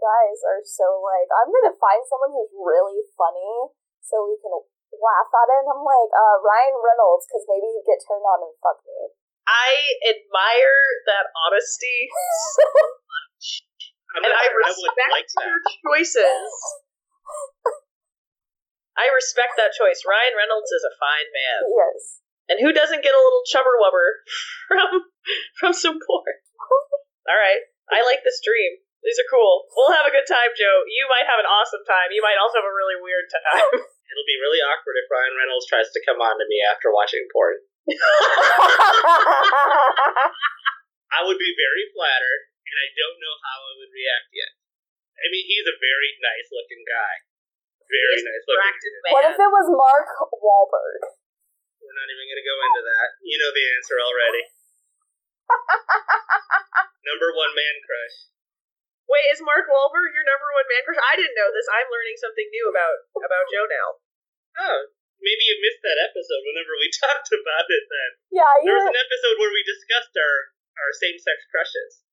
guys 0.00 0.40
are 0.48 0.64
so 0.64 1.04
like, 1.04 1.28
I'm 1.28 1.52
gonna 1.52 1.76
find 1.76 2.00
someone 2.08 2.32
who's 2.32 2.48
really 2.56 3.04
funny 3.12 3.76
so 4.00 4.24
we 4.24 4.40
can 4.40 4.56
laugh 4.96 5.28
at 5.28 5.48
it. 5.52 5.68
And 5.68 5.76
I'm 5.76 5.84
like, 5.84 6.10
uh, 6.16 6.36
Ryan 6.40 6.80
Reynolds, 6.80 7.28
because 7.28 7.44
maybe 7.44 7.68
he'd 7.76 7.84
get 7.84 8.00
turned 8.08 8.24
on 8.24 8.40
and 8.48 8.56
fuck 8.64 8.80
me. 8.88 9.12
I 9.44 9.68
admire 10.08 10.80
that 11.12 11.28
honesty, 11.44 12.08
so 12.56 12.64
much, 13.12 13.68
I'm 14.16 14.24
and 14.24 14.32
not 14.32 14.40
I 14.40 14.48
sure 14.48 14.64
I 14.64 14.72
would 14.72 14.80
respect 14.80 15.12
like 15.12 15.28
that. 15.28 15.44
your 15.44 15.58
choices. 15.84 16.48
I 19.00 19.08
respect 19.16 19.56
that 19.56 19.72
choice. 19.72 20.04
Ryan 20.04 20.36
Reynolds 20.36 20.68
is 20.68 20.84
a 20.84 20.92
fine 21.00 21.28
man, 21.32 21.60
Yes. 21.72 22.20
and 22.52 22.60
who 22.60 22.76
doesn't 22.76 23.00
get 23.00 23.16
a 23.16 23.24
little 23.24 23.40
chubber 23.48 23.80
wubber 23.80 24.20
from 24.68 25.08
from 25.56 25.72
some 25.72 25.96
porn? 25.96 26.36
All 27.24 27.38
right, 27.40 27.64
I 27.88 28.04
like 28.04 28.20
this 28.20 28.44
dream. 28.44 28.76
These 29.00 29.16
are 29.16 29.32
cool. 29.32 29.64
We'll 29.72 29.96
have 29.96 30.04
a 30.04 30.12
good 30.12 30.28
time, 30.28 30.52
Joe. 30.52 30.84
You 30.84 31.08
might 31.08 31.24
have 31.24 31.40
an 31.40 31.48
awesome 31.48 31.80
time. 31.88 32.12
You 32.12 32.20
might 32.20 32.36
also 32.36 32.60
have 32.60 32.68
a 32.68 32.76
really 32.76 33.00
weird 33.00 33.32
time. 33.32 33.80
It'll 34.12 34.28
be 34.28 34.36
really 34.42 34.60
awkward 34.60 35.00
if 35.00 35.08
Ryan 35.08 35.40
Reynolds 35.40 35.64
tries 35.70 35.88
to 35.88 36.04
come 36.04 36.20
on 36.20 36.36
to 36.36 36.44
me 36.50 36.60
after 36.60 36.92
watching 36.92 37.24
porn. 37.32 37.56
I 41.16 41.24
would 41.24 41.40
be 41.40 41.54
very 41.56 41.88
flattered, 41.96 42.42
and 42.68 42.76
I 42.76 42.88
don't 42.92 43.16
know 43.22 43.36
how 43.40 43.58
I 43.64 43.72
would 43.80 43.92
react 43.94 44.28
yet. 44.36 44.52
I 45.16 45.32
mean, 45.32 45.44
he's 45.48 45.64
a 45.68 45.80
very 45.80 46.10
nice 46.20 46.48
looking 46.52 46.84
guy. 46.84 47.14
Very 47.90 48.14
He's 48.14 48.26
nice 48.26 48.44
looking. 48.46 48.94
man. 49.02 49.12
what 49.18 49.24
if 49.26 49.36
it 49.36 49.50
was 49.50 49.66
Mark 49.74 50.08
Wahlberg? 50.30 51.02
We're 51.82 51.98
not 51.98 52.06
even 52.06 52.26
going 52.30 52.38
to 52.38 52.46
go 52.46 52.56
into 52.62 52.82
that. 52.86 53.08
You 53.26 53.36
know 53.42 53.50
the 53.50 53.66
answer 53.74 53.96
already. 53.98 54.42
Number 57.10 57.28
one 57.34 57.52
man 57.58 57.76
crush. 57.82 58.30
Wait, 59.10 59.26
is 59.34 59.42
Mark 59.42 59.66
Wahlberg 59.66 60.14
your 60.14 60.22
number 60.22 60.46
one 60.54 60.68
man 60.70 60.86
crush? 60.86 61.02
I 61.02 61.18
didn't 61.18 61.34
know 61.34 61.50
this. 61.50 61.66
I'm 61.66 61.90
learning 61.90 62.14
something 62.22 62.46
new 62.54 62.70
about 62.70 63.10
about 63.18 63.50
Joe 63.50 63.66
now. 63.66 63.88
Oh, 64.62 64.78
maybe 65.18 65.42
you 65.50 65.58
missed 65.58 65.82
that 65.82 65.98
episode 65.98 66.46
whenever 66.46 66.78
we 66.78 66.86
talked 67.02 67.34
about 67.34 67.66
it 67.66 67.84
then. 67.90 68.10
Yeah, 68.30 68.52
you 68.62 68.70
There 68.70 68.78
was 68.78 68.86
an 68.94 69.00
episode 69.02 69.36
where 69.42 69.50
we 69.50 69.66
discussed 69.66 70.14
our, 70.14 70.54
our 70.78 70.92
same 70.94 71.18
sex 71.18 71.42
crushes. 71.50 72.06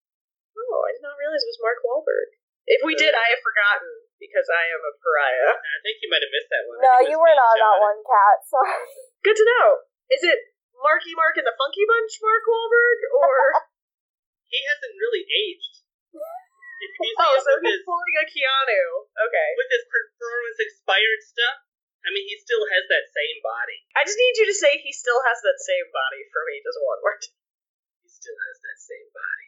Oh, 0.57 0.81
I 0.89 0.97
did 0.97 1.05
not 1.05 1.21
realize 1.21 1.45
it 1.45 1.53
was 1.53 1.61
Mark 1.61 1.79
Wahlberg. 1.85 2.33
If 2.65 2.81
we 2.81 2.97
did, 2.97 3.13
I 3.13 3.29
have 3.37 3.45
forgotten 3.45 4.06
because 4.17 4.47
I 4.49 4.63
am 4.73 4.81
a 4.81 4.93
pariah. 5.01 5.53
I 5.57 5.77
think 5.85 6.01
you 6.01 6.09
might 6.09 6.21
have 6.25 6.33
missed 6.33 6.49
that 6.49 6.63
one. 6.65 6.77
No, 6.81 6.93
you 7.05 7.15
weren't 7.17 7.37
me 7.37 7.47
on 7.47 7.57
that 7.61 7.79
one, 7.81 7.99
Kat. 8.01 8.37
Sorry. 8.45 8.73
Good 9.25 9.37
to 9.37 9.45
know. 9.45 9.67
Is 10.09 10.23
it 10.25 10.39
Marky 10.77 11.13
Mark 11.13 11.37
and 11.37 11.45
the 11.45 11.57
Funky 11.57 11.85
Bunch, 11.85 12.13
Mark 12.21 12.43
Wahlberg, 12.45 12.99
or 13.13 13.37
He 14.47 14.59
hasn't 14.63 14.95
really 14.95 15.27
aged. 15.27 15.83
If 16.15 16.91
you 16.95 17.11
see 17.19 17.19
oh, 17.19 17.35
so 17.43 17.51
he's 17.59 17.83
his, 17.83 17.83
pulling 17.83 18.15
a 18.15 18.25
Keanu? 18.25 19.11
Okay. 19.11 19.49
with 19.59 19.69
his 19.71 19.83
Performance 19.91 20.59
Inspired 20.63 21.21
stuff, 21.23 21.57
I 22.07 22.15
mean, 22.15 22.23
he 22.23 22.39
still 22.39 22.63
has 22.63 22.87
that 22.87 23.11
same 23.11 23.43
body. 23.43 23.83
I 23.99 24.07
just 24.07 24.15
need 24.15 24.39
you 24.39 24.47
to 24.47 24.55
say 24.55 24.79
he 24.79 24.95
still 24.95 25.19
has 25.27 25.43
that 25.43 25.59
same 25.59 25.91
body 25.91 26.23
for 26.31 26.47
me. 26.47 26.63
Just 26.63 26.79
one 26.79 27.03
word. 27.03 27.19
He 28.07 28.07
still 28.07 28.37
has 28.39 28.57
that 28.63 28.79
same 28.79 29.09
body. 29.11 29.47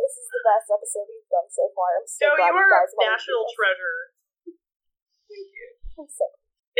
This 0.00 0.14
is 0.16 0.26
the 0.32 0.42
best 0.42 0.66
episode 0.72 1.06
we've 1.06 1.28
done 1.30 1.48
so 1.52 1.68
far. 1.76 1.88
I'm 2.00 2.08
so 2.08 2.24
Joe, 2.24 2.36
glad 2.40 2.50
you 2.50 2.58
are 2.58 2.66
a 2.66 2.72
guys 2.72 2.90
wanted 2.96 3.04
to 3.04 3.12
national 3.14 3.44
do 3.44 3.48
this. 3.48 3.56
treasure. 3.60 3.98
I'm 6.00 6.08
so 6.08 6.24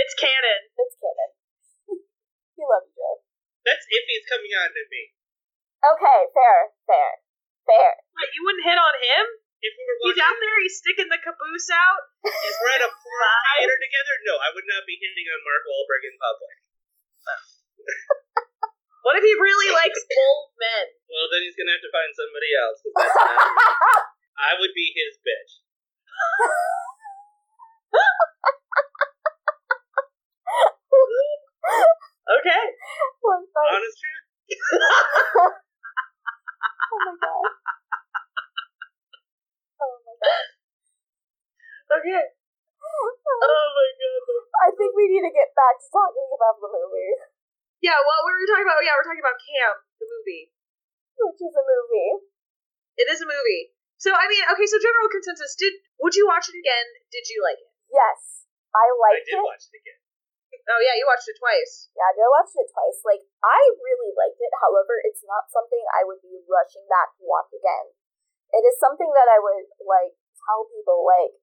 It's 0.00 0.14
canon. 0.16 0.60
it's 0.74 0.96
canon. 0.96 1.30
we 2.56 2.62
love 2.64 2.84
you, 2.88 2.94
Joe. 2.96 3.20
That's 3.68 3.84
if 3.86 4.04
he's 4.08 4.24
coming 4.24 4.52
on 4.56 4.72
to 4.72 4.82
me. 4.88 5.12
Okay, 5.80 6.20
fair, 6.32 6.58
fair, 6.88 7.10
fair. 7.68 7.90
Wait, 8.16 8.30
you 8.36 8.42
wouldn't 8.44 8.64
hit 8.64 8.76
on 8.80 8.94
him? 9.00 9.24
If 9.60 9.76
we 9.76 9.84
were 9.84 9.98
He's 10.08 10.16
watching, 10.16 10.24
out 10.24 10.38
there. 10.40 10.56
He's 10.64 10.76
sticking 10.80 11.08
the 11.12 11.20
caboose 11.20 11.68
out. 11.68 12.02
if 12.24 12.54
we're 12.64 12.74
at 12.80 12.88
a 12.88 12.88
porn 12.88 13.36
theater 13.60 13.76
together, 13.76 14.14
no, 14.24 14.40
I 14.40 14.48
would 14.56 14.64
not 14.64 14.88
be 14.88 14.96
hitting 14.96 15.28
on 15.28 15.40
Mark 15.44 15.62
Wahlberg 15.68 16.02
in 16.08 16.16
public. 16.16 16.56
What 19.00 19.16
if 19.16 19.24
he 19.24 19.32
really 19.32 19.72
likes 19.72 20.00
bold 20.04 20.52
men? 20.60 20.86
Well, 21.08 21.26
then 21.32 21.40
he's 21.44 21.56
gonna 21.56 21.72
have 21.72 21.84
to 21.84 21.92
find 21.92 22.12
somebody 22.12 22.50
else. 22.52 22.78
that's. 22.84 23.16
I 24.50 24.56
would 24.60 24.72
be 24.76 24.92
his 24.92 25.16
bitch. 25.20 25.60
Okay. 32.30 32.62
Honest 33.26 33.96
truth. 34.00 34.26
Oh 36.90 36.98
my 37.06 37.14
god. 37.22 37.46
Oh 39.78 39.94
my 40.02 40.14
god. 40.18 40.46
Okay. 42.02 42.22
Oh 42.90 43.68
my 43.70 43.88
god. 43.94 44.40
I 44.66 44.68
think 44.74 44.90
we 44.98 45.06
need 45.06 45.22
to 45.22 45.30
get 45.30 45.54
back 45.54 45.78
to 45.78 45.86
talking 45.94 46.28
about 46.34 46.58
the 46.58 46.66
movie, 46.66 47.14
Yeah, 47.80 47.96
well, 47.96 48.20
we 48.28 48.32
were 48.36 48.48
talking 48.48 48.68
about? 48.68 48.76
Oh, 48.80 48.84
yeah, 48.84 48.94
we're 48.96 49.08
talking 49.08 49.24
about 49.24 49.40
Cam, 49.40 49.74
the 49.96 50.06
movie. 50.08 50.52
which 51.16 51.40
is 51.40 51.54
a 51.56 51.64
movie. 51.64 52.12
It 53.00 53.08
is 53.08 53.20
a 53.24 53.28
movie. 53.28 53.72
So 54.00 54.12
I 54.12 54.28
mean, 54.28 54.40
okay. 54.52 54.64
So 54.68 54.80
general 54.80 55.08
consensus: 55.12 55.52
Did 55.56 55.76
would 56.00 56.16
you 56.16 56.24
watch 56.28 56.48
it 56.48 56.56
again? 56.56 56.86
Did 57.12 57.28
you 57.28 57.40
like 57.44 57.60
it? 57.60 57.72
Yes, 57.92 58.48
I 58.72 58.84
liked 58.96 59.28
it. 59.28 59.36
I 59.36 59.40
did 59.40 59.40
it. 59.40 59.48
watch 59.48 59.64
it 59.68 59.76
again. 59.80 60.00
Oh 60.70 60.80
yeah, 60.80 60.96
you 60.96 61.04
watched 61.08 61.28
it 61.28 61.36
twice. 61.40 61.88
Yeah, 61.96 62.08
I 62.08 62.28
watched 62.32 62.56
it 62.56 62.68
twice. 62.68 63.00
Like, 63.04 63.24
I 63.44 63.60
really 63.80 64.12
liked 64.16 64.40
it. 64.40 64.52
However, 64.60 65.00
it's 65.04 65.24
not 65.24 65.48
something 65.48 65.80
I 65.96 66.04
would 66.04 66.20
be 66.20 66.36
rushing 66.48 66.84
back 66.88 67.16
to 67.16 67.24
watch 67.24 67.48
again. 67.52 67.96
It 68.50 68.64
is 68.66 68.76
something 68.82 69.08
that 69.14 69.30
I 69.30 69.38
would, 69.38 69.66
like, 69.86 70.14
tell 70.42 70.66
people, 70.66 71.06
like, 71.06 71.38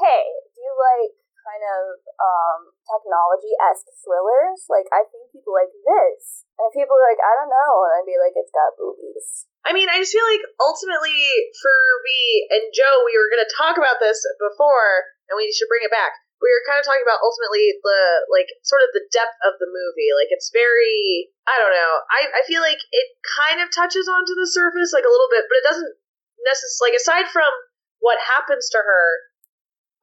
hey, 0.00 0.24
do 0.56 0.58
you 0.64 0.74
like 0.74 1.12
kind 1.48 1.64
of 1.64 1.96
um 2.20 2.60
technology-esque 2.84 3.88
thrillers? 4.04 4.68
Like, 4.68 4.84
I 4.92 5.08
think 5.08 5.32
people 5.32 5.56
like 5.56 5.72
this. 5.72 6.44
And 6.60 6.68
people 6.76 6.92
are 6.92 7.08
like, 7.08 7.22
I 7.22 7.32
don't 7.40 7.52
know, 7.52 7.72
and 7.88 7.92
I'd 7.96 8.08
be 8.08 8.20
like, 8.20 8.36
it's 8.36 8.52
got 8.52 8.76
boobies. 8.76 9.48
I 9.64 9.72
mean, 9.72 9.88
I 9.88 10.00
just 10.00 10.12
feel 10.12 10.26
like 10.28 10.44
ultimately 10.60 11.20
for 11.60 11.76
me 12.04 12.20
and 12.52 12.64
Joe, 12.76 13.04
we 13.08 13.16
were 13.16 13.32
going 13.32 13.44
to 13.44 13.56
talk 13.56 13.80
about 13.80 14.02
this 14.02 14.20
before, 14.36 15.08
and 15.28 15.36
we 15.40 15.48
should 15.54 15.70
bring 15.70 15.84
it 15.84 15.94
back. 15.94 16.12
We 16.38 16.46
were 16.54 16.66
kind 16.70 16.78
of 16.78 16.86
talking 16.86 17.02
about 17.02 17.18
ultimately 17.18 17.74
the 17.82 18.00
like 18.30 18.46
sort 18.62 18.86
of 18.86 18.94
the 18.94 19.02
depth 19.10 19.38
of 19.42 19.58
the 19.58 19.66
movie. 19.66 20.14
Like 20.14 20.30
it's 20.30 20.54
very, 20.54 21.34
I 21.50 21.58
don't 21.58 21.74
know. 21.74 21.92
I 22.14 22.20
I 22.38 22.42
feel 22.46 22.62
like 22.62 22.78
it 22.78 23.06
kind 23.26 23.58
of 23.58 23.74
touches 23.74 24.06
onto 24.06 24.38
the 24.38 24.46
surface 24.46 24.94
like 24.94 25.02
a 25.02 25.10
little 25.10 25.26
bit, 25.34 25.50
but 25.50 25.58
it 25.58 25.66
doesn't 25.66 25.92
necessarily. 26.46 26.94
Like 26.94 26.98
aside 27.02 27.26
from 27.34 27.50
what 27.98 28.22
happens 28.22 28.70
to 28.70 28.78
her, 28.78 29.04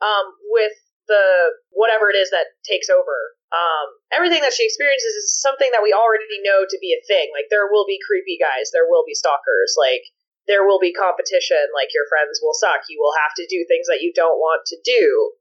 um, 0.04 0.36
with 0.52 0.76
the 1.08 1.56
whatever 1.72 2.10
it 2.10 2.18
is 2.18 2.30
that 2.32 2.56
takes 2.66 2.90
over. 2.90 3.18
Um, 3.54 3.88
everything 4.12 4.42
that 4.42 4.54
she 4.54 4.66
experiences 4.66 5.14
is 5.16 5.40
something 5.40 5.70
that 5.72 5.86
we 5.86 5.96
already 5.96 6.28
know 6.44 6.66
to 6.68 6.78
be 6.82 6.92
a 6.98 7.06
thing. 7.06 7.32
Like 7.32 7.48
there 7.50 7.70
will 7.72 7.86
be 7.86 8.02
creepy 8.04 8.38
guys, 8.42 8.74
there 8.74 8.90
will 8.90 9.06
be 9.08 9.16
stalkers, 9.16 9.78
like 9.78 10.04
there 10.50 10.66
will 10.66 10.80
be 10.82 10.94
competition, 10.94 11.62
like 11.74 11.94
your 11.94 12.06
friends 12.10 12.42
will 12.42 12.58
suck. 12.58 12.86
You 12.90 13.00
will 13.02 13.16
have 13.18 13.34
to 13.38 13.46
do 13.50 13.66
things 13.66 13.88
that 13.88 14.02
you 14.02 14.14
don't 14.14 14.38
want 14.42 14.66
to 14.74 14.78
do. 14.84 15.34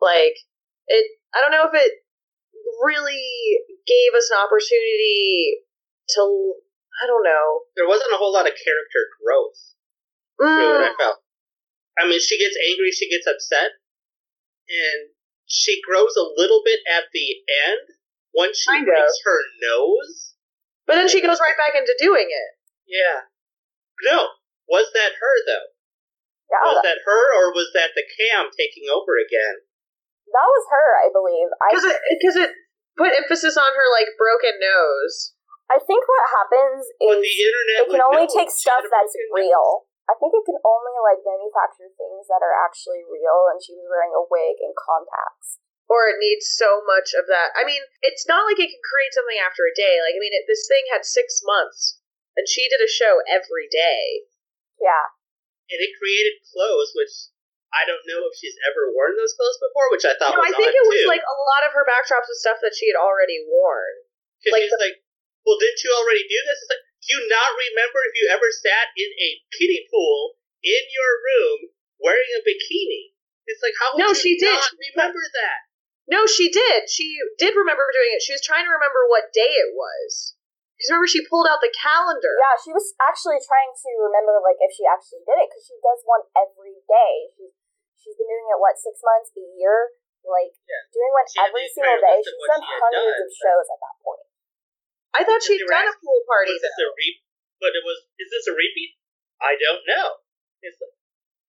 Like 0.00 0.38
it 0.88 1.04
I 1.34 1.40
don't 1.42 1.52
know 1.54 1.68
if 1.68 1.74
it 1.74 1.92
really 2.82 3.58
gave 3.86 4.14
us 4.16 4.30
an 4.30 4.38
opportunity 4.42 5.62
to 6.16 6.54
I 7.02 7.06
don't 7.06 7.24
know. 7.24 7.66
There 7.76 7.88
wasn't 7.88 8.12
a 8.14 8.18
whole 8.20 8.32
lot 8.32 8.46
of 8.46 8.54
character 8.54 9.02
growth. 9.18 9.58
Really, 10.38 10.72
what 10.72 10.86
I 10.86 10.92
Mm, 10.92 10.98
felt. 10.98 11.18
I 11.98 12.08
mean, 12.08 12.20
she 12.20 12.38
gets 12.38 12.56
angry, 12.70 12.90
she 12.92 13.08
gets 13.10 13.26
upset, 13.26 13.72
and 14.72 15.12
she 15.44 15.80
grows 15.84 16.16
a 16.16 16.24
little 16.40 16.62
bit 16.64 16.80
at 16.88 17.12
the 17.12 17.28
end 17.68 17.84
once 18.32 18.56
she 18.64 18.72
Kind 18.72 18.88
of. 18.88 18.96
breaks 18.96 19.18
her 19.28 19.40
nose. 19.60 20.32
but 20.88 20.96
then 20.96 21.08
she 21.08 21.20
goes 21.20 21.36
right 21.38 21.56
back 21.60 21.76
into 21.76 21.92
doing 22.00 22.26
it. 22.32 22.50
Yeah. 22.88 23.28
No. 24.08 24.40
Was 24.68 24.88
that 24.96 25.12
her 25.20 25.36
though? 25.44 25.68
Yeah, 26.48 26.64
Was 26.64 26.80
that, 26.80 26.96
that 26.96 26.98
her, 27.04 27.24
or 27.40 27.52
was 27.52 27.68
that 27.76 27.92
the 27.96 28.04
cam 28.04 28.48
taking 28.56 28.88
over 28.88 29.16
again? 29.20 29.64
that 30.32 30.48
was 30.48 30.64
her, 30.72 30.88
I 31.04 31.08
believe. 31.12 31.48
I 31.60 31.66
Because 31.72 31.86
it, 31.92 31.98
cause 32.24 32.36
it 32.40 32.50
put 32.96 33.12
emphasis 33.12 33.56
on 33.60 33.68
her 33.76 33.86
like 33.92 34.08
broken 34.16 34.56
nose. 34.60 35.36
I 35.68 35.76
think 35.80 36.04
what 36.08 36.24
happens 36.32 36.84
But 37.00 37.20
is 37.20 37.24
the 37.24 37.36
internet 37.44 37.76
it 37.84 37.88
can 37.96 38.04
only 38.04 38.28
know 38.28 38.32
take 38.36 38.48
stuff 38.52 38.80
that's 38.84 39.12
broken 39.12 39.48
real. 39.48 39.88
Nose. 40.02 40.10
I 40.10 40.14
think 40.18 40.34
it 40.34 40.44
can 40.44 40.58
only 40.66 40.96
like 41.06 41.22
manufacture 41.22 41.88
things 41.94 42.26
that 42.26 42.42
are 42.42 42.56
actually 42.66 43.06
real, 43.06 43.46
and 43.54 43.62
she 43.62 43.78
was 43.78 43.86
wearing 43.86 44.10
a 44.14 44.26
wig 44.26 44.58
and 44.58 44.74
contacts. 44.74 45.62
or 45.92 46.08
it 46.08 46.16
needs 46.18 46.48
so 46.48 46.80
much 46.88 47.12
of 47.12 47.28
that. 47.28 47.52
I 47.52 47.62
mean, 47.68 47.82
it's 48.00 48.24
not 48.24 48.48
like 48.48 48.56
it 48.56 48.72
can 48.72 48.80
create 48.80 49.12
something 49.12 49.36
after 49.36 49.68
a 49.68 49.74
day. 49.76 50.00
Like, 50.00 50.16
I 50.16 50.20
mean, 50.24 50.32
it, 50.32 50.48
this 50.48 50.64
thing 50.64 50.88
had 50.88 51.04
six 51.04 51.42
months, 51.44 52.00
and 52.32 52.48
she 52.48 52.64
did 52.72 52.80
a 52.80 52.88
show 52.88 53.20
every 53.28 53.68
day. 53.68 54.24
Yeah, 54.80 55.12
And 55.70 55.78
it 55.84 55.92
created 56.00 56.40
clothes, 56.48 56.90
which 56.96 57.12
I 57.76 57.84
don't 57.86 58.02
know 58.08 58.24
if 58.26 58.34
she's 58.40 58.56
ever 58.66 58.88
worn 58.90 59.14
those 59.20 59.36
clothes 59.36 59.60
before, 59.62 59.86
which 59.92 60.02
I 60.08 60.16
thought 60.18 60.32
No, 60.34 60.42
was 60.42 60.50
I 60.50 60.56
think 60.58 60.72
odd 60.74 60.80
it 60.80 60.86
was 60.90 61.02
too. 61.06 61.12
like 61.12 61.22
a 61.22 61.38
lot 61.54 61.62
of 61.68 61.76
her 61.76 61.84
backdrops 61.86 62.26
was 62.26 62.40
stuff 62.42 62.58
that 62.64 62.72
she 62.74 62.88
had 62.90 62.96
already 62.98 63.44
worn. 63.46 64.08
'Cause 64.42 64.58
like 64.58 64.66
she's 64.66 64.74
like, 64.80 64.96
well, 65.46 65.60
didn't 65.60 65.80
you 65.86 65.92
already 65.92 66.24
do 66.26 66.38
this? 66.48 66.58
It's 66.66 66.72
like, 66.72 66.84
do 67.02 67.06
you 67.12 67.20
not 67.26 67.50
remember 67.58 67.98
if 68.06 68.14
you 68.16 68.26
ever 68.30 68.48
sat 68.54 68.94
in 68.94 69.10
a 69.10 69.30
kiddie 69.58 69.84
pool 69.90 70.38
in 70.62 70.82
your 70.94 71.12
room 71.18 71.58
wearing 71.98 72.30
a 72.38 72.42
bikini? 72.46 73.12
It's 73.50 73.58
like, 73.58 73.74
how 73.74 73.90
would 73.92 74.00
No, 74.00 74.10
you 74.14 74.22
she 74.22 74.38
did. 74.38 74.54
not 74.54 74.70
remember 74.94 75.18
that? 75.42 75.58
No, 76.06 76.26
she 76.30 76.46
did. 76.50 76.86
She 76.86 77.18
did 77.42 77.54
remember 77.58 77.82
doing 77.90 78.14
it. 78.14 78.22
She 78.22 78.34
was 78.34 78.42
trying 78.42 78.66
to 78.66 78.72
remember 78.74 79.06
what 79.10 79.34
day 79.34 79.50
it 79.50 79.74
was. 79.74 80.34
Because 80.78 80.90
remember, 80.94 81.10
she 81.10 81.22
pulled 81.30 81.46
out 81.50 81.62
the 81.62 81.70
calendar. 81.74 82.34
yeah. 82.42 82.58
She 82.58 82.70
was 82.74 82.90
actually 83.02 83.38
trying 83.42 83.70
to 83.70 83.90
remember 84.02 84.38
like 84.42 84.58
if 84.62 84.70
she 84.74 84.82
actually 84.86 85.22
did 85.26 85.38
it 85.42 85.46
because 85.50 85.62
she 85.66 85.78
does 85.78 86.02
one 86.06 86.22
every 86.34 86.78
day. 86.90 87.14
She's 87.38 87.54
she's 87.98 88.18
been 88.18 88.26
doing 88.26 88.46
it 88.50 88.58
what 88.58 88.74
six 88.78 88.98
months, 89.02 89.30
a 89.38 89.46
year, 89.58 89.94
like 90.26 90.50
Yeah. 90.66 90.82
doing 90.90 91.12
one 91.14 91.26
She 91.30 91.38
every 91.38 91.66
single 91.70 91.98
day. 92.02 92.18
She's 92.18 92.34
done 92.50 92.62
she 92.62 92.66
had 92.66 92.82
hundreds 92.82 93.14
done, 93.14 93.22
of 93.22 93.30
but- 93.30 93.42
shows 93.46 93.66
at 93.70 93.78
that 93.78 93.96
point. 94.02 94.26
I 95.12 95.24
thought 95.24 95.44
she'd 95.44 95.60
They 95.60 95.68
were 95.68 95.76
done 95.76 95.92
a 95.92 95.96
pool 96.00 96.20
party, 96.24 96.56
Was 96.56 96.64
this 96.64 96.76
though. 96.76 96.88
a 96.88 96.96
re- 96.96 97.22
but 97.60 97.72
it 97.76 97.84
was, 97.84 97.98
is 98.18 98.28
this 98.32 98.48
a 98.48 98.54
repeat? 98.56 98.96
I 99.38 99.54
don't 99.54 99.84
know. 99.86 100.24
It's 100.64 100.78
like, 100.80 100.96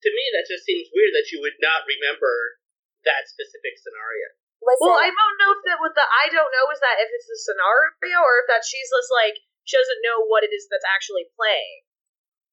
to 0.04 0.10
me, 0.12 0.24
that 0.36 0.46
just 0.50 0.68
seems 0.68 0.92
weird 0.92 1.16
that 1.16 1.32
you 1.32 1.40
would 1.40 1.58
not 1.64 1.88
remember 1.88 2.60
that 3.08 3.26
specific 3.30 3.80
scenario. 3.80 4.36
Listen, 4.64 4.84
Well, 4.88 5.00
I 5.00 5.12
don't 5.12 5.38
know 5.40 5.52
if 5.56 5.62
that 5.68 5.80
with 5.84 5.96
the 5.96 6.08
I 6.08 6.32
don't 6.32 6.52
know 6.52 6.66
is 6.72 6.80
that 6.80 7.00
if 7.00 7.12
it's 7.12 7.28
a 7.28 7.40
scenario 7.40 8.20
or 8.24 8.44
if 8.44 8.48
that 8.48 8.64
she's 8.64 8.88
just 8.88 9.12
like 9.12 9.36
she 9.68 9.76
doesn't 9.76 10.04
know 10.04 10.24
what 10.28 10.44
it 10.44 10.56
is 10.56 10.68
that's 10.72 10.88
actually 10.88 11.28
playing. 11.36 11.84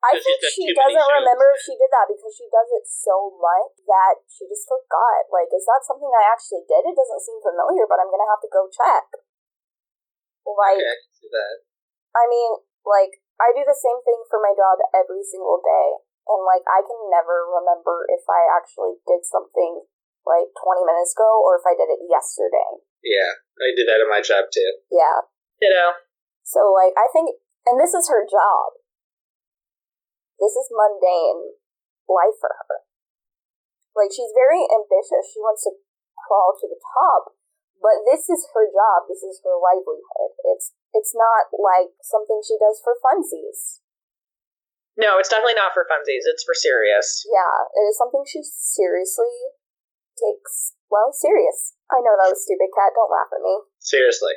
I 0.00 0.16
think 0.16 0.40
she 0.42 0.72
doesn't 0.72 0.96
remember 0.96 1.46
if 1.52 1.60
she 1.60 1.76
did 1.76 1.92
that 1.92 2.08
because 2.08 2.32
she 2.32 2.48
does 2.48 2.70
it 2.72 2.88
so 2.88 3.36
much 3.36 3.76
that 3.84 4.16
she 4.32 4.48
just 4.48 4.64
forgot. 4.64 5.28
Like, 5.28 5.52
is 5.52 5.68
that 5.68 5.84
something 5.84 6.08
I 6.08 6.24
actually 6.32 6.64
did? 6.64 6.88
It 6.88 6.96
doesn't 6.96 7.20
seem 7.20 7.36
familiar, 7.44 7.84
but 7.84 8.00
I'm 8.00 8.08
gonna 8.08 8.26
have 8.32 8.40
to 8.40 8.48
go 8.48 8.64
check. 8.72 9.06
Like, 10.58 10.80
Okay, 10.80 10.90
I 10.90 10.98
can 10.98 11.12
see 11.14 11.30
that. 11.30 11.54
I 12.16 12.24
mean, 12.26 12.50
like, 12.82 13.22
I 13.38 13.54
do 13.54 13.62
the 13.62 13.76
same 13.76 14.00
thing 14.02 14.20
for 14.26 14.42
my 14.42 14.52
job 14.52 14.82
every 14.92 15.22
single 15.22 15.62
day, 15.62 16.02
and 16.28 16.42
like, 16.44 16.66
I 16.66 16.82
can 16.82 17.00
never 17.08 17.48
remember 17.48 18.06
if 18.10 18.26
I 18.26 18.50
actually 18.50 19.00
did 19.06 19.22
something 19.24 19.86
like 20.28 20.52
20 20.52 20.84
minutes 20.84 21.16
ago 21.16 21.40
or 21.40 21.56
if 21.56 21.64
I 21.64 21.74
did 21.74 21.88
it 21.88 22.04
yesterday. 22.04 22.84
Yeah, 23.00 23.40
I 23.56 23.72
do 23.72 23.84
that 23.88 24.04
in 24.04 24.08
my 24.12 24.20
job 24.20 24.52
too. 24.52 24.84
Yeah. 24.92 25.24
You 25.60 25.72
know. 25.72 25.96
So, 26.44 26.72
like, 26.74 26.92
I 26.96 27.08
think, 27.12 27.40
and 27.64 27.80
this 27.80 27.96
is 27.96 28.08
her 28.10 28.26
job. 28.28 28.76
This 30.40 30.56
is 30.56 30.72
mundane 30.72 31.56
life 32.08 32.36
for 32.40 32.52
her. 32.52 32.84
Like, 33.96 34.12
she's 34.12 34.32
very 34.32 34.64
ambitious. 34.64 35.28
She 35.32 35.40
wants 35.40 35.64
to 35.68 35.76
crawl 36.16 36.56
to 36.56 36.66
the 36.68 36.80
top, 36.80 37.36
but 37.80 38.04
this 38.04 38.28
is 38.28 38.44
her 38.52 38.68
job. 38.68 39.08
This 39.08 39.24
is 39.24 39.40
her 39.42 39.56
livelihood. 39.56 40.36
It's 40.52 40.76
it's 40.92 41.16
not 41.16 41.48
like 41.56 41.96
something 42.04 42.44
she 42.44 42.60
does 42.60 42.78
for 42.84 42.94
funsies. 43.00 43.80
No, 45.00 45.16
it's 45.16 45.32
definitely 45.32 45.56
not 45.56 45.72
for 45.72 45.88
funsies. 45.88 46.28
It's 46.28 46.44
for 46.44 46.52
serious. 46.52 47.24
Yeah, 47.24 47.72
it 47.72 47.84
is 47.88 47.96
something 47.96 48.20
she 48.28 48.44
seriously 48.44 49.32
takes 50.12 50.76
well 50.92 51.08
serious. 51.10 51.72
I 51.88 52.04
know 52.04 52.14
that 52.20 52.28
was 52.28 52.44
stupid, 52.44 52.68
Kat. 52.76 52.92
Don't 52.92 53.08
laugh 53.08 53.32
at 53.32 53.40
me. 53.40 53.64
Seriously, 53.80 54.36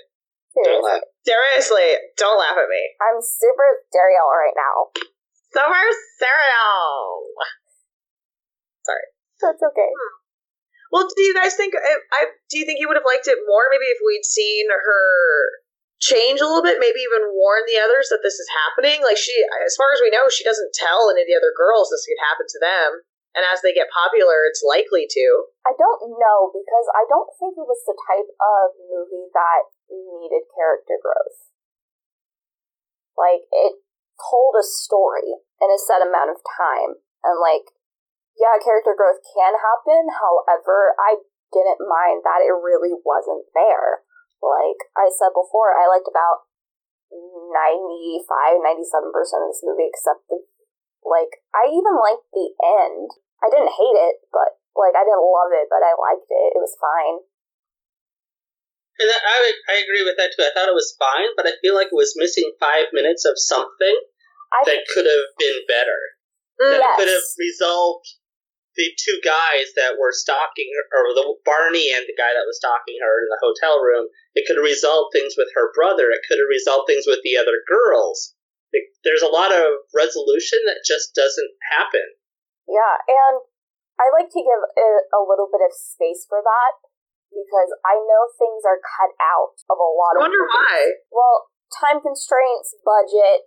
don't 0.63 0.83
laugh. 0.83 1.03
Seriously, 1.27 1.99
don't 2.15 2.39
laugh 2.39 2.55
at 2.55 2.71
me. 2.71 2.83
I'm 3.03 3.19
super 3.19 3.83
Dariel 3.91 4.31
right 4.31 4.55
now. 4.55 4.95
Summer 5.51 5.85
cereal. 6.17 7.27
Sorry. 8.87 9.07
That's 9.43 9.61
okay. 9.61 9.91
Hmm. 9.91 10.22
Well, 10.93 11.09
do 11.09 11.25
you 11.25 11.33
guys 11.33 11.57
think? 11.57 11.73
I, 11.73 11.97
I 12.13 12.21
do 12.53 12.61
you 12.61 12.69
think 12.69 12.77
you 12.77 12.85
would 12.85 13.01
have 13.01 13.09
liked 13.09 13.25
it 13.25 13.41
more? 13.49 13.65
Maybe 13.73 13.89
if 13.89 13.97
we'd 14.05 14.21
seen 14.21 14.69
her 14.69 15.01
change 15.97 16.37
a 16.37 16.45
little 16.45 16.61
bit, 16.61 16.77
maybe 16.77 17.01
even 17.01 17.33
warn 17.33 17.65
the 17.65 17.81
others 17.81 18.13
that 18.13 18.21
this 18.21 18.37
is 18.37 18.45
happening. 18.61 19.01
Like 19.01 19.17
she, 19.17 19.33
as 19.65 19.73
far 19.73 19.89
as 19.89 20.05
we 20.05 20.13
know, 20.13 20.29
she 20.29 20.45
doesn't 20.45 20.77
tell 20.77 21.09
any 21.09 21.25
of 21.25 21.29
the 21.31 21.39
other 21.39 21.49
girls 21.49 21.89
this 21.89 22.05
could 22.05 22.21
happen 22.21 22.45
to 22.45 22.61
them. 22.61 22.89
And 23.33 23.41
as 23.41 23.65
they 23.65 23.73
get 23.73 23.89
popular, 23.89 24.45
it's 24.45 24.61
likely 24.61 25.09
to. 25.09 25.25
I 25.65 25.73
don't 25.73 26.13
know 26.13 26.53
because 26.53 26.87
I 26.93 27.09
don't 27.09 27.33
think 27.41 27.57
it 27.57 27.65
was 27.65 27.81
the 27.89 27.97
type 27.97 28.29
of 28.29 28.77
movie 28.85 29.33
that 29.33 29.73
needed 29.89 30.45
character 30.53 31.01
growth. 31.01 31.49
Like 33.17 33.49
it 33.49 33.81
told 34.21 34.53
a 34.61 34.61
story 34.61 35.41
in 35.57 35.73
a 35.73 35.81
set 35.81 36.05
amount 36.05 36.29
of 36.29 36.45
time, 36.45 37.01
and 37.25 37.41
like, 37.41 37.73
yeah, 38.37 38.57
character 38.57 38.97
growth 38.97 39.21
can 39.21 39.53
happen. 39.57 40.09
However, 40.09 40.97
I 40.97 41.21
didn't 41.53 41.85
mind 41.85 42.25
that 42.25 42.41
it 42.41 42.53
really 42.53 42.97
wasn't 43.05 43.45
there. 43.53 44.01
Like 44.41 44.81
I 44.97 45.07
said 45.13 45.31
before, 45.31 45.77
I 45.77 45.87
liked 45.87 46.09
about 46.09 46.49
95, 47.13 48.59
97% 48.59 49.45
of 49.45 49.49
this 49.53 49.63
movie, 49.63 49.87
except 49.87 50.25
the, 50.27 50.43
like, 51.05 51.45
I 51.53 51.69
even 51.69 51.95
liked 51.95 52.27
the 52.33 52.51
end. 52.59 53.07
I 53.39 53.47
didn't 53.53 53.77
hate 53.77 53.99
it, 53.99 54.25
but, 54.33 54.59
like, 54.75 54.97
I 54.97 55.05
didn't 55.05 55.23
love 55.23 55.53
it, 55.53 55.69
but 55.69 55.85
I 55.85 55.93
liked 55.95 56.27
it. 56.27 56.57
It 56.57 56.61
was 56.63 56.75
fine. 56.81 57.23
And 58.99 59.09
I, 59.09 59.53
I 59.73 59.75
agree 59.81 60.05
with 60.05 60.17
that 60.21 60.33
too. 60.37 60.45
I 60.45 60.53
thought 60.53 60.69
it 60.69 60.77
was 60.77 60.93
fine, 61.01 61.33
but 61.35 61.49
I 61.49 61.57
feel 61.61 61.73
like 61.73 61.89
it 61.89 61.97
was 61.97 62.13
missing 62.15 62.45
five 62.61 62.93
minutes 62.93 63.25
of 63.25 63.41
something 63.41 63.97
I 64.53 64.61
that 64.69 64.85
could 64.93 65.09
have 65.09 65.33
been 65.39 65.65
better. 65.65 65.97
That 66.61 66.85
Yes. 66.85 66.95
could 66.99 67.09
have 67.09 67.27
resolved 67.41 68.05
the 68.75 68.89
two 68.97 69.21
guys 69.21 69.69
that 69.77 70.01
were 70.01 70.13
stalking 70.13 70.65
her, 70.73 70.85
or 70.97 71.13
the 71.13 71.25
Barney 71.45 71.93
and 71.93 72.05
the 72.09 72.17
guy 72.17 72.33
that 72.33 72.49
was 72.49 72.57
stalking 72.57 72.97
her 73.01 73.15
in 73.21 73.29
the 73.29 73.43
hotel 73.43 73.77
room. 73.81 74.09
It 74.33 74.49
could 74.49 74.57
have 74.57 74.65
resolved 74.65 75.13
things 75.13 75.37
with 75.37 75.49
her 75.53 75.69
brother. 75.77 76.09
It 76.09 76.25
could 76.25 76.41
have 76.41 76.49
resolved 76.49 76.89
things 76.89 77.05
with 77.05 77.21
the 77.21 77.37
other 77.37 77.61
girls. 77.69 78.33
It, 78.73 78.89
there's 79.05 79.21
a 79.21 79.29
lot 79.29 79.53
of 79.53 79.85
resolution 79.93 80.57
that 80.65 80.81
just 80.81 81.13
doesn't 81.13 81.53
happen. 81.69 82.17
Yeah, 82.65 82.97
and 83.05 83.45
I 84.01 84.09
like 84.09 84.33
to 84.33 84.41
give 84.41 84.61
it 84.65 85.03
a 85.13 85.21
little 85.21 85.45
bit 85.53 85.61
of 85.61 85.69
space 85.69 86.25
for 86.25 86.41
that 86.41 86.73
because 87.29 87.69
I 87.85 87.93
know 87.97 88.21
things 88.33 88.65
are 88.65 88.81
cut 88.81 89.13
out 89.21 89.57
of 89.69 89.77
a 89.77 89.91
lot 89.93 90.17
I 90.17 90.17
of. 90.17 90.21
wonder 90.25 90.41
movies. 90.41 90.57
why. 90.57 90.77
Well, 91.13 91.37
time 91.69 92.01
constraints, 92.01 92.73
budget, 92.81 93.45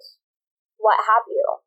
what 0.79 1.03
have 1.03 1.27
you. 1.27 1.66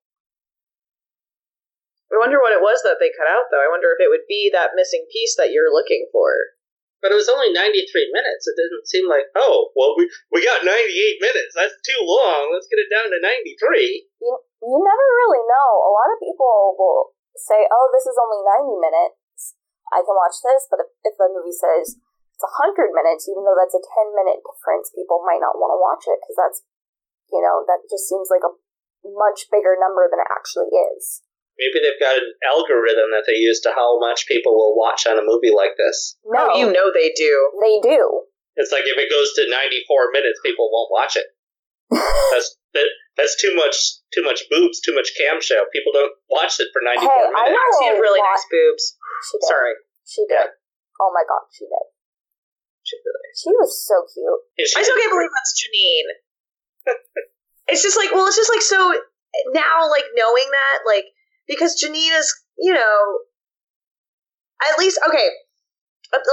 I 2.10 2.18
wonder 2.18 2.42
what 2.42 2.58
it 2.58 2.66
was 2.66 2.82
that 2.82 2.98
they 2.98 3.14
cut 3.14 3.30
out, 3.30 3.54
though. 3.54 3.62
I 3.62 3.70
wonder 3.70 3.94
if 3.94 4.02
it 4.02 4.10
would 4.10 4.26
be 4.26 4.50
that 4.50 4.74
missing 4.74 5.06
piece 5.14 5.38
that 5.38 5.54
you're 5.54 5.70
looking 5.70 6.10
for. 6.10 6.58
But 7.00 7.16
it 7.16 7.20
was 7.22 7.32
only 7.32 7.54
93 7.56 7.86
minutes. 8.12 8.44
It 8.50 8.60
didn't 8.60 8.90
seem 8.90 9.08
like, 9.08 9.32
oh, 9.38 9.72
well, 9.78 9.96
we, 9.96 10.10
we 10.36 10.44
got 10.44 10.68
98 10.68 10.74
minutes. 11.24 11.56
That's 11.56 11.78
too 11.86 12.02
long. 12.04 12.52
Let's 12.52 12.68
get 12.68 12.84
it 12.84 12.92
down 12.92 13.14
to 13.14 13.24
93. 13.24 14.10
You, 14.20 14.36
you 14.36 14.78
never 14.84 15.08
really 15.24 15.44
know. 15.48 15.70
A 15.88 15.94
lot 15.96 16.12
of 16.12 16.20
people 16.20 16.76
will 16.76 17.16
say, 17.40 17.64
oh, 17.72 17.88
this 17.96 18.04
is 18.04 18.20
only 18.20 18.44
90 18.44 18.84
minutes. 18.84 19.56
I 19.96 20.04
can 20.04 20.18
watch 20.18 20.44
this, 20.44 20.68
but 20.68 20.84
if, 20.84 20.90
if 21.08 21.16
a 21.18 21.32
movie 21.32 21.56
says 21.56 21.98
it's 22.36 22.46
100 22.46 22.92
minutes, 22.92 23.32
even 23.32 23.48
though 23.48 23.56
that's 23.56 23.78
a 23.78 23.82
10 23.82 24.12
minute 24.12 24.44
difference, 24.44 24.92
people 24.92 25.24
might 25.24 25.42
not 25.42 25.56
want 25.56 25.72
to 25.72 25.80
watch 25.80 26.04
it 26.04 26.20
because 26.20 26.38
that's, 26.38 26.60
you 27.32 27.40
know, 27.40 27.64
that 27.64 27.88
just 27.88 28.12
seems 28.12 28.28
like 28.28 28.44
a 28.44 28.54
much 29.08 29.48
bigger 29.48 29.80
number 29.80 30.06
than 30.12 30.20
it 30.20 30.30
actually 30.30 30.70
is. 30.94 31.24
Maybe 31.60 31.84
they've 31.84 32.00
got 32.00 32.16
an 32.16 32.32
algorithm 32.48 33.12
that 33.12 33.28
they 33.28 33.36
use 33.36 33.60
to 33.68 33.76
how 33.76 34.00
much 34.00 34.26
people 34.32 34.56
will 34.56 34.80
watch 34.80 35.04
on 35.06 35.20
a 35.20 35.26
movie 35.28 35.52
like 35.52 35.76
this. 35.76 36.16
No, 36.24 36.56
Oh, 36.56 36.58
you 36.58 36.72
know 36.72 36.88
they 36.96 37.12
do. 37.20 37.34
they 37.60 37.84
do. 37.84 38.24
It's 38.56 38.72
like 38.72 38.88
if 38.88 38.96
it 38.96 39.12
goes 39.12 39.36
to 39.36 39.44
94 39.52 40.12
minutes, 40.16 40.40
people 40.44 40.72
won't 40.72 40.88
watch 40.92 41.20
it. 41.20 41.28
That's 41.92 42.56
that, 42.78 42.86
that's 43.18 43.34
too 43.42 43.50
much 43.58 43.74
too 44.14 44.22
much 44.22 44.46
boobs, 44.48 44.78
too 44.80 44.94
much 44.94 45.10
cam 45.18 45.42
show. 45.42 45.66
People 45.74 45.90
don't 45.92 46.14
watch 46.30 46.54
it 46.62 46.70
for 46.72 46.86
94 46.86 47.02
Hey, 47.02 47.10
I 47.10 47.50
minutes. 47.50 47.58
know. 47.58 47.68
She 47.82 47.86
had 47.90 47.98
really 47.98 48.22
nice 48.22 48.46
boobs. 48.46 48.84
She 49.26 49.36
did. 49.42 49.48
Sorry. 49.50 49.74
She 50.06 50.22
did. 50.30 50.48
Oh 51.02 51.10
my 51.12 51.26
god, 51.26 51.50
she 51.50 51.66
did. 51.66 51.86
She 52.86 52.96
really- 53.02 53.34
She 53.34 53.50
was 53.58 53.74
so 53.74 54.06
cute. 54.06 54.42
Is 54.62 54.76
I 54.78 54.86
still 54.86 54.96
can't 55.02 55.10
believe 55.12 55.34
that's 55.34 55.54
Janine. 55.58 56.10
it's 57.74 57.82
just 57.82 57.98
like, 57.98 58.14
well, 58.14 58.28
it's 58.30 58.38
just 58.38 58.54
like 58.54 58.62
so 58.62 58.78
now, 59.54 59.90
like 59.90 60.06
knowing 60.14 60.46
that, 60.54 60.86
like 60.86 61.06
because 61.50 61.76
Janine 61.82 62.16
is, 62.18 62.30
you 62.58 62.74
know, 62.74 63.20
at 64.72 64.78
least 64.80 65.00
okay, 65.08 65.28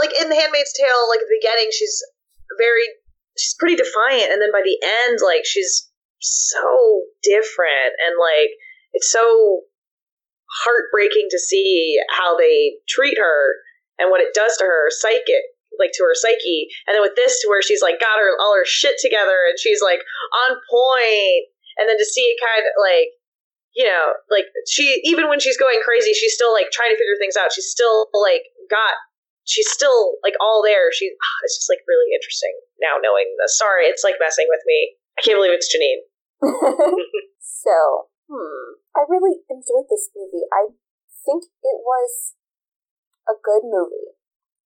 like 0.01 0.12
in 0.21 0.29
The 0.29 0.37
Handmaid's 0.37 0.75
Tale, 0.77 1.09
like 1.09 1.21
at 1.21 1.27
the 1.27 1.41
beginning, 1.41 1.71
she's 1.73 2.03
very, 2.59 2.85
she's 3.37 3.57
pretty 3.59 3.77
defiant, 3.77 4.31
and 4.31 4.41
then 4.41 4.53
by 4.53 4.62
the 4.62 4.79
end, 5.09 5.19
like 5.25 5.45
she's 5.45 5.91
so 6.21 7.03
different, 7.23 7.97
and 8.05 8.14
like 8.21 8.53
it's 8.93 9.11
so 9.11 9.62
heartbreaking 10.62 11.29
to 11.31 11.39
see 11.39 11.99
how 12.11 12.37
they 12.37 12.77
treat 12.89 13.19
her 13.19 13.57
and 13.99 14.11
what 14.11 14.21
it 14.21 14.35
does 14.35 14.57
to 14.57 14.64
her 14.64 14.89
psychic 14.91 15.43
like 15.79 15.93
to 15.95 16.05
her 16.05 16.17
psyche. 16.17 16.69
And 16.87 16.95
then 16.97 17.05
with 17.05 17.17
this 17.17 17.41
to 17.41 17.49
where 17.49 17.62
she's 17.62 17.83
like 17.83 18.01
got 18.01 18.19
her 18.19 18.33
all 18.41 18.57
her 18.57 18.64
shit 18.64 18.97
together 19.01 19.49
and 19.49 19.59
she's 19.59 19.81
like 19.81 20.01
on 20.49 20.57
point. 20.69 21.53
And 21.77 21.89
then 21.89 21.99
to 22.01 22.09
see 22.09 22.25
it 22.25 22.41
kind 22.41 22.64
of 22.64 22.73
like 22.81 23.12
you 23.77 23.85
know 23.85 24.16
like 24.33 24.49
she 24.66 25.01
even 25.05 25.29
when 25.29 25.39
she's 25.39 25.61
going 25.61 25.79
crazy 25.85 26.16
she's 26.16 26.33
still 26.33 26.51
like 26.51 26.72
trying 26.72 26.91
to 26.91 26.99
figure 26.99 27.16
things 27.20 27.37
out 27.37 27.53
she's 27.53 27.68
still 27.68 28.09
like 28.16 28.43
got 28.72 28.97
she's 29.45 29.68
still 29.70 30.16
like 30.24 30.35
all 30.41 30.64
there 30.64 30.91
she 30.91 31.12
ah, 31.12 31.39
it's 31.45 31.61
just 31.61 31.68
like 31.68 31.85
really 31.87 32.11
interesting 32.16 32.57
now 32.81 32.97
knowing 32.99 33.29
this 33.39 33.55
sorry 33.61 33.87
it's 33.87 34.03
like 34.03 34.16
messing 34.18 34.49
with 34.49 34.64
me 34.66 34.97
i 35.16 35.22
can't 35.22 35.37
believe 35.37 35.53
it's 35.53 35.68
janine 35.68 36.03
so, 37.41 38.09
hmm. 38.29 38.81
I 38.97 39.05
really 39.09 39.41
enjoyed 39.49 39.89
this 39.89 40.12
movie. 40.12 40.45
I 40.53 40.72
think 41.24 41.49
it 41.62 41.79
was 41.81 42.37
a 43.29 43.37
good 43.37 43.64
movie. 43.64 44.16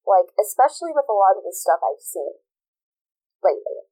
Like, 0.06 0.34
especially 0.38 0.90
with 0.90 1.06
a 1.06 1.14
lot 1.14 1.38
of 1.38 1.46
the 1.46 1.54
stuff 1.54 1.78
I've 1.82 2.02
seen 2.02 2.42
lately. 3.44 3.86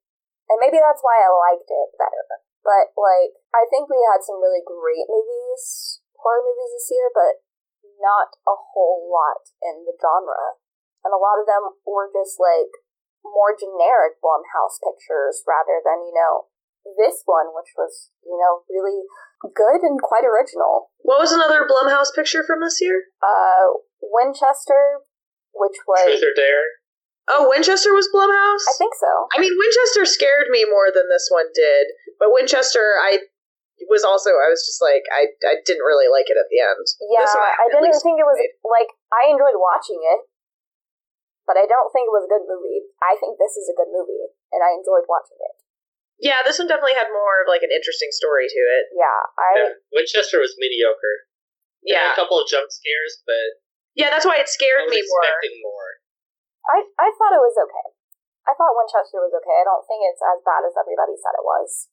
And 0.48 0.58
maybe 0.58 0.80
that's 0.80 1.04
why 1.04 1.20
I 1.20 1.30
liked 1.30 1.68
it 1.68 1.88
better. 1.94 2.47
But, 2.66 2.92
like, 2.98 3.38
I 3.54 3.64
think 3.70 3.88
we 3.88 4.00
had 4.08 4.20
some 4.20 4.42
really 4.42 4.62
great 4.62 5.06
movies, 5.08 5.98
horror 6.18 6.44
movies 6.44 6.74
this 6.74 6.90
year, 6.92 7.08
but 7.14 7.40
not 8.02 8.36
a 8.46 8.54
whole 8.54 9.08
lot 9.08 9.42
in 9.62 9.86
the 9.86 9.96
genre. 9.96 10.58
And 11.06 11.14
a 11.14 11.20
lot 11.22 11.38
of 11.40 11.46
them 11.46 11.78
were 11.86 12.10
just, 12.10 12.36
like, 12.42 12.70
more 13.24 13.54
generic 13.54 14.18
Blumhouse 14.22 14.78
pictures 14.82 15.42
rather 15.46 15.82
than, 15.82 16.06
you 16.06 16.14
know, 16.14 16.50
this 16.96 17.22
one, 17.26 17.52
which 17.52 17.74
was, 17.76 18.10
you 18.24 18.38
know, 18.38 18.64
really 18.70 19.04
good 19.42 19.82
and 19.82 20.00
quite 20.00 20.24
original. 20.24 20.90
what 20.98 21.20
was 21.20 21.32
another 21.32 21.66
blumhouse 21.68 22.14
picture 22.14 22.42
from 22.42 22.60
this 22.60 22.80
year 22.80 23.04
Uh, 23.22 23.78
Winchester, 24.02 25.02
which 25.54 25.78
was, 25.86 26.18
Truth 26.18 26.32
or 26.32 26.34
Dare? 26.34 26.64
Oh 27.30 27.48
winchester 27.48 27.92
was 27.92 28.08
blumhouse 28.12 28.64
I 28.68 28.74
think 28.78 28.94
so. 28.96 29.10
I 29.34 29.40
mean, 29.40 29.52
Winchester 29.52 30.04
scared 30.08 30.48
me 30.50 30.64
more 30.68 30.88
than 30.92 31.08
this 31.12 31.28
one 31.30 31.48
did, 31.54 31.92
but 32.18 32.32
Winchester, 32.32 32.96
I 33.00 33.24
was 33.86 34.02
also 34.02 34.34
I 34.40 34.50
was 34.50 34.64
just 34.66 34.82
like 34.82 35.04
I 35.12 35.30
I 35.46 35.62
didn't 35.64 35.86
really 35.86 36.10
like 36.10 36.26
it 36.32 36.36
at 36.40 36.48
the 36.50 36.58
end. 36.60 36.82
Yeah, 37.12 37.22
This 37.24 37.34
one 37.36 37.44
I 37.46 37.52
at 37.52 37.70
didn't 37.70 37.84
least 37.88 38.02
think 38.02 38.18
it 38.18 38.26
was 38.26 38.38
enjoyed. 38.40 38.72
like 38.72 38.90
I 39.14 39.30
enjoyed 39.30 39.56
watching 39.60 40.00
it, 40.02 40.20
but 41.46 41.56
I 41.56 41.64
don't 41.64 41.88
think 41.94 42.10
it 42.10 42.14
was 42.16 42.26
a 42.26 42.32
good 42.32 42.44
movie. 42.44 42.84
I 43.00 43.14
think 43.16 43.38
this 43.40 43.54
is 43.56 43.70
a 43.70 43.76
good 43.76 43.88
movie, 43.92 44.28
and 44.52 44.60
I 44.60 44.74
enjoyed 44.76 45.06
watching 45.08 45.38
it. 45.40 45.54
Yeah, 46.18 46.42
this 46.42 46.58
one 46.58 46.66
definitely 46.66 46.98
had 46.98 47.14
more 47.14 47.44
of 47.44 47.46
like 47.46 47.62
an 47.62 47.70
interesting 47.70 48.10
story 48.10 48.50
to 48.50 48.60
it. 48.80 48.84
Yeah, 48.92 49.20
I 49.38 49.50
Yeah. 49.54 49.70
Winchester 49.94 50.42
was 50.42 50.58
mediocre. 50.58 51.30
There 51.86 51.94
Yeah, 51.94 52.10
a 52.12 52.18
couple 52.18 52.42
of 52.42 52.50
jump 52.50 52.66
scares, 52.74 53.22
but 53.22 53.62
yeah, 53.94 54.10
that's 54.10 54.26
why 54.26 54.42
it 54.42 54.50
I 54.50 54.50
scared 54.50 54.90
was 54.90 54.98
me 54.98 55.06
more. 55.06 55.22
expecting 55.22 55.54
more. 55.62 55.88
I 56.68 56.84
I 57.00 57.08
thought 57.16 57.34
it 57.36 57.42
was 57.42 57.56
okay. 57.56 57.88
I 58.48 58.52
thought 58.56 58.76
Winchester 58.76 59.20
was 59.20 59.32
okay. 59.32 59.56
I 59.60 59.64
don't 59.64 59.84
think 59.84 60.04
it's 60.08 60.20
as 60.24 60.40
bad 60.44 60.64
as 60.64 60.76
everybody 60.76 61.16
said 61.20 61.36
it 61.36 61.44
was. 61.44 61.88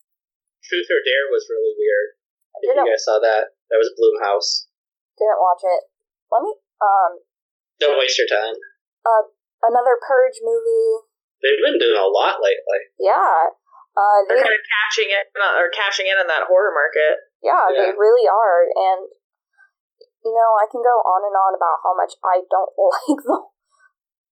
Truth 0.64 0.88
or 0.92 1.02
Dare 1.04 1.28
was 1.32 1.48
really 1.52 1.76
weird. 1.76 2.10
I 2.16 2.56
If 2.56 2.62
you 2.64 2.70
didn't 2.76 2.88
guys 2.92 3.04
saw 3.04 3.20
that, 3.20 3.56
that 3.72 3.80
was 3.80 3.92
Blumhouse. 3.96 4.72
didn't 5.20 5.40
watch 5.44 5.64
it. 5.68 5.82
Let 6.32 6.42
me 6.44 6.52
um 6.80 7.12
Don't 7.80 8.00
waste 8.00 8.20
your 8.20 8.28
time. 8.32 8.56
another 9.64 9.96
Purge 10.00 10.40
movie. 10.44 11.08
They've 11.44 11.60
been 11.62 11.78
doing 11.78 12.00
a 12.00 12.08
lot 12.08 12.40
lately. 12.40 12.80
Yeah, 12.98 13.52
uh, 13.96 14.20
They're 14.28 14.44
kind 14.44 14.56
of 14.56 14.64
catching 14.64 15.12
in 15.12 15.24
or 15.40 15.68
cashing 15.72 16.08
in 16.08 16.20
on 16.20 16.28
that 16.28 16.48
horror 16.52 16.72
market. 16.76 17.20
Yeah, 17.44 17.70
they 17.70 17.92
really 17.94 18.26
are. 18.26 18.66
And, 18.66 19.08
you 20.26 20.34
know, 20.34 20.52
I 20.58 20.66
can 20.72 20.82
go 20.82 20.96
on 21.06 21.22
and 21.24 21.36
on 21.38 21.54
about 21.54 21.80
how 21.86 21.94
much 21.94 22.18
I 22.26 22.42
don't 22.50 22.74
like 22.82 23.20
the. 23.22 23.38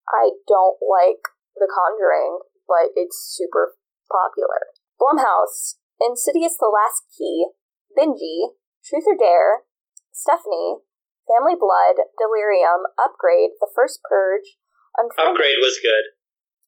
I 0.09 0.35
don't 0.47 0.77
like 0.83 1.23
The 1.55 1.69
Conjuring, 1.69 2.43
but 2.67 2.91
it's 2.95 3.19
super 3.19 3.75
popular. 4.09 4.73
Blumhouse, 4.99 5.79
Insidious 5.99 6.55
The 6.59 6.71
Last 6.71 7.07
Key, 7.15 7.51
Benji, 7.95 8.57
Truth 8.83 9.07
or 9.07 9.17
Dare, 9.17 9.67
Stephanie, 10.11 10.83
Family 11.25 11.55
Blood, 11.55 12.03
Delirium, 12.19 12.83
Upgrade, 12.99 13.55
The 13.63 13.71
First 13.71 14.03
Purge, 14.03 14.59
Unfriended. 14.99 15.39
Upgrade 15.39 15.61
was 15.63 15.79
good. 15.81 16.13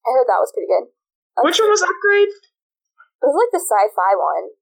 I 0.07 0.15
heard 0.15 0.29
that 0.29 0.41
was 0.41 0.53
pretty 0.55 0.71
good. 0.71 0.89
Which 1.43 1.59
one 1.59 1.73
was 1.73 1.83
Upgrade? 1.83 2.31
It 2.31 3.27
was 3.27 3.35
like 3.35 3.51
the 3.51 3.63
sci 3.63 3.83
fi 3.91 4.11
one. 4.15 4.55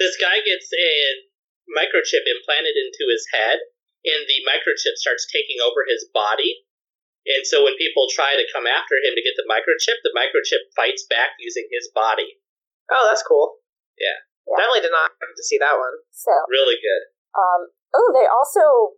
This 0.00 0.18
guy 0.18 0.42
gets 0.42 0.68
a 0.74 1.24
microchip 1.70 2.26
implanted 2.26 2.74
into 2.74 3.06
his 3.08 3.26
head, 3.30 3.62
and 4.04 4.26
the 4.26 4.42
microchip 4.42 4.98
starts 4.98 5.26
taking 5.30 5.62
over 5.62 5.86
his 5.86 6.08
body. 6.10 6.65
And 7.26 7.42
so 7.42 7.66
when 7.66 7.74
people 7.74 8.06
try 8.14 8.38
to 8.38 8.46
come 8.54 8.70
after 8.70 8.94
him 9.02 9.18
to 9.18 9.22
get 9.24 9.34
the 9.34 9.46
microchip, 9.50 9.98
the 10.06 10.14
microchip 10.14 10.62
fights 10.78 11.02
back 11.10 11.34
using 11.42 11.66
his 11.74 11.90
body. 11.90 12.38
Oh, 12.90 13.02
that's 13.10 13.26
cool. 13.26 13.58
Yeah. 13.98 14.14
Yeah. 14.46 14.62
Definitely 14.62 14.86
did 14.86 14.94
not 14.94 15.10
have 15.10 15.34
to 15.34 15.42
see 15.44 15.58
that 15.58 15.74
one. 15.74 15.96
So, 16.14 16.30
Really 16.46 16.78
good. 16.78 17.02
um, 17.34 17.74
oh, 17.98 18.14
they 18.14 18.30
also 18.30 18.94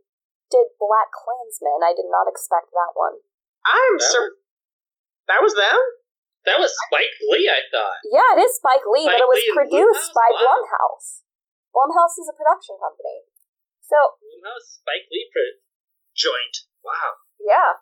did 0.52 0.68
Black 0.76 1.08
Klansman. 1.08 1.80
I 1.80 1.96
did 1.96 2.08
not 2.12 2.28
expect 2.28 2.68
that 2.76 2.92
one. 2.92 3.16
I'm 3.64 3.96
That 3.96 4.12
sur- 4.12 4.36
That 5.32 5.40
was 5.40 5.56
them? 5.56 5.80
That 6.44 6.60
was 6.60 6.72
Spike 6.88 7.12
Lee, 7.32 7.48
I 7.48 7.64
thought. 7.72 8.00
Yeah, 8.08 8.36
it 8.36 8.44
is 8.44 8.56
Spike 8.60 8.84
Lee, 8.88 9.08
but 9.08 9.20
it 9.20 9.28
was 9.28 9.40
Lee 9.40 9.56
produced 9.56 10.12
Blumhouse? 10.12 10.20
by 10.20 10.28
Wow. 10.32 10.40
Blumhouse. 10.44 11.08
Blumhouse 11.72 12.16
is 12.20 12.28
a 12.28 12.36
production 12.36 12.76
company. 12.80 13.24
So, 13.84 13.96
Blumhouse 14.20 14.80
Spike 14.84 15.08
Lee 15.12 15.28
pro- 15.32 15.60
joint. 16.16 16.68
Wow. 16.84 17.20
yeah, 17.40 17.80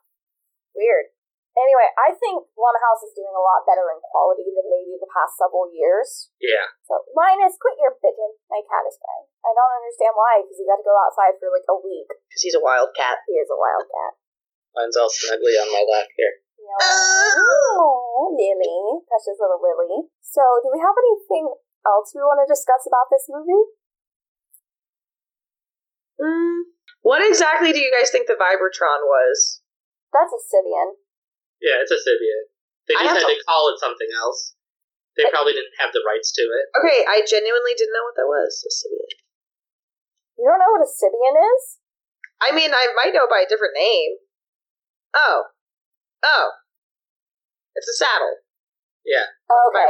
weird. 0.77 1.11
Anyway, 1.57 1.89
I 1.97 2.13
think 2.13 2.45
Blumhouse 2.53 3.01
is 3.01 3.17
doing 3.17 3.33
a 3.33 3.41
lot 3.41 3.65
better 3.65 3.89
in 3.89 3.97
quality 4.05 4.45
than 4.45 4.69
maybe 4.69 5.01
the 5.01 5.09
past 5.09 5.41
several 5.41 5.73
years. 5.73 6.29
Yeah. 6.37 6.69
So, 6.85 7.01
Linus, 7.17 7.57
quit 7.57 7.81
your 7.81 7.97
bitching. 7.97 8.37
My 8.53 8.61
cat 8.61 8.85
is 8.85 9.01
crying. 9.01 9.25
I 9.41 9.57
don't 9.57 9.77
understand 9.81 10.13
why, 10.13 10.45
because 10.45 10.61
he 10.61 10.69
got 10.69 10.77
to 10.77 10.85
go 10.85 10.93
outside 11.01 11.41
for 11.41 11.49
like 11.49 11.65
a 11.65 11.81
week. 11.81 12.13
Because 12.29 12.45
he's 12.45 12.53
a 12.53 12.61
wild 12.61 12.93
cat. 12.93 13.25
He 13.25 13.41
is 13.41 13.49
a 13.49 13.57
wild 13.57 13.89
cat. 13.89 14.21
Mine's 14.77 15.01
all 15.01 15.09
snuggly 15.09 15.57
on 15.57 15.73
my 15.73 15.81
lap 15.89 16.13
here. 16.13 16.45
Yeah. 16.61 16.77
Oh, 16.85 18.37
Lily. 18.37 19.01
Precious 19.09 19.41
little 19.41 19.57
Lily. 19.57 20.13
So, 20.21 20.45
do 20.61 20.69
we 20.69 20.85
have 20.85 20.93
anything 20.93 21.57
else 21.89 22.13
we 22.13 22.21
want 22.21 22.45
to 22.45 22.53
discuss 22.53 22.85
about 22.85 23.09
this 23.09 23.33
movie? 23.33 23.65
Mm. 26.21 26.69
What 27.01 27.25
exactly 27.25 27.73
do 27.73 27.81
you 27.81 27.89
guys 27.89 28.13
think 28.13 28.29
the 28.29 28.37
Vibratron 28.37 29.09
was? 29.09 29.65
That's 30.17 30.33
a 30.33 30.41
Sybian. 30.41 30.97
Yeah, 31.61 31.85
it's 31.85 31.93
a 31.93 32.01
Sybian. 32.01 32.49
They 32.89 32.97
I 32.97 33.05
just 33.05 33.21
had 33.21 33.29
to- 33.29 33.37
to 33.37 33.45
call 33.45 33.69
it 33.69 33.77
something 33.77 34.09
else. 34.17 34.57
They 35.17 35.29
probably 35.29 35.53
didn't 35.53 35.77
have 35.81 35.93
the 35.93 36.05
rights 36.05 36.33
to 36.37 36.45
it. 36.45 36.65
Okay, 36.77 37.05
I 37.09 37.25
genuinely 37.25 37.73
didn't 37.77 37.93
know 37.93 38.05
what 38.05 38.17
that 38.17 38.29
was. 38.29 38.65
A 38.65 38.73
Sybian. 38.73 39.13
You 40.37 40.45
don't 40.49 40.61
know 40.61 40.73
what 40.73 40.85
a 40.85 40.89
Sybian 40.89 41.37
is? 41.41 41.81
I 42.41 42.53
mean, 42.53 42.73
I 42.73 42.93
might 42.97 43.17
know 43.17 43.25
by 43.29 43.41
a 43.45 43.49
different 43.49 43.73
name. 43.77 44.21
Oh. 45.17 45.49
Oh. 46.25 46.47
It's 47.77 47.89
a 47.89 47.97
saddle. 47.97 48.45
Yeah. 49.05 49.25
Oh, 49.49 49.73
okay. 49.73 49.89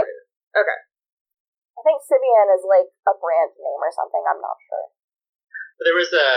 I 1.76 1.80
think 1.82 1.98
Sybian 2.06 2.48
is 2.54 2.62
like 2.66 2.90
a 3.06 3.14
brand 3.18 3.54
name 3.58 3.80
or 3.82 3.90
something. 3.94 4.22
I'm 4.26 4.40
not 4.42 4.58
sure. 4.62 4.86
There 5.82 5.94
was 5.98 6.10
a 6.14 6.28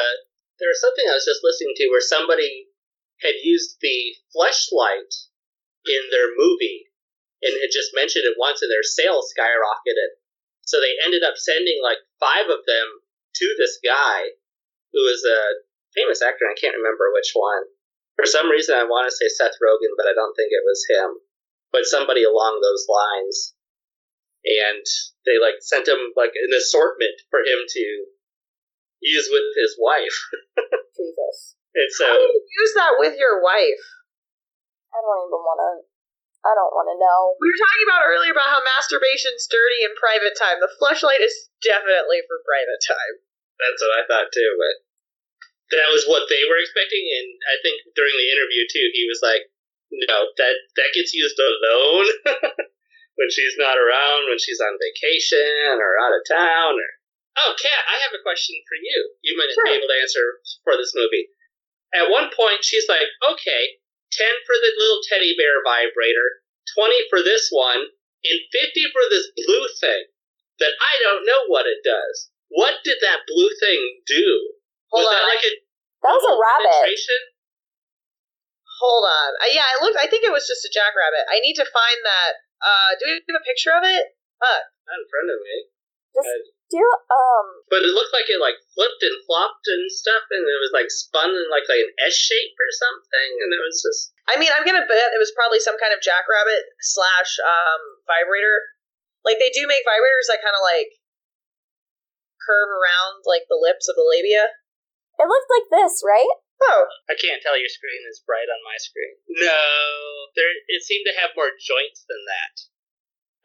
there 0.58 0.68
was 0.70 0.82
something 0.82 1.06
I 1.08 1.16
was 1.16 1.26
just 1.26 1.46
listening 1.46 1.74
to 1.78 1.90
where 1.90 2.04
somebody 2.04 2.69
had 3.22 3.36
used 3.44 3.78
the 3.82 4.16
fleshlight 4.36 5.12
in 5.86 6.04
their 6.12 6.32
movie 6.36 6.88
and 7.42 7.56
had 7.60 7.72
just 7.72 7.96
mentioned 7.96 8.26
it 8.26 8.40
once 8.40 8.62
and 8.62 8.72
their 8.72 8.84
sales 8.84 9.32
skyrocketed. 9.32 10.20
So 10.66 10.80
they 10.80 11.00
ended 11.04 11.24
up 11.24 11.36
sending 11.38 11.80
like 11.84 12.00
five 12.20 12.48
of 12.52 12.66
them 12.68 12.88
to 13.36 13.46
this 13.58 13.80
guy 13.84 14.36
who 14.94 15.02
was 15.02 15.24
a 15.24 15.64
famous 15.96 16.22
actor, 16.22 16.46
I 16.46 16.60
can't 16.60 16.78
remember 16.78 17.10
which 17.14 17.32
one. 17.34 17.64
For 18.16 18.26
some 18.26 18.50
reason 18.50 18.76
I 18.76 18.84
want 18.84 19.08
to 19.08 19.16
say 19.16 19.32
Seth 19.32 19.58
Rogen, 19.64 19.96
but 19.96 20.08
I 20.08 20.14
don't 20.14 20.36
think 20.36 20.52
it 20.52 20.66
was 20.66 20.84
him. 20.90 21.10
But 21.72 21.86
somebody 21.86 22.24
along 22.24 22.60
those 22.60 22.86
lines. 22.90 23.54
And 24.44 24.86
they 25.26 25.38
like 25.40 25.60
sent 25.62 25.88
him 25.88 26.00
like 26.16 26.34
an 26.36 26.56
assortment 26.56 27.16
for 27.30 27.40
him 27.40 27.60
to 27.68 27.86
use 29.02 29.28
with 29.32 29.48
his 29.56 29.78
wife. 29.80 30.18
Jesus. 30.98 31.59
And 31.76 31.90
so 31.94 32.06
How 32.08 32.18
do 32.18 32.26
you 32.26 32.44
use 32.60 32.74
that 32.76 32.94
with 32.98 33.14
your 33.20 33.42
wife? 33.46 33.84
I 34.94 34.98
don't 35.06 35.22
even 35.30 35.42
want 35.46 35.60
to. 35.62 35.72
I 36.40 36.56
don't 36.56 36.72
want 36.72 36.88
to 36.88 36.98
know. 36.98 37.20
We 37.38 37.52
were 37.52 37.62
talking 37.62 37.86
about 37.86 38.08
earlier 38.08 38.32
about 38.32 38.48
how 38.48 38.64
masturbation's 38.64 39.44
dirty 39.52 39.84
in 39.84 39.92
private 40.00 40.40
time. 40.40 40.64
The 40.64 40.72
fleshlight 40.80 41.20
is 41.20 41.36
definitely 41.60 42.24
for 42.26 42.40
private 42.48 42.80
time. 42.88 43.14
that's 43.60 43.82
what 43.84 43.92
I 44.00 44.08
thought 44.08 44.32
too, 44.32 44.48
but 44.56 44.76
that 45.76 45.92
was 45.92 46.08
what 46.08 46.26
they 46.32 46.42
were 46.48 46.58
expecting 46.58 47.04
and 47.06 47.28
I 47.46 47.60
think 47.62 47.84
during 47.94 48.16
the 48.18 48.32
interview 48.34 48.64
too 48.72 48.88
he 48.96 49.04
was 49.06 49.20
like, 49.22 49.52
No, 49.92 50.32
that 50.40 50.56
that 50.80 50.96
gets 50.96 51.12
used 51.14 51.38
alone 51.38 52.08
when 53.20 53.30
she's 53.30 53.60
not 53.60 53.76
around, 53.78 54.32
when 54.32 54.40
she's 54.40 54.64
on 54.64 54.80
vacation 54.80 55.76
or 55.78 56.00
out 56.00 56.16
of 56.16 56.24
town 56.26 56.80
or 56.80 56.90
Oh, 57.46 57.54
Kat, 57.60 57.84
I 57.88 58.00
have 58.04 58.16
a 58.16 58.24
question 58.26 58.56
for 58.68 58.76
you. 58.80 58.98
You 59.28 59.36
might 59.38 59.52
Sure. 59.54 59.64
be 59.68 59.76
able 59.80 59.88
to 59.92 60.00
answer 60.02 60.26
for 60.64 60.76
this 60.76 60.92
movie. 60.96 61.30
At 61.94 62.12
one 62.14 62.30
point, 62.36 62.62
she's 62.62 62.86
like, 62.88 63.08
okay, 63.34 63.64
10 64.14 64.26
for 64.46 64.56
the 64.62 64.72
little 64.78 65.02
teddy 65.10 65.34
bear 65.38 65.62
vibrator, 65.66 66.46
20 66.78 66.94
for 67.10 67.22
this 67.22 67.50
one, 67.50 67.82
and 68.26 68.40
50 68.52 68.94
for 68.94 69.04
this 69.10 69.26
blue 69.46 69.66
thing 69.82 70.04
that 70.60 70.74
I 70.78 70.94
don't 71.02 71.26
know 71.26 71.48
what 71.48 71.66
it 71.66 71.82
does. 71.86 72.30
What 72.50 72.82
did 72.84 72.98
that 73.02 73.26
blue 73.30 73.50
thing 73.62 73.82
do? 74.06 74.26
Hold 74.92 75.06
was 75.06 75.10
on. 75.10 75.14
that 75.18 75.30
like 75.30 75.46
a 75.46 75.52
That 76.04 76.14
was 76.18 76.26
a 76.26 76.36
rabbit. 76.36 76.70
penetration? 76.74 77.22
Hold 78.82 79.06
on. 79.06 79.30
Uh, 79.44 79.52
yeah, 79.52 79.66
I 79.68 79.76
looked. 79.84 80.00
I 80.00 80.08
think 80.08 80.24
it 80.24 80.32
was 80.34 80.48
just 80.48 80.64
a 80.66 80.72
jackrabbit. 80.72 81.28
I 81.30 81.40
need 81.44 81.56
to 81.60 81.68
find 81.68 82.00
that. 82.06 82.32
Uh, 82.60 82.92
do 83.00 83.04
we 83.08 83.20
have 83.24 83.40
a 83.40 83.46
picture 83.48 83.72
of 83.76 83.84
it? 83.88 84.04
Not 84.42 85.00
in 85.00 85.08
front 85.12 85.30
of 85.32 85.40
me. 85.44 85.56
Just 86.16 86.52
do 86.70 86.82
um. 87.10 87.48
But 87.70 87.82
it 87.86 87.94
looked 87.94 88.14
like 88.14 88.30
it 88.30 88.42
like 88.42 88.58
flipped 88.74 89.02
and 89.02 89.18
flopped 89.26 89.66
and 89.70 89.90
stuff, 89.90 90.26
and 90.30 90.46
it 90.46 90.60
was 90.62 90.74
like 90.74 90.90
spun 90.90 91.34
in 91.34 91.48
like, 91.50 91.66
like 91.70 91.82
an 91.82 91.94
S 92.06 92.18
shape 92.18 92.56
or 92.58 92.72
something, 92.74 93.32
and 93.46 93.50
it 93.54 93.62
was 93.62 93.82
just 93.82 94.14
I 94.30 94.38
mean, 94.38 94.54
I'm 94.54 94.66
gonna 94.66 94.86
bet 94.86 95.14
it 95.14 95.22
was 95.22 95.34
probably 95.34 95.58
some 95.58 95.78
kind 95.82 95.90
of 95.90 96.06
jackrabbit 96.06 96.70
slash 96.86 97.42
um 97.42 97.82
vibrator. 98.06 98.78
Like 99.26 99.42
they 99.42 99.50
do 99.50 99.66
make 99.66 99.82
vibrators 99.84 100.30
that 100.30 100.46
kind 100.46 100.54
of 100.54 100.62
like 100.62 100.94
curve 102.46 102.70
around 102.70 103.26
like 103.26 103.50
the 103.50 103.58
lips 103.58 103.90
of 103.90 103.98
the 103.98 104.06
labia. 104.06 104.54
It 105.20 105.28
looked 105.28 105.52
like 105.52 105.68
this, 105.74 106.06
right? 106.06 106.34
Oh, 106.62 106.86
I 107.10 107.16
can't 107.18 107.42
tell 107.42 107.58
your 107.58 107.72
screen 107.72 108.04
is 108.06 108.22
bright 108.24 108.48
on 108.48 108.62
my 108.62 108.78
screen. 108.78 109.18
No, 109.42 109.66
there 110.38 110.54
it 110.70 110.86
seemed 110.86 111.10
to 111.10 111.18
have 111.18 111.34
more 111.34 111.50
joints 111.58 112.06
than 112.06 112.22
that. 112.30 112.54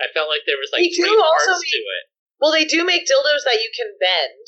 I 0.04 0.06
felt 0.12 0.28
like 0.28 0.44
there 0.44 0.60
was 0.60 0.68
like 0.74 0.84
They 0.84 0.92
do 0.92 1.06
three 1.06 1.16
parts 1.16 1.48
also 1.48 1.64
to 1.64 1.80
it. 1.80 2.04
Well, 2.42 2.52
they 2.52 2.64
do 2.66 2.82
make 2.84 3.06
dildos 3.06 3.44
that 3.46 3.60
you 3.62 3.70
can 3.74 3.94
bend. 4.00 4.44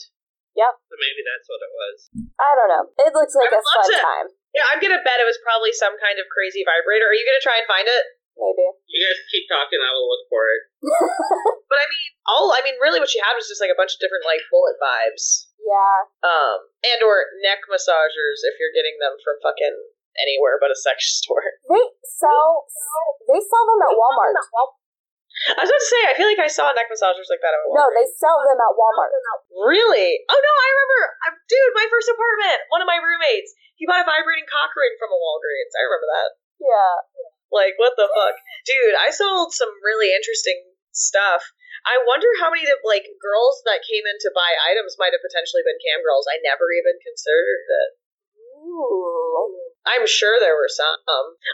Yeah. 0.56 0.72
So 0.72 0.94
maybe 0.96 1.20
that's 1.20 1.46
what 1.52 1.60
it 1.60 1.72
was. 1.72 1.96
I 2.40 2.50
don't 2.56 2.70
know. 2.72 2.84
It 3.04 3.12
looks 3.12 3.36
like 3.36 3.52
I 3.52 3.56
a 3.56 3.60
would 3.60 3.68
love 3.76 3.84
fun 3.84 3.92
to- 3.92 4.00
time. 4.00 4.28
Yeah, 4.56 4.64
I'm 4.72 4.80
gonna 4.80 5.04
bet 5.04 5.20
it 5.20 5.28
was 5.28 5.36
probably 5.44 5.70
some 5.76 6.00
kind 6.00 6.16
of 6.16 6.24
crazy 6.32 6.64
vibrator. 6.64 7.04
Are 7.12 7.16
you 7.16 7.28
gonna 7.28 7.44
try 7.44 7.60
and 7.60 7.68
find 7.68 7.84
it? 7.84 8.04
Maybe. 8.40 8.64
You 8.88 9.00
guys 9.04 9.20
keep 9.32 9.44
talking. 9.52 9.80
I 9.80 9.92
will 9.92 10.08
look 10.08 10.24
for 10.32 10.42
it. 10.48 10.62
But 11.66 11.82
I 11.82 11.86
mean, 11.90 12.10
all 12.30 12.54
I 12.54 12.62
mean, 12.62 12.78
really, 12.80 13.02
what 13.02 13.10
she 13.10 13.18
had 13.20 13.34
was 13.36 13.50
just 13.50 13.58
like 13.60 13.74
a 13.74 13.76
bunch 13.76 13.92
of 13.92 14.00
different 14.00 14.22
like 14.24 14.38
bullet 14.54 14.78
vibes, 14.78 15.50
Yeah. 15.58 15.98
um, 16.24 16.70
and 16.86 17.02
or 17.02 17.26
neck 17.42 17.66
massagers 17.66 18.46
if 18.46 18.54
you're 18.62 18.70
getting 18.72 18.96
them 19.02 19.18
from 19.20 19.36
fucking 19.42 19.74
anywhere 20.16 20.56
but 20.62 20.70
a 20.72 20.78
sex 20.78 21.10
store. 21.20 21.42
They 21.68 21.84
sell 22.06 22.64
they 23.28 23.40
sell 23.42 23.64
them 23.66 23.82
at 23.82 23.92
Walmart. 23.98 24.38
I 25.36 25.60
was 25.60 25.68
about 25.68 25.84
to 25.84 25.90
say, 25.92 26.02
I 26.08 26.14
feel 26.16 26.28
like 26.32 26.40
I 26.40 26.48
saw 26.48 26.72
neck 26.72 26.88
massagers 26.88 27.28
like 27.28 27.44
that 27.44 27.52
at 27.52 27.60
Walmart. 27.68 27.76
No, 27.76 27.86
they 27.92 28.08
sell 28.08 28.40
them 28.40 28.56
at 28.56 28.72
Walmart. 28.72 29.12
Really? 29.68 30.24
Oh 30.32 30.40
no, 30.40 30.52
I 30.56 30.68
remember. 30.72 31.02
I, 31.22 31.26
dude, 31.44 31.76
my 31.76 31.86
first 31.92 32.08
apartment. 32.08 32.58
One 32.72 32.80
of 32.80 32.88
my 32.88 32.96
roommates. 32.96 33.52
He 33.76 33.84
bought 33.84 34.00
a 34.00 34.08
vibrating 34.08 34.48
cock 34.48 34.72
ring 34.72 34.96
from 34.96 35.12
a 35.12 35.18
Walgreens. 35.20 35.76
I 35.76 35.84
remember 35.84 36.08
that. 36.08 36.30
Yeah. 36.56 36.94
Like, 37.52 37.76
what 37.76 37.94
the 38.00 38.08
fuck, 38.08 38.40
dude? 38.64 38.96
I 38.96 39.12
sold 39.12 39.52
some 39.52 39.70
really 39.84 40.16
interesting 40.16 40.56
stuff. 40.96 41.44
I 41.84 42.00
wonder 42.08 42.26
how 42.40 42.48
many 42.48 42.64
of 42.66 42.80
like 42.82 43.06
girls 43.20 43.60
that 43.68 43.84
came 43.84 44.08
in 44.08 44.16
to 44.24 44.32
buy 44.32 44.56
items 44.72 44.96
might 44.96 45.12
have 45.12 45.22
potentially 45.22 45.62
been 45.62 45.78
cam 45.84 46.00
girls. 46.00 46.24
I 46.26 46.40
never 46.40 46.72
even 46.72 46.96
considered 47.04 47.62
it. 47.68 47.90
Ooh. 48.64 49.65
I'm 49.86 50.04
sure 50.06 50.36
there 50.42 50.58
were 50.58 50.68
some. 50.70 50.98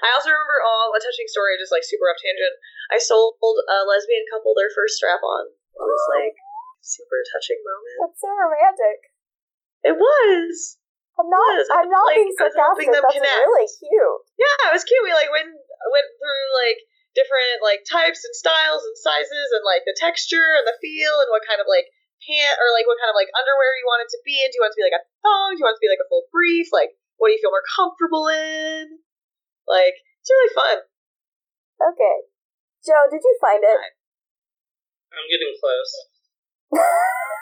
I 0.00 0.08
also 0.16 0.32
remember, 0.32 0.58
oh, 0.64 0.92
a 0.96 1.00
touching 1.00 1.28
story, 1.28 1.60
just 1.60 1.70
like 1.72 1.84
super 1.84 2.08
off 2.08 2.16
tangent. 2.16 2.56
I 2.88 2.96
sold 2.96 3.36
a 3.40 3.84
lesbian 3.84 4.24
couple 4.32 4.56
their 4.56 4.72
first 4.72 4.96
strap 4.96 5.20
on. 5.20 5.52
It 5.52 5.84
was 5.84 6.04
like 6.16 6.36
super 6.80 7.20
touching 7.36 7.60
moment. 7.60 7.96
That's 8.08 8.20
so 8.20 8.32
romantic. 8.32 8.98
It 9.84 9.96
was. 10.00 10.80
I'm 11.20 11.28
not 11.28 11.44
Was. 11.44 11.68
I'm 11.68 11.92
not 11.92 12.08
Like, 12.08 12.24
being 12.24 12.32
sarcastic. 12.40 12.88
them 12.88 13.04
That's 13.04 13.16
connect. 13.20 13.44
really 13.44 13.68
cute. 13.68 14.20
Yeah, 14.40 14.72
it 14.72 14.74
was 14.74 14.84
cute. 14.88 15.04
We 15.04 15.12
like 15.12 15.28
went 15.28 15.52
went 15.92 16.08
through 16.16 16.44
like 16.56 16.80
different 17.12 17.60
like 17.60 17.84
types 17.84 18.24
and 18.24 18.32
styles 18.32 18.80
and 18.80 18.96
sizes 18.96 19.52
and 19.52 19.60
like 19.60 19.84
the 19.84 19.92
texture 19.92 20.56
and 20.56 20.64
the 20.64 20.72
feel 20.80 21.20
and 21.20 21.28
what 21.28 21.44
kind 21.44 21.60
of 21.60 21.68
like 21.68 21.84
pant 22.24 22.56
or 22.56 22.72
like 22.72 22.88
what 22.88 22.96
kind 22.96 23.12
of 23.12 23.18
like 23.18 23.28
underwear 23.36 23.76
you 23.76 23.84
want 23.84 24.00
it 24.00 24.08
to 24.08 24.20
be 24.24 24.40
and 24.40 24.48
Do 24.48 24.56
you 24.56 24.62
want 24.64 24.72
it 24.72 24.76
to 24.78 24.82
be 24.82 24.88
like 24.88 24.96
a 24.96 25.04
thong? 25.20 25.52
Do 25.52 25.60
you 25.60 25.64
want 25.68 25.76
it 25.76 25.80
to 25.82 25.84
be 25.84 25.92
like 25.92 26.00
a 26.00 26.08
full 26.08 26.24
brief? 26.32 26.72
Like 26.72 26.96
what 27.22 27.30
do 27.30 27.38
you 27.38 27.42
feel 27.46 27.54
more 27.54 27.62
comfortable 27.78 28.26
in? 28.26 28.98
Like 29.70 29.94
it's 29.94 30.26
really 30.26 30.50
fun. 30.58 30.82
Okay. 31.78 32.16
Joe, 32.82 33.06
did 33.06 33.22
you 33.22 33.34
find 33.38 33.62
it? 33.62 33.78
I'm 35.14 35.30
getting 35.30 35.54
close. 35.62 35.92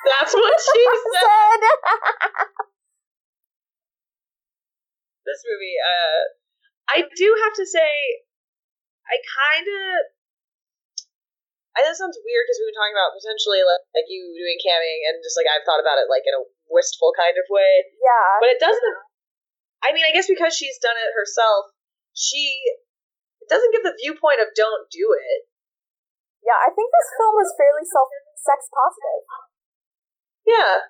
That's 0.04 0.36
what 0.36 0.52
she 0.68 0.84
said. 1.16 1.60
This 5.20 5.44
movie, 5.46 5.78
uh, 5.78 6.20
I 6.90 6.98
do 7.06 7.28
have 7.44 7.54
to 7.54 7.66
say, 7.68 7.92
I 9.06 9.14
kind 9.20 9.68
of. 9.68 9.94
I 11.76 11.86
know 11.86 11.92
it 11.94 12.00
sounds 12.00 12.18
weird 12.24 12.44
because 12.48 12.58
we've 12.58 12.72
been 12.74 12.80
talking 12.82 12.96
about 12.98 13.14
potentially 13.14 13.62
like, 13.62 13.84
like 13.94 14.08
you 14.10 14.34
doing 14.34 14.58
camming 14.58 15.06
and 15.06 15.22
just 15.22 15.38
like 15.38 15.46
I've 15.46 15.62
thought 15.62 15.78
about 15.78 16.02
it 16.02 16.10
like 16.10 16.26
in 16.26 16.34
a 16.34 16.42
wistful 16.66 17.14
kind 17.14 17.36
of 17.38 17.46
way. 17.46 17.94
yeah. 17.94 18.42
But 18.42 18.50
it 18.50 18.58
doesn't. 18.58 18.96
I 19.80 19.96
mean, 19.96 20.04
I 20.04 20.12
guess 20.12 20.28
because 20.28 20.52
she's 20.52 20.76
done 20.80 20.96
it 21.00 21.16
herself, 21.16 21.72
she 22.12 22.60
it 23.40 23.48
doesn't 23.48 23.72
give 23.72 23.84
the 23.84 23.96
viewpoint 23.96 24.44
of 24.44 24.52
don't 24.52 24.86
do 24.92 25.16
it. 25.16 25.48
Yeah, 26.44 26.56
I 26.56 26.72
think 26.72 26.88
this 26.88 27.10
film 27.16 27.36
is 27.40 27.56
fairly 27.56 27.84
self 27.84 28.08
sex 28.40 28.68
positive. 28.68 29.24
Yeah, 30.44 30.88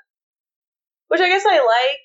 which 1.10 1.22
I 1.22 1.30
guess 1.30 1.42
I 1.46 1.58
like, 1.58 2.02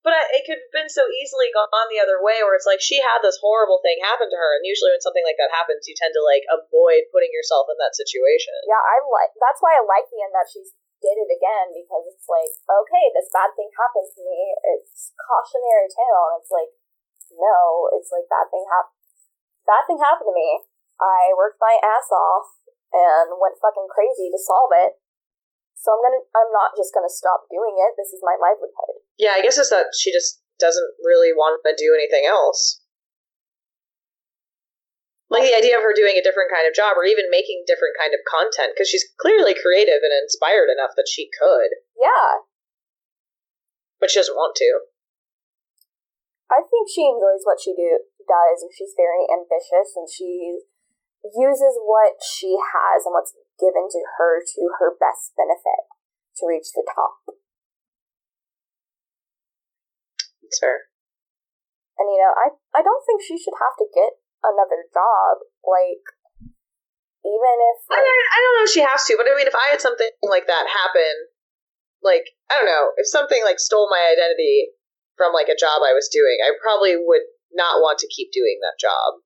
but 0.00 0.16
I, 0.16 0.22
it 0.32 0.48
could 0.48 0.56
have 0.60 0.74
been 0.74 0.88
so 0.88 1.04
easily 1.04 1.52
gone 1.52 1.68
the 1.92 2.00
other 2.00 2.24
way, 2.24 2.40
where 2.40 2.56
it's 2.56 2.68
like 2.68 2.80
she 2.80 3.00
had 3.04 3.20
this 3.20 3.36
horrible 3.42 3.84
thing 3.84 4.00
happen 4.00 4.32
to 4.32 4.38
her, 4.40 4.50
and 4.56 4.64
usually 4.64 4.92
when 4.92 5.04
something 5.04 5.24
like 5.24 5.36
that 5.36 5.52
happens, 5.52 5.84
you 5.84 5.92
tend 5.92 6.16
to 6.16 6.24
like 6.24 6.44
avoid 6.48 7.08
putting 7.12 7.32
yourself 7.36 7.68
in 7.68 7.76
that 7.80 7.92
situation. 7.92 8.56
Yeah, 8.64 8.80
I 8.80 9.04
like 9.04 9.32
that's 9.36 9.60
why 9.60 9.76
I 9.76 9.84
like 9.84 10.08
the 10.08 10.24
end 10.24 10.32
that 10.32 10.48
she's 10.48 10.72
did 11.06 11.22
it 11.22 11.30
again 11.30 11.70
because 11.70 12.02
it's 12.10 12.26
like, 12.26 12.50
okay, 12.66 13.06
this 13.14 13.30
bad 13.30 13.54
thing 13.54 13.70
happened 13.78 14.10
to 14.10 14.20
me. 14.26 14.50
It's 14.74 15.14
cautionary 15.14 15.86
tale 15.86 16.34
and 16.34 16.42
it's 16.42 16.50
like 16.50 16.74
no, 17.30 17.90
it's 17.94 18.10
like 18.10 18.26
bad 18.30 18.50
thing 18.50 18.66
hap- 18.66 18.94
bad 19.66 19.82
thing 19.86 20.02
happened 20.02 20.30
to 20.30 20.36
me. 20.36 20.66
I 20.98 21.34
worked 21.36 21.62
my 21.62 21.76
ass 21.78 22.08
off 22.10 22.58
and 22.90 23.36
went 23.38 23.60
fucking 23.60 23.90
crazy 23.90 24.30
to 24.30 24.40
solve 24.40 24.72
it. 24.74 24.98
So 25.76 25.92
I'm 25.94 26.02
gonna 26.02 26.22
I'm 26.34 26.50
not 26.50 26.74
just 26.74 26.90
gonna 26.90 27.12
stop 27.12 27.46
doing 27.52 27.76
it. 27.78 27.94
This 27.94 28.10
is 28.10 28.24
my 28.24 28.34
livelihood. 28.40 29.04
Yeah, 29.20 29.36
I 29.36 29.42
guess 29.42 29.60
it's 29.60 29.70
that 29.70 29.92
she 29.94 30.10
just 30.10 30.42
doesn't 30.58 30.92
really 31.04 31.36
want 31.36 31.60
to 31.62 31.72
do 31.76 31.92
anything 31.92 32.24
else. 32.24 32.80
Like 35.26 35.42
the 35.42 35.58
idea 35.58 35.74
of 35.74 35.82
her 35.82 35.90
doing 35.90 36.14
a 36.14 36.22
different 36.22 36.54
kind 36.54 36.70
of 36.70 36.76
job 36.76 36.94
or 36.94 37.02
even 37.02 37.26
making 37.34 37.66
different 37.66 37.98
kind 37.98 38.14
of 38.14 38.22
content 38.30 38.74
because 38.74 38.86
she's 38.86 39.10
clearly 39.18 39.58
creative 39.58 40.06
and 40.06 40.14
inspired 40.14 40.70
enough 40.70 40.94
that 40.94 41.10
she 41.10 41.26
could, 41.34 41.82
Yeah. 41.98 42.46
but 43.98 44.10
she 44.10 44.22
doesn't 44.22 44.38
want 44.38 44.54
to. 44.62 44.86
I 46.46 46.62
think 46.62 46.86
she 46.86 47.02
enjoys 47.02 47.42
what 47.42 47.58
she 47.58 47.74
do 47.74 48.06
does 48.22 48.62
and 48.62 48.70
she's 48.70 48.94
very 48.94 49.26
ambitious 49.26 49.98
and 49.98 50.06
she 50.06 50.62
uses 51.34 51.74
what 51.82 52.22
she 52.22 52.54
has 52.54 53.02
and 53.02 53.10
what's 53.10 53.34
given 53.58 53.90
to 53.90 54.00
her 54.18 54.38
to 54.38 54.60
her 54.78 54.94
best 54.94 55.34
benefit 55.34 55.90
to 56.38 56.46
reach 56.46 56.70
the 56.70 56.86
top. 56.86 57.34
It's 60.46 60.62
fair. 60.62 60.86
And 61.98 62.06
you 62.14 62.22
know, 62.22 62.30
I 62.30 62.54
I 62.78 62.82
don't 62.86 63.02
think 63.02 63.26
she 63.26 63.34
should 63.34 63.58
have 63.58 63.74
to 63.82 63.90
get 63.90 64.22
another 64.46 64.86
job. 64.94 65.42
Like 65.66 66.04
even 67.26 67.56
if 67.58 67.78
I 67.90 67.98
don't, 67.98 68.26
I 68.30 68.38
don't 68.38 68.54
know 68.54 68.66
if 68.66 68.74
she 68.74 68.86
has 68.86 69.02
to, 69.10 69.18
but 69.18 69.26
I 69.26 69.34
mean, 69.34 69.50
if 69.50 69.58
I 69.58 69.74
had 69.74 69.82
something 69.82 70.10
like 70.22 70.46
that 70.46 70.70
happen, 70.70 71.26
like, 71.98 72.22
I 72.46 72.62
don't 72.62 72.70
know, 72.70 72.94
if 72.94 73.10
something 73.10 73.42
like 73.42 73.58
stole 73.58 73.90
my 73.90 73.98
identity 74.14 74.70
from 75.18 75.34
like 75.34 75.50
a 75.50 75.58
job 75.58 75.82
I 75.82 75.90
was 75.90 76.06
doing, 76.06 76.38
I 76.46 76.54
probably 76.62 76.94
would 76.94 77.26
not 77.50 77.82
want 77.82 77.98
to 78.06 78.12
keep 78.14 78.30
doing 78.30 78.62
that 78.62 78.78
job. 78.78 79.18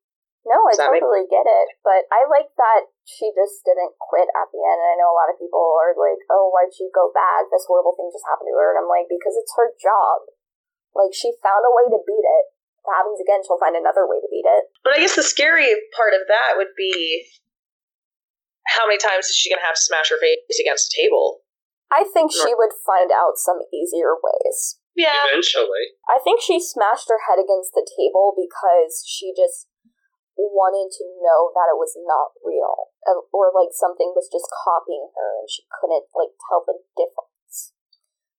No, 0.49 0.65
I 0.65 0.73
Does 0.73 0.89
make- 0.89 1.05
totally 1.05 1.29
get 1.29 1.45
it, 1.45 1.69
but 1.85 2.09
I 2.09 2.25
like 2.25 2.49
that 2.57 2.89
she 3.05 3.29
just 3.37 3.61
didn't 3.61 3.93
quit 4.01 4.33
at 4.33 4.49
the 4.49 4.61
end. 4.65 4.81
And 4.81 4.89
I 4.89 4.97
know 4.97 5.13
a 5.13 5.19
lot 5.21 5.29
of 5.29 5.37
people 5.37 5.61
are 5.61 5.93
like, 5.93 6.25
"Oh, 6.33 6.49
why'd 6.49 6.73
she 6.73 6.89
go 6.89 7.13
back? 7.13 7.53
This 7.53 7.69
horrible 7.69 7.93
thing 7.93 8.09
just 8.09 8.25
happened 8.25 8.49
to 8.49 8.57
her." 8.57 8.73
And 8.73 8.81
I'm 8.81 8.89
like, 8.89 9.05
because 9.13 9.37
it's 9.37 9.53
her 9.61 9.77
job. 9.77 10.33
Like 10.97 11.13
she 11.13 11.37
found 11.45 11.69
a 11.69 11.77
way 11.77 11.93
to 11.93 12.01
beat 12.01 12.25
it. 12.25 12.47
If 12.81 12.89
happens 12.97 13.21
again, 13.21 13.45
she'll 13.45 13.61
find 13.61 13.77
another 13.77 14.09
way 14.09 14.19
to 14.19 14.29
beat 14.33 14.49
it. 14.49 14.73
But 14.81 14.97
I 14.97 15.05
guess 15.05 15.15
the 15.15 15.27
scary 15.27 15.69
part 15.93 16.17
of 16.17 16.25
that 16.33 16.57
would 16.57 16.73
be 16.77 17.29
how 18.73 18.89
many 18.89 18.97
times 18.97 19.29
is 19.29 19.37
she 19.37 19.53
going 19.53 19.61
to 19.61 19.69
have 19.69 19.77
to 19.77 19.85
smash 19.85 20.09
her 20.09 20.21
face 20.21 20.57
against 20.57 20.89
a 20.89 20.97
table? 20.97 21.45
I 21.91 22.07
think 22.07 22.31
she 22.31 22.55
would 22.55 22.73
find 22.87 23.11
out 23.11 23.35
some 23.37 23.61
easier 23.75 24.15
ways. 24.17 24.79
Yeah. 24.95 25.27
Eventually. 25.27 25.99
I 26.07 26.23
think 26.23 26.41
she 26.41 26.63
smashed 26.63 27.11
her 27.11 27.27
head 27.27 27.43
against 27.43 27.75
the 27.75 27.85
table 27.85 28.33
because 28.33 29.03
she 29.05 29.35
just 29.35 29.67
wanted 30.39 30.89
to 30.89 31.05
know 31.21 31.53
that 31.53 31.69
it 31.69 31.77
was 31.77 31.93
not 32.01 32.33
real, 32.41 32.95
uh, 33.05 33.21
or 33.35 33.53
like 33.53 33.75
something 33.77 34.15
was 34.17 34.31
just 34.33 34.49
copying 34.49 35.13
her, 35.13 35.29
and 35.43 35.51
she 35.51 35.67
couldn't 35.69 36.09
like 36.17 36.33
tell 36.49 36.65
the 36.65 36.81
difference. 36.97 37.30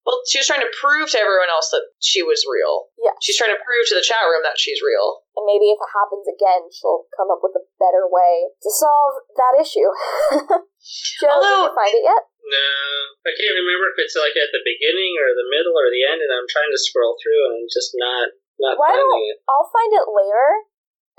Well, 0.02 0.18
she 0.26 0.42
was 0.42 0.50
trying 0.50 0.66
to 0.66 0.74
prove 0.74 1.14
to 1.14 1.22
everyone 1.22 1.54
else 1.54 1.70
that 1.70 1.86
she 2.02 2.26
was 2.26 2.42
real. 2.50 2.90
Yeah. 2.98 3.14
She's 3.22 3.38
trying 3.38 3.54
to 3.54 3.62
prove 3.62 3.86
to 3.94 3.96
the 3.98 4.06
chat 4.06 4.26
room 4.26 4.42
that 4.42 4.58
she's 4.58 4.82
real. 4.82 5.22
And 5.38 5.46
maybe 5.46 5.70
if 5.70 5.78
it 5.78 5.92
happens 5.94 6.26
again, 6.26 6.66
she'll 6.74 7.06
come 7.14 7.30
up 7.30 7.46
with 7.46 7.54
a 7.54 7.64
better 7.78 8.10
way 8.10 8.50
to 8.50 8.70
solve 8.74 9.22
that 9.38 9.62
issue. 9.62 9.86
Joe, 11.22 11.30
Although- 11.30 11.70
did 11.70 11.74
you 11.74 11.78
find 11.78 11.94
it 11.94 12.06
yet? 12.06 12.24
No, 12.42 12.74
I 13.22 13.32
can't 13.38 13.54
remember 13.54 13.94
if 13.94 14.02
it's 14.02 14.18
like 14.18 14.34
at 14.34 14.50
the 14.50 14.66
beginning 14.66 15.14
or 15.22 15.38
the 15.38 15.46
middle 15.54 15.78
or 15.78 15.94
the 15.94 16.02
end, 16.10 16.26
and 16.26 16.34
I'm 16.34 16.50
trying 16.50 16.74
to 16.74 16.82
scroll 16.82 17.14
through 17.22 17.38
and 17.48 17.54
I'm 17.62 17.70
just 17.70 17.94
not 17.96 18.34
not 18.58 18.82
Why 18.82 18.98
finding 18.98 19.30
it. 19.30 19.46
I'll 19.46 19.70
find 19.70 19.94
it 19.94 20.10
later, 20.10 20.48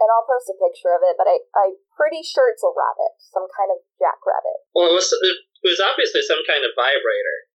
and 0.03 0.09
I'll 0.11 0.27
post 0.27 0.51
a 0.51 0.59
picture 0.59 0.91
of 0.99 1.07
it. 1.07 1.15
But 1.15 1.31
I, 1.31 1.39
I'm 1.55 1.79
pretty 1.95 2.27
sure 2.27 2.51
it's 2.51 2.67
a 2.67 2.75
rabbit, 2.75 3.15
some 3.23 3.47
kind 3.55 3.71
of 3.71 3.87
jackrabbit. 4.03 4.67
Well, 4.75 4.91
it 4.91 4.95
was 4.99 5.15
it 5.15 5.39
was 5.63 5.79
obviously 5.79 6.27
some 6.27 6.43
kind 6.43 6.67
of 6.67 6.75
vibrator 6.75 7.47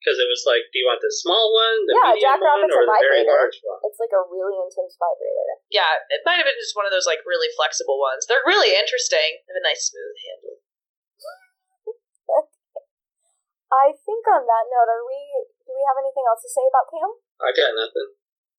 because 0.00 0.20
it 0.20 0.28
was 0.28 0.44
like, 0.46 0.62
do 0.70 0.78
you 0.78 0.86
want 0.86 1.00
the 1.02 1.10
small 1.10 1.50
one, 1.50 1.78
the 1.88 1.94
Yeah, 1.96 2.14
medium 2.14 2.40
one, 2.40 2.70
or 2.70 2.84
a 2.84 2.88
the 2.88 3.00
very 3.02 3.22
large 3.26 3.58
one? 3.64 3.80
It's 3.88 3.98
like 3.98 4.12
a 4.12 4.22
really 4.28 4.54
intense 4.54 4.94
vibrator. 5.00 5.46
Yeah, 5.72 5.98
it 6.12 6.22
might 6.22 6.38
have 6.38 6.46
been 6.46 6.60
just 6.60 6.76
one 6.76 6.86
of 6.86 6.92
those 6.94 7.08
like 7.08 7.24
really 7.26 7.50
flexible 7.56 7.98
ones. 7.98 8.28
They're 8.28 8.44
really 8.46 8.76
interesting. 8.76 9.42
They 9.44 9.50
have 9.50 9.60
a 9.60 9.66
nice 9.66 9.90
smooth 9.90 10.16
handle. 10.22 10.56
I 13.72 13.90
think 13.98 14.22
on 14.30 14.46
that 14.46 14.64
note, 14.70 14.90
are 14.90 15.02
we? 15.02 15.18
Do 15.66 15.74
we 15.74 15.82
have 15.90 15.98
anything 15.98 16.22
else 16.30 16.42
to 16.46 16.50
say 16.50 16.62
about 16.70 16.86
Cam? 16.86 17.10
I 17.42 17.50
got 17.50 17.74
nothing. 17.74 18.08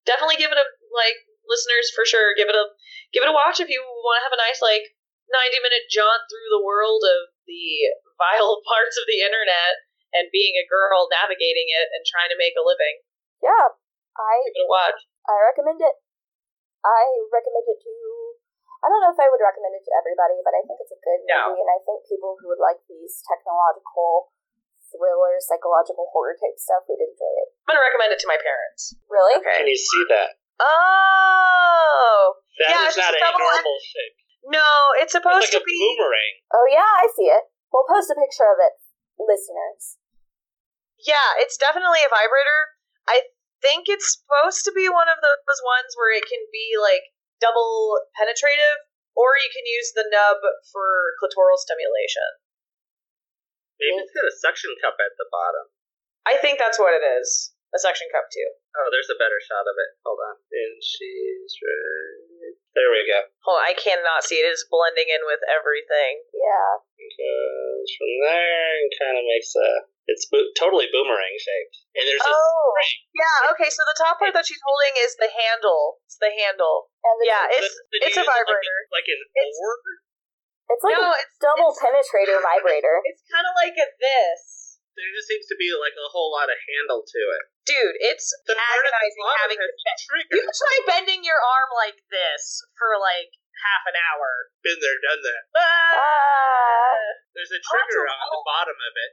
Definitely 0.03 0.39
give 0.39 0.51
it 0.51 0.59
a 0.59 0.67
like 0.91 1.15
listeners 1.47 1.87
for 1.95 2.03
sure. 2.03 2.35
Give 2.35 2.51
it 2.51 2.59
a 2.59 2.65
give 3.15 3.23
it 3.23 3.31
a 3.31 3.35
watch 3.35 3.63
if 3.63 3.71
you 3.71 3.79
want 3.81 4.19
to 4.19 4.25
have 4.27 4.35
a 4.35 4.43
nice 4.43 4.59
like 4.59 4.83
ninety 5.31 5.63
minute 5.63 5.87
jaunt 5.87 6.27
through 6.27 6.51
the 6.51 6.63
world 6.63 7.07
of 7.07 7.31
the 7.47 7.87
vile 8.19 8.59
parts 8.67 8.99
of 8.99 9.07
the 9.07 9.23
internet 9.23 9.86
and 10.15 10.31
being 10.31 10.55
a 10.59 10.65
girl 10.67 11.07
navigating 11.11 11.67
it 11.71 11.87
and 11.91 12.03
trying 12.07 12.31
to 12.31 12.37
make 12.39 12.55
a 12.55 12.63
living. 12.63 13.03
Yeah, 13.43 13.73
I 14.17 14.33
Give 14.47 14.55
it 14.55 14.65
a 14.65 14.71
watch. 14.71 14.99
I 15.27 15.35
recommend 15.51 15.79
it. 15.83 15.95
I 16.85 17.03
recommend 17.33 17.67
it 17.67 17.79
to 17.83 17.93
I 18.77 18.93
don't 18.93 19.01
know 19.01 19.09
if 19.11 19.17
I 19.19 19.25
would 19.27 19.41
recommend 19.41 19.73
it 19.73 19.83
to 19.89 19.93
everybody, 19.97 20.37
but 20.45 20.53
I 20.53 20.61
think 20.63 20.77
it's 20.79 20.93
a 20.93 21.01
good 21.01 21.25
No. 21.25 21.49
movie, 21.49 21.65
and 21.65 21.71
I 21.73 21.81
think 21.81 22.05
people 22.05 22.37
who 22.37 22.45
would 22.53 22.61
like 22.61 22.77
these 22.85 23.25
technological 23.25 24.31
thriller, 24.93 25.41
psychological 25.41 26.07
horror 26.13 26.37
type 26.37 26.55
stuff 26.61 26.85
would 26.87 27.01
enjoy 27.01 27.33
it. 27.43 27.49
I'm 27.67 27.73
gonna 27.75 27.83
recommend 27.83 28.13
it 28.13 28.21
to 28.23 28.29
my 28.29 28.37
parents. 28.37 28.93
Really? 29.09 29.35
Okay. 29.41 29.65
Can 29.65 29.67
you 29.67 29.75
see 29.75 30.03
that? 30.13 30.37
Oh 30.61 32.37
That 32.61 32.69
Yeah, 32.69 32.87
is 32.87 32.95
not 32.97 33.13
a 33.13 33.19
double- 33.19 33.39
normal 33.43 33.77
shape. 33.81 34.15
no, 34.45 34.69
it's 35.01 35.11
supposed 35.11 35.43
It's 35.43 35.51
supposed 35.51 35.53
like 35.53 35.57
to 35.57 35.65
a 35.65 35.67
be. 35.67 35.77
boomerang. 35.81 36.33
Oh 36.53 36.65
yeah, 36.69 36.87
I 37.01 37.05
see 37.17 37.27
it. 37.33 37.43
We'll 37.73 37.85
post 37.89 38.09
a 38.13 38.15
picture 38.15 38.47
of 38.47 38.57
it, 38.61 38.73
listeners. 39.19 39.97
Yeah, 40.97 41.37
it's 41.41 41.57
definitely 41.57 42.01
a 42.01 42.09
vibrator. 42.09 42.61
I 43.05 43.29
think 43.61 43.89
it's 43.89 44.17
supposed 44.17 44.65
to 44.65 44.73
be 44.73 44.89
one 44.89 45.09
of 45.09 45.21
those 45.21 45.61
ones 45.65 45.93
where 45.97 46.13
it 46.13 46.25
can 46.25 46.41
be 46.53 46.77
like 46.77 47.05
double 47.41 48.01
penetrative, 48.17 48.81
or 49.13 49.37
you 49.37 49.49
can 49.53 49.65
use 49.65 49.93
the 49.93 50.05
nub 50.09 50.41
for 50.73 51.13
clitoral 51.21 51.57
stimulation. 51.57 52.41
Maybe 53.77 54.01
it's 54.01 54.13
got 54.13 54.25
a 54.25 54.33
suction 54.41 54.73
cup 54.81 54.97
at 54.97 55.13
the 55.21 55.29
bottom. 55.29 55.69
I 56.25 56.41
think 56.41 56.57
that's 56.57 56.81
what 56.81 56.97
it 56.97 57.05
is. 57.05 57.53
A 57.77 57.79
suction 57.79 58.09
cup 58.09 58.25
too. 58.33 58.49
Oh, 58.73 58.89
there's 58.89 59.13
a 59.13 59.21
better 59.21 59.37
shot 59.37 59.69
of 59.69 59.77
it. 59.77 59.89
Hold 60.01 60.17
on. 60.17 60.35
And 60.49 60.81
she's 60.81 61.53
right. 61.61 62.57
There 62.73 62.89
we 62.89 63.05
go. 63.05 63.21
Hold 63.45 63.61
on, 63.61 63.69
I 63.69 63.77
cannot 63.77 64.25
see 64.25 64.41
it. 64.41 64.49
It 64.49 64.57
is 64.57 64.65
blending 64.65 65.13
in 65.13 65.21
with 65.29 65.41
everything. 65.45 66.25
Yeah. 66.33 66.81
Goes 66.97 67.89
from 67.93 68.11
there 68.25 68.81
and 68.81 68.89
kind 68.97 69.15
of 69.21 69.23
makes 69.29 69.53
a. 69.57 69.69
It's 70.09 70.25
bo- 70.31 70.49
totally 70.57 70.87
boomerang 70.89 71.35
shaped. 71.37 71.77
And 71.93 72.05
there's 72.09 72.23
a 72.25 72.31
Oh, 72.33 72.73
spring. 72.81 72.97
yeah. 73.13 73.51
Okay, 73.53 73.69
so 73.69 73.81
the 73.85 73.97
top 74.01 74.17
part 74.17 74.33
that 74.33 74.47
she's 74.47 74.61
holding 74.65 74.93
is 75.05 75.13
the 75.21 75.29
handle. 75.29 75.99
It's 76.09 76.17
the 76.17 76.31
handle. 76.33 76.89
And 77.05 77.13
the, 77.21 77.25
Yeah, 77.29 77.45
it's 77.51 77.75
Did 77.93 78.01
you 78.01 78.07
it's 78.09 78.17
a 78.17 78.25
vibrator. 78.25 78.77
Like, 78.89 79.05
an 79.05 79.19
It's- 79.37 79.61
it's 80.73 80.83
like 80.83 80.97
no, 80.99 81.11
a 81.11 81.19
it's 81.21 81.35
double 81.39 81.71
It's, 81.75 81.79
penetrator 81.79 82.39
vibrator. 82.43 82.99
it's 83.05 83.23
kind 83.29 83.45
of 83.47 83.53
like 83.55 83.75
a 83.77 83.87
this, 83.99 84.66
There 84.97 85.13
just 85.13 85.29
seems 85.29 85.45
to 85.53 85.57
be 85.61 85.69
like 85.77 85.93
a 85.93 86.09
whole 86.09 86.33
lot 86.33 86.49
of 86.49 86.57
handle 86.57 87.05
to 87.05 87.21
it. 87.37 87.43
dude. 87.69 87.97
It's 88.01 88.33
The 88.49 88.57
part 88.57 88.81
at 88.81 88.89
the 88.89 88.97
agonizing 88.97 89.25
having 89.45 89.59
has 89.61 89.69
to 89.69 89.77
a 89.77 89.93
trigger. 90.09 90.33
You 90.41 90.43
try 90.49 90.75
bending 90.89 91.21
your 91.21 91.37
arm 91.37 91.69
like 91.77 92.01
this 92.09 92.65
for 92.81 92.97
like 92.97 93.29
half 93.61 93.85
an 93.85 93.93
hour. 93.93 94.49
Been 94.65 94.81
there, 94.81 94.97
done 95.05 95.21
that. 95.21 95.43
Ah. 95.53 96.97
There's 97.37 97.53
a 97.53 97.61
Oh, 97.61 97.69
trigger 97.69 98.09
that's 98.09 98.17
a 98.17 98.25
on 98.25 98.29
the 98.33 98.43
bottom 98.49 98.77
of 98.81 98.93
it. 98.97 99.11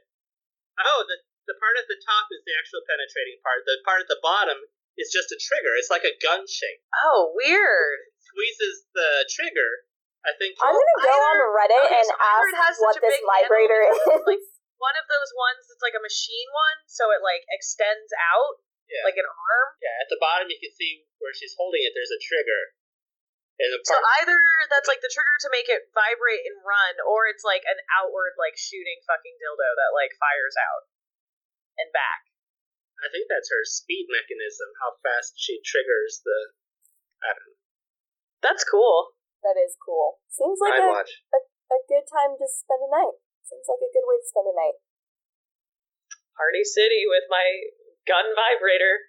Oh, 0.81 1.05
the 1.05 1.17
the 1.45 1.53
part 1.61 1.77
at 1.77 1.85
the 1.85 2.01
top 2.01 2.25
is 2.33 2.41
the 2.41 2.57
actual 2.57 2.81
penetrating 2.89 3.37
part. 3.45 3.61
The 3.69 3.77
part 3.85 4.01
at 4.01 4.09
the 4.09 4.17
bottom 4.25 4.57
is 4.97 5.13
just 5.13 5.29
a 5.29 5.37
trigger. 5.37 5.77
It's 5.77 5.93
like 5.93 6.01
a 6.01 6.17
gun 6.17 6.49
shape. 6.49 6.81
Oh, 7.05 7.37
weird. 7.37 8.09
Squeezes 8.25 8.89
the 8.97 9.29
trigger. 9.29 9.85
I 10.25 10.33
think. 10.41 10.57
I'm 10.57 10.73
gonna 10.73 11.05
go 11.05 11.13
on 11.13 11.37
Reddit 11.53 11.85
and 11.85 12.09
so 12.09 12.17
either 12.17 12.49
it 12.49 12.57
has 12.57 12.73
ask 12.73 12.81
what 12.81 12.97
this 12.97 13.13
big 13.13 13.21
handle 13.21 13.29
vibrator 13.29 13.81
is. 14.33 14.41
Like 14.75 14.83
one 14.83 14.95
of 14.99 15.07
those 15.07 15.31
ones 15.39 15.63
that's 15.71 15.79
like 15.79 15.95
a 15.95 16.03
machine 16.03 16.51
one, 16.51 16.77
so 16.91 17.15
it 17.15 17.23
like 17.23 17.47
extends 17.47 18.11
out 18.35 18.59
Yeah. 18.91 19.07
like 19.07 19.15
an 19.15 19.23
arm. 19.27 19.69
yeah, 19.79 20.03
at 20.03 20.11
the 20.11 20.19
bottom 20.19 20.51
you 20.51 20.59
can 20.59 20.71
see 20.75 21.07
where 21.23 21.31
she's 21.31 21.55
holding 21.55 21.79
it. 21.87 21.95
There's 21.95 22.11
a 22.11 22.19
trigger. 22.19 22.75
And 23.55 23.71
the 23.71 23.79
So 23.87 23.95
either 24.19 24.35
that's 24.67 24.91
like 24.91 24.99
the 24.99 25.07
trigger 25.07 25.37
to 25.47 25.49
make 25.55 25.71
it 25.71 25.87
vibrate 25.95 26.43
and 26.43 26.59
run, 26.67 26.99
or 27.07 27.31
it's 27.31 27.47
like 27.47 27.63
an 27.63 27.79
outward 28.03 28.35
like 28.35 28.59
shooting 28.59 28.99
fucking 29.07 29.39
dildo 29.39 29.69
that 29.79 29.95
like 29.95 30.11
fires 30.19 30.59
out 30.59 30.91
and 31.79 31.87
back. 31.95 32.27
I 32.99 33.07
think 33.11 33.31
that's 33.31 33.47
her 33.51 33.63
speed 33.63 34.11
mechanism. 34.11 34.75
How 34.83 34.99
fast 34.99 35.39
she 35.39 35.63
triggers 35.63 36.19
the. 36.23 36.51
I 37.23 37.31
don't 37.31 37.47
know. 37.47 37.59
That's 38.43 38.67
cool. 38.67 39.15
that 39.43 39.55
is 39.55 39.79
cool. 39.79 40.19
Seems 40.27 40.59
like 40.59 40.75
I'd 40.75 40.85
a, 40.85 40.91
watch. 40.91 41.23
a 41.31 41.79
good 41.87 42.05
time 42.11 42.35
to 42.35 42.45
spend 42.51 42.83
a 42.85 42.91
night. 42.91 43.17
Seems 43.45 43.69
like 43.69 43.81
a 43.85 43.93
good 43.93 44.05
way 44.09 44.17
to 44.17 44.25
spend 44.25 44.49
a 44.49 44.55
night. 44.57 44.77
Party 46.33 46.65
City 46.65 47.05
with 47.05 47.29
my 47.29 47.45
gun 48.09 48.25
vibrator. 48.33 49.07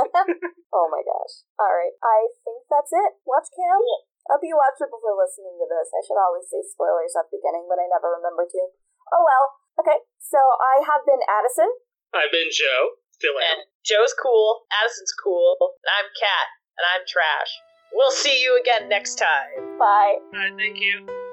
oh 0.74 0.86
my 0.90 1.02
gosh. 1.02 1.34
Alright, 1.58 1.94
I 2.02 2.18
think 2.42 2.66
that's 2.70 2.94
it. 2.94 3.20
Watch 3.26 3.50
cam. 3.54 3.78
Cool. 3.78 4.06
I 4.30 4.38
hope 4.38 4.46
you 4.46 4.56
watch 4.56 4.80
it 4.80 4.88
before 4.88 5.18
listening 5.18 5.58
to 5.60 5.66
this. 5.68 5.92
I 5.92 6.00
should 6.00 6.16
always 6.16 6.48
say 6.48 6.64
spoilers 6.64 7.12
at 7.18 7.28
the 7.28 7.36
beginning, 7.36 7.68
but 7.68 7.76
I 7.82 7.90
never 7.92 8.14
remember 8.16 8.48
to. 8.48 8.60
Oh 9.12 9.22
well. 9.22 9.46
Okay, 9.76 9.98
so 10.22 10.38
I 10.38 10.86
have 10.86 11.02
been 11.04 11.20
Addison. 11.26 11.68
I've 12.14 12.32
been 12.32 12.48
Joe. 12.54 13.02
Still 13.10 13.36
am. 13.38 13.58
And 13.58 13.60
Joe's 13.84 14.14
cool, 14.14 14.66
Addison's 14.70 15.14
cool, 15.18 15.58
and 15.60 15.90
I'm 15.98 16.08
Kat, 16.18 16.46
and 16.78 16.84
I'm 16.94 17.04
trash. 17.06 17.50
We'll 17.92 18.10
see 18.10 18.42
you 18.42 18.58
again 18.58 18.88
next 18.88 19.16
time. 19.16 19.78
Bye. 19.78 20.18
Alright, 20.34 20.56
thank 20.56 20.80
you. 20.80 21.23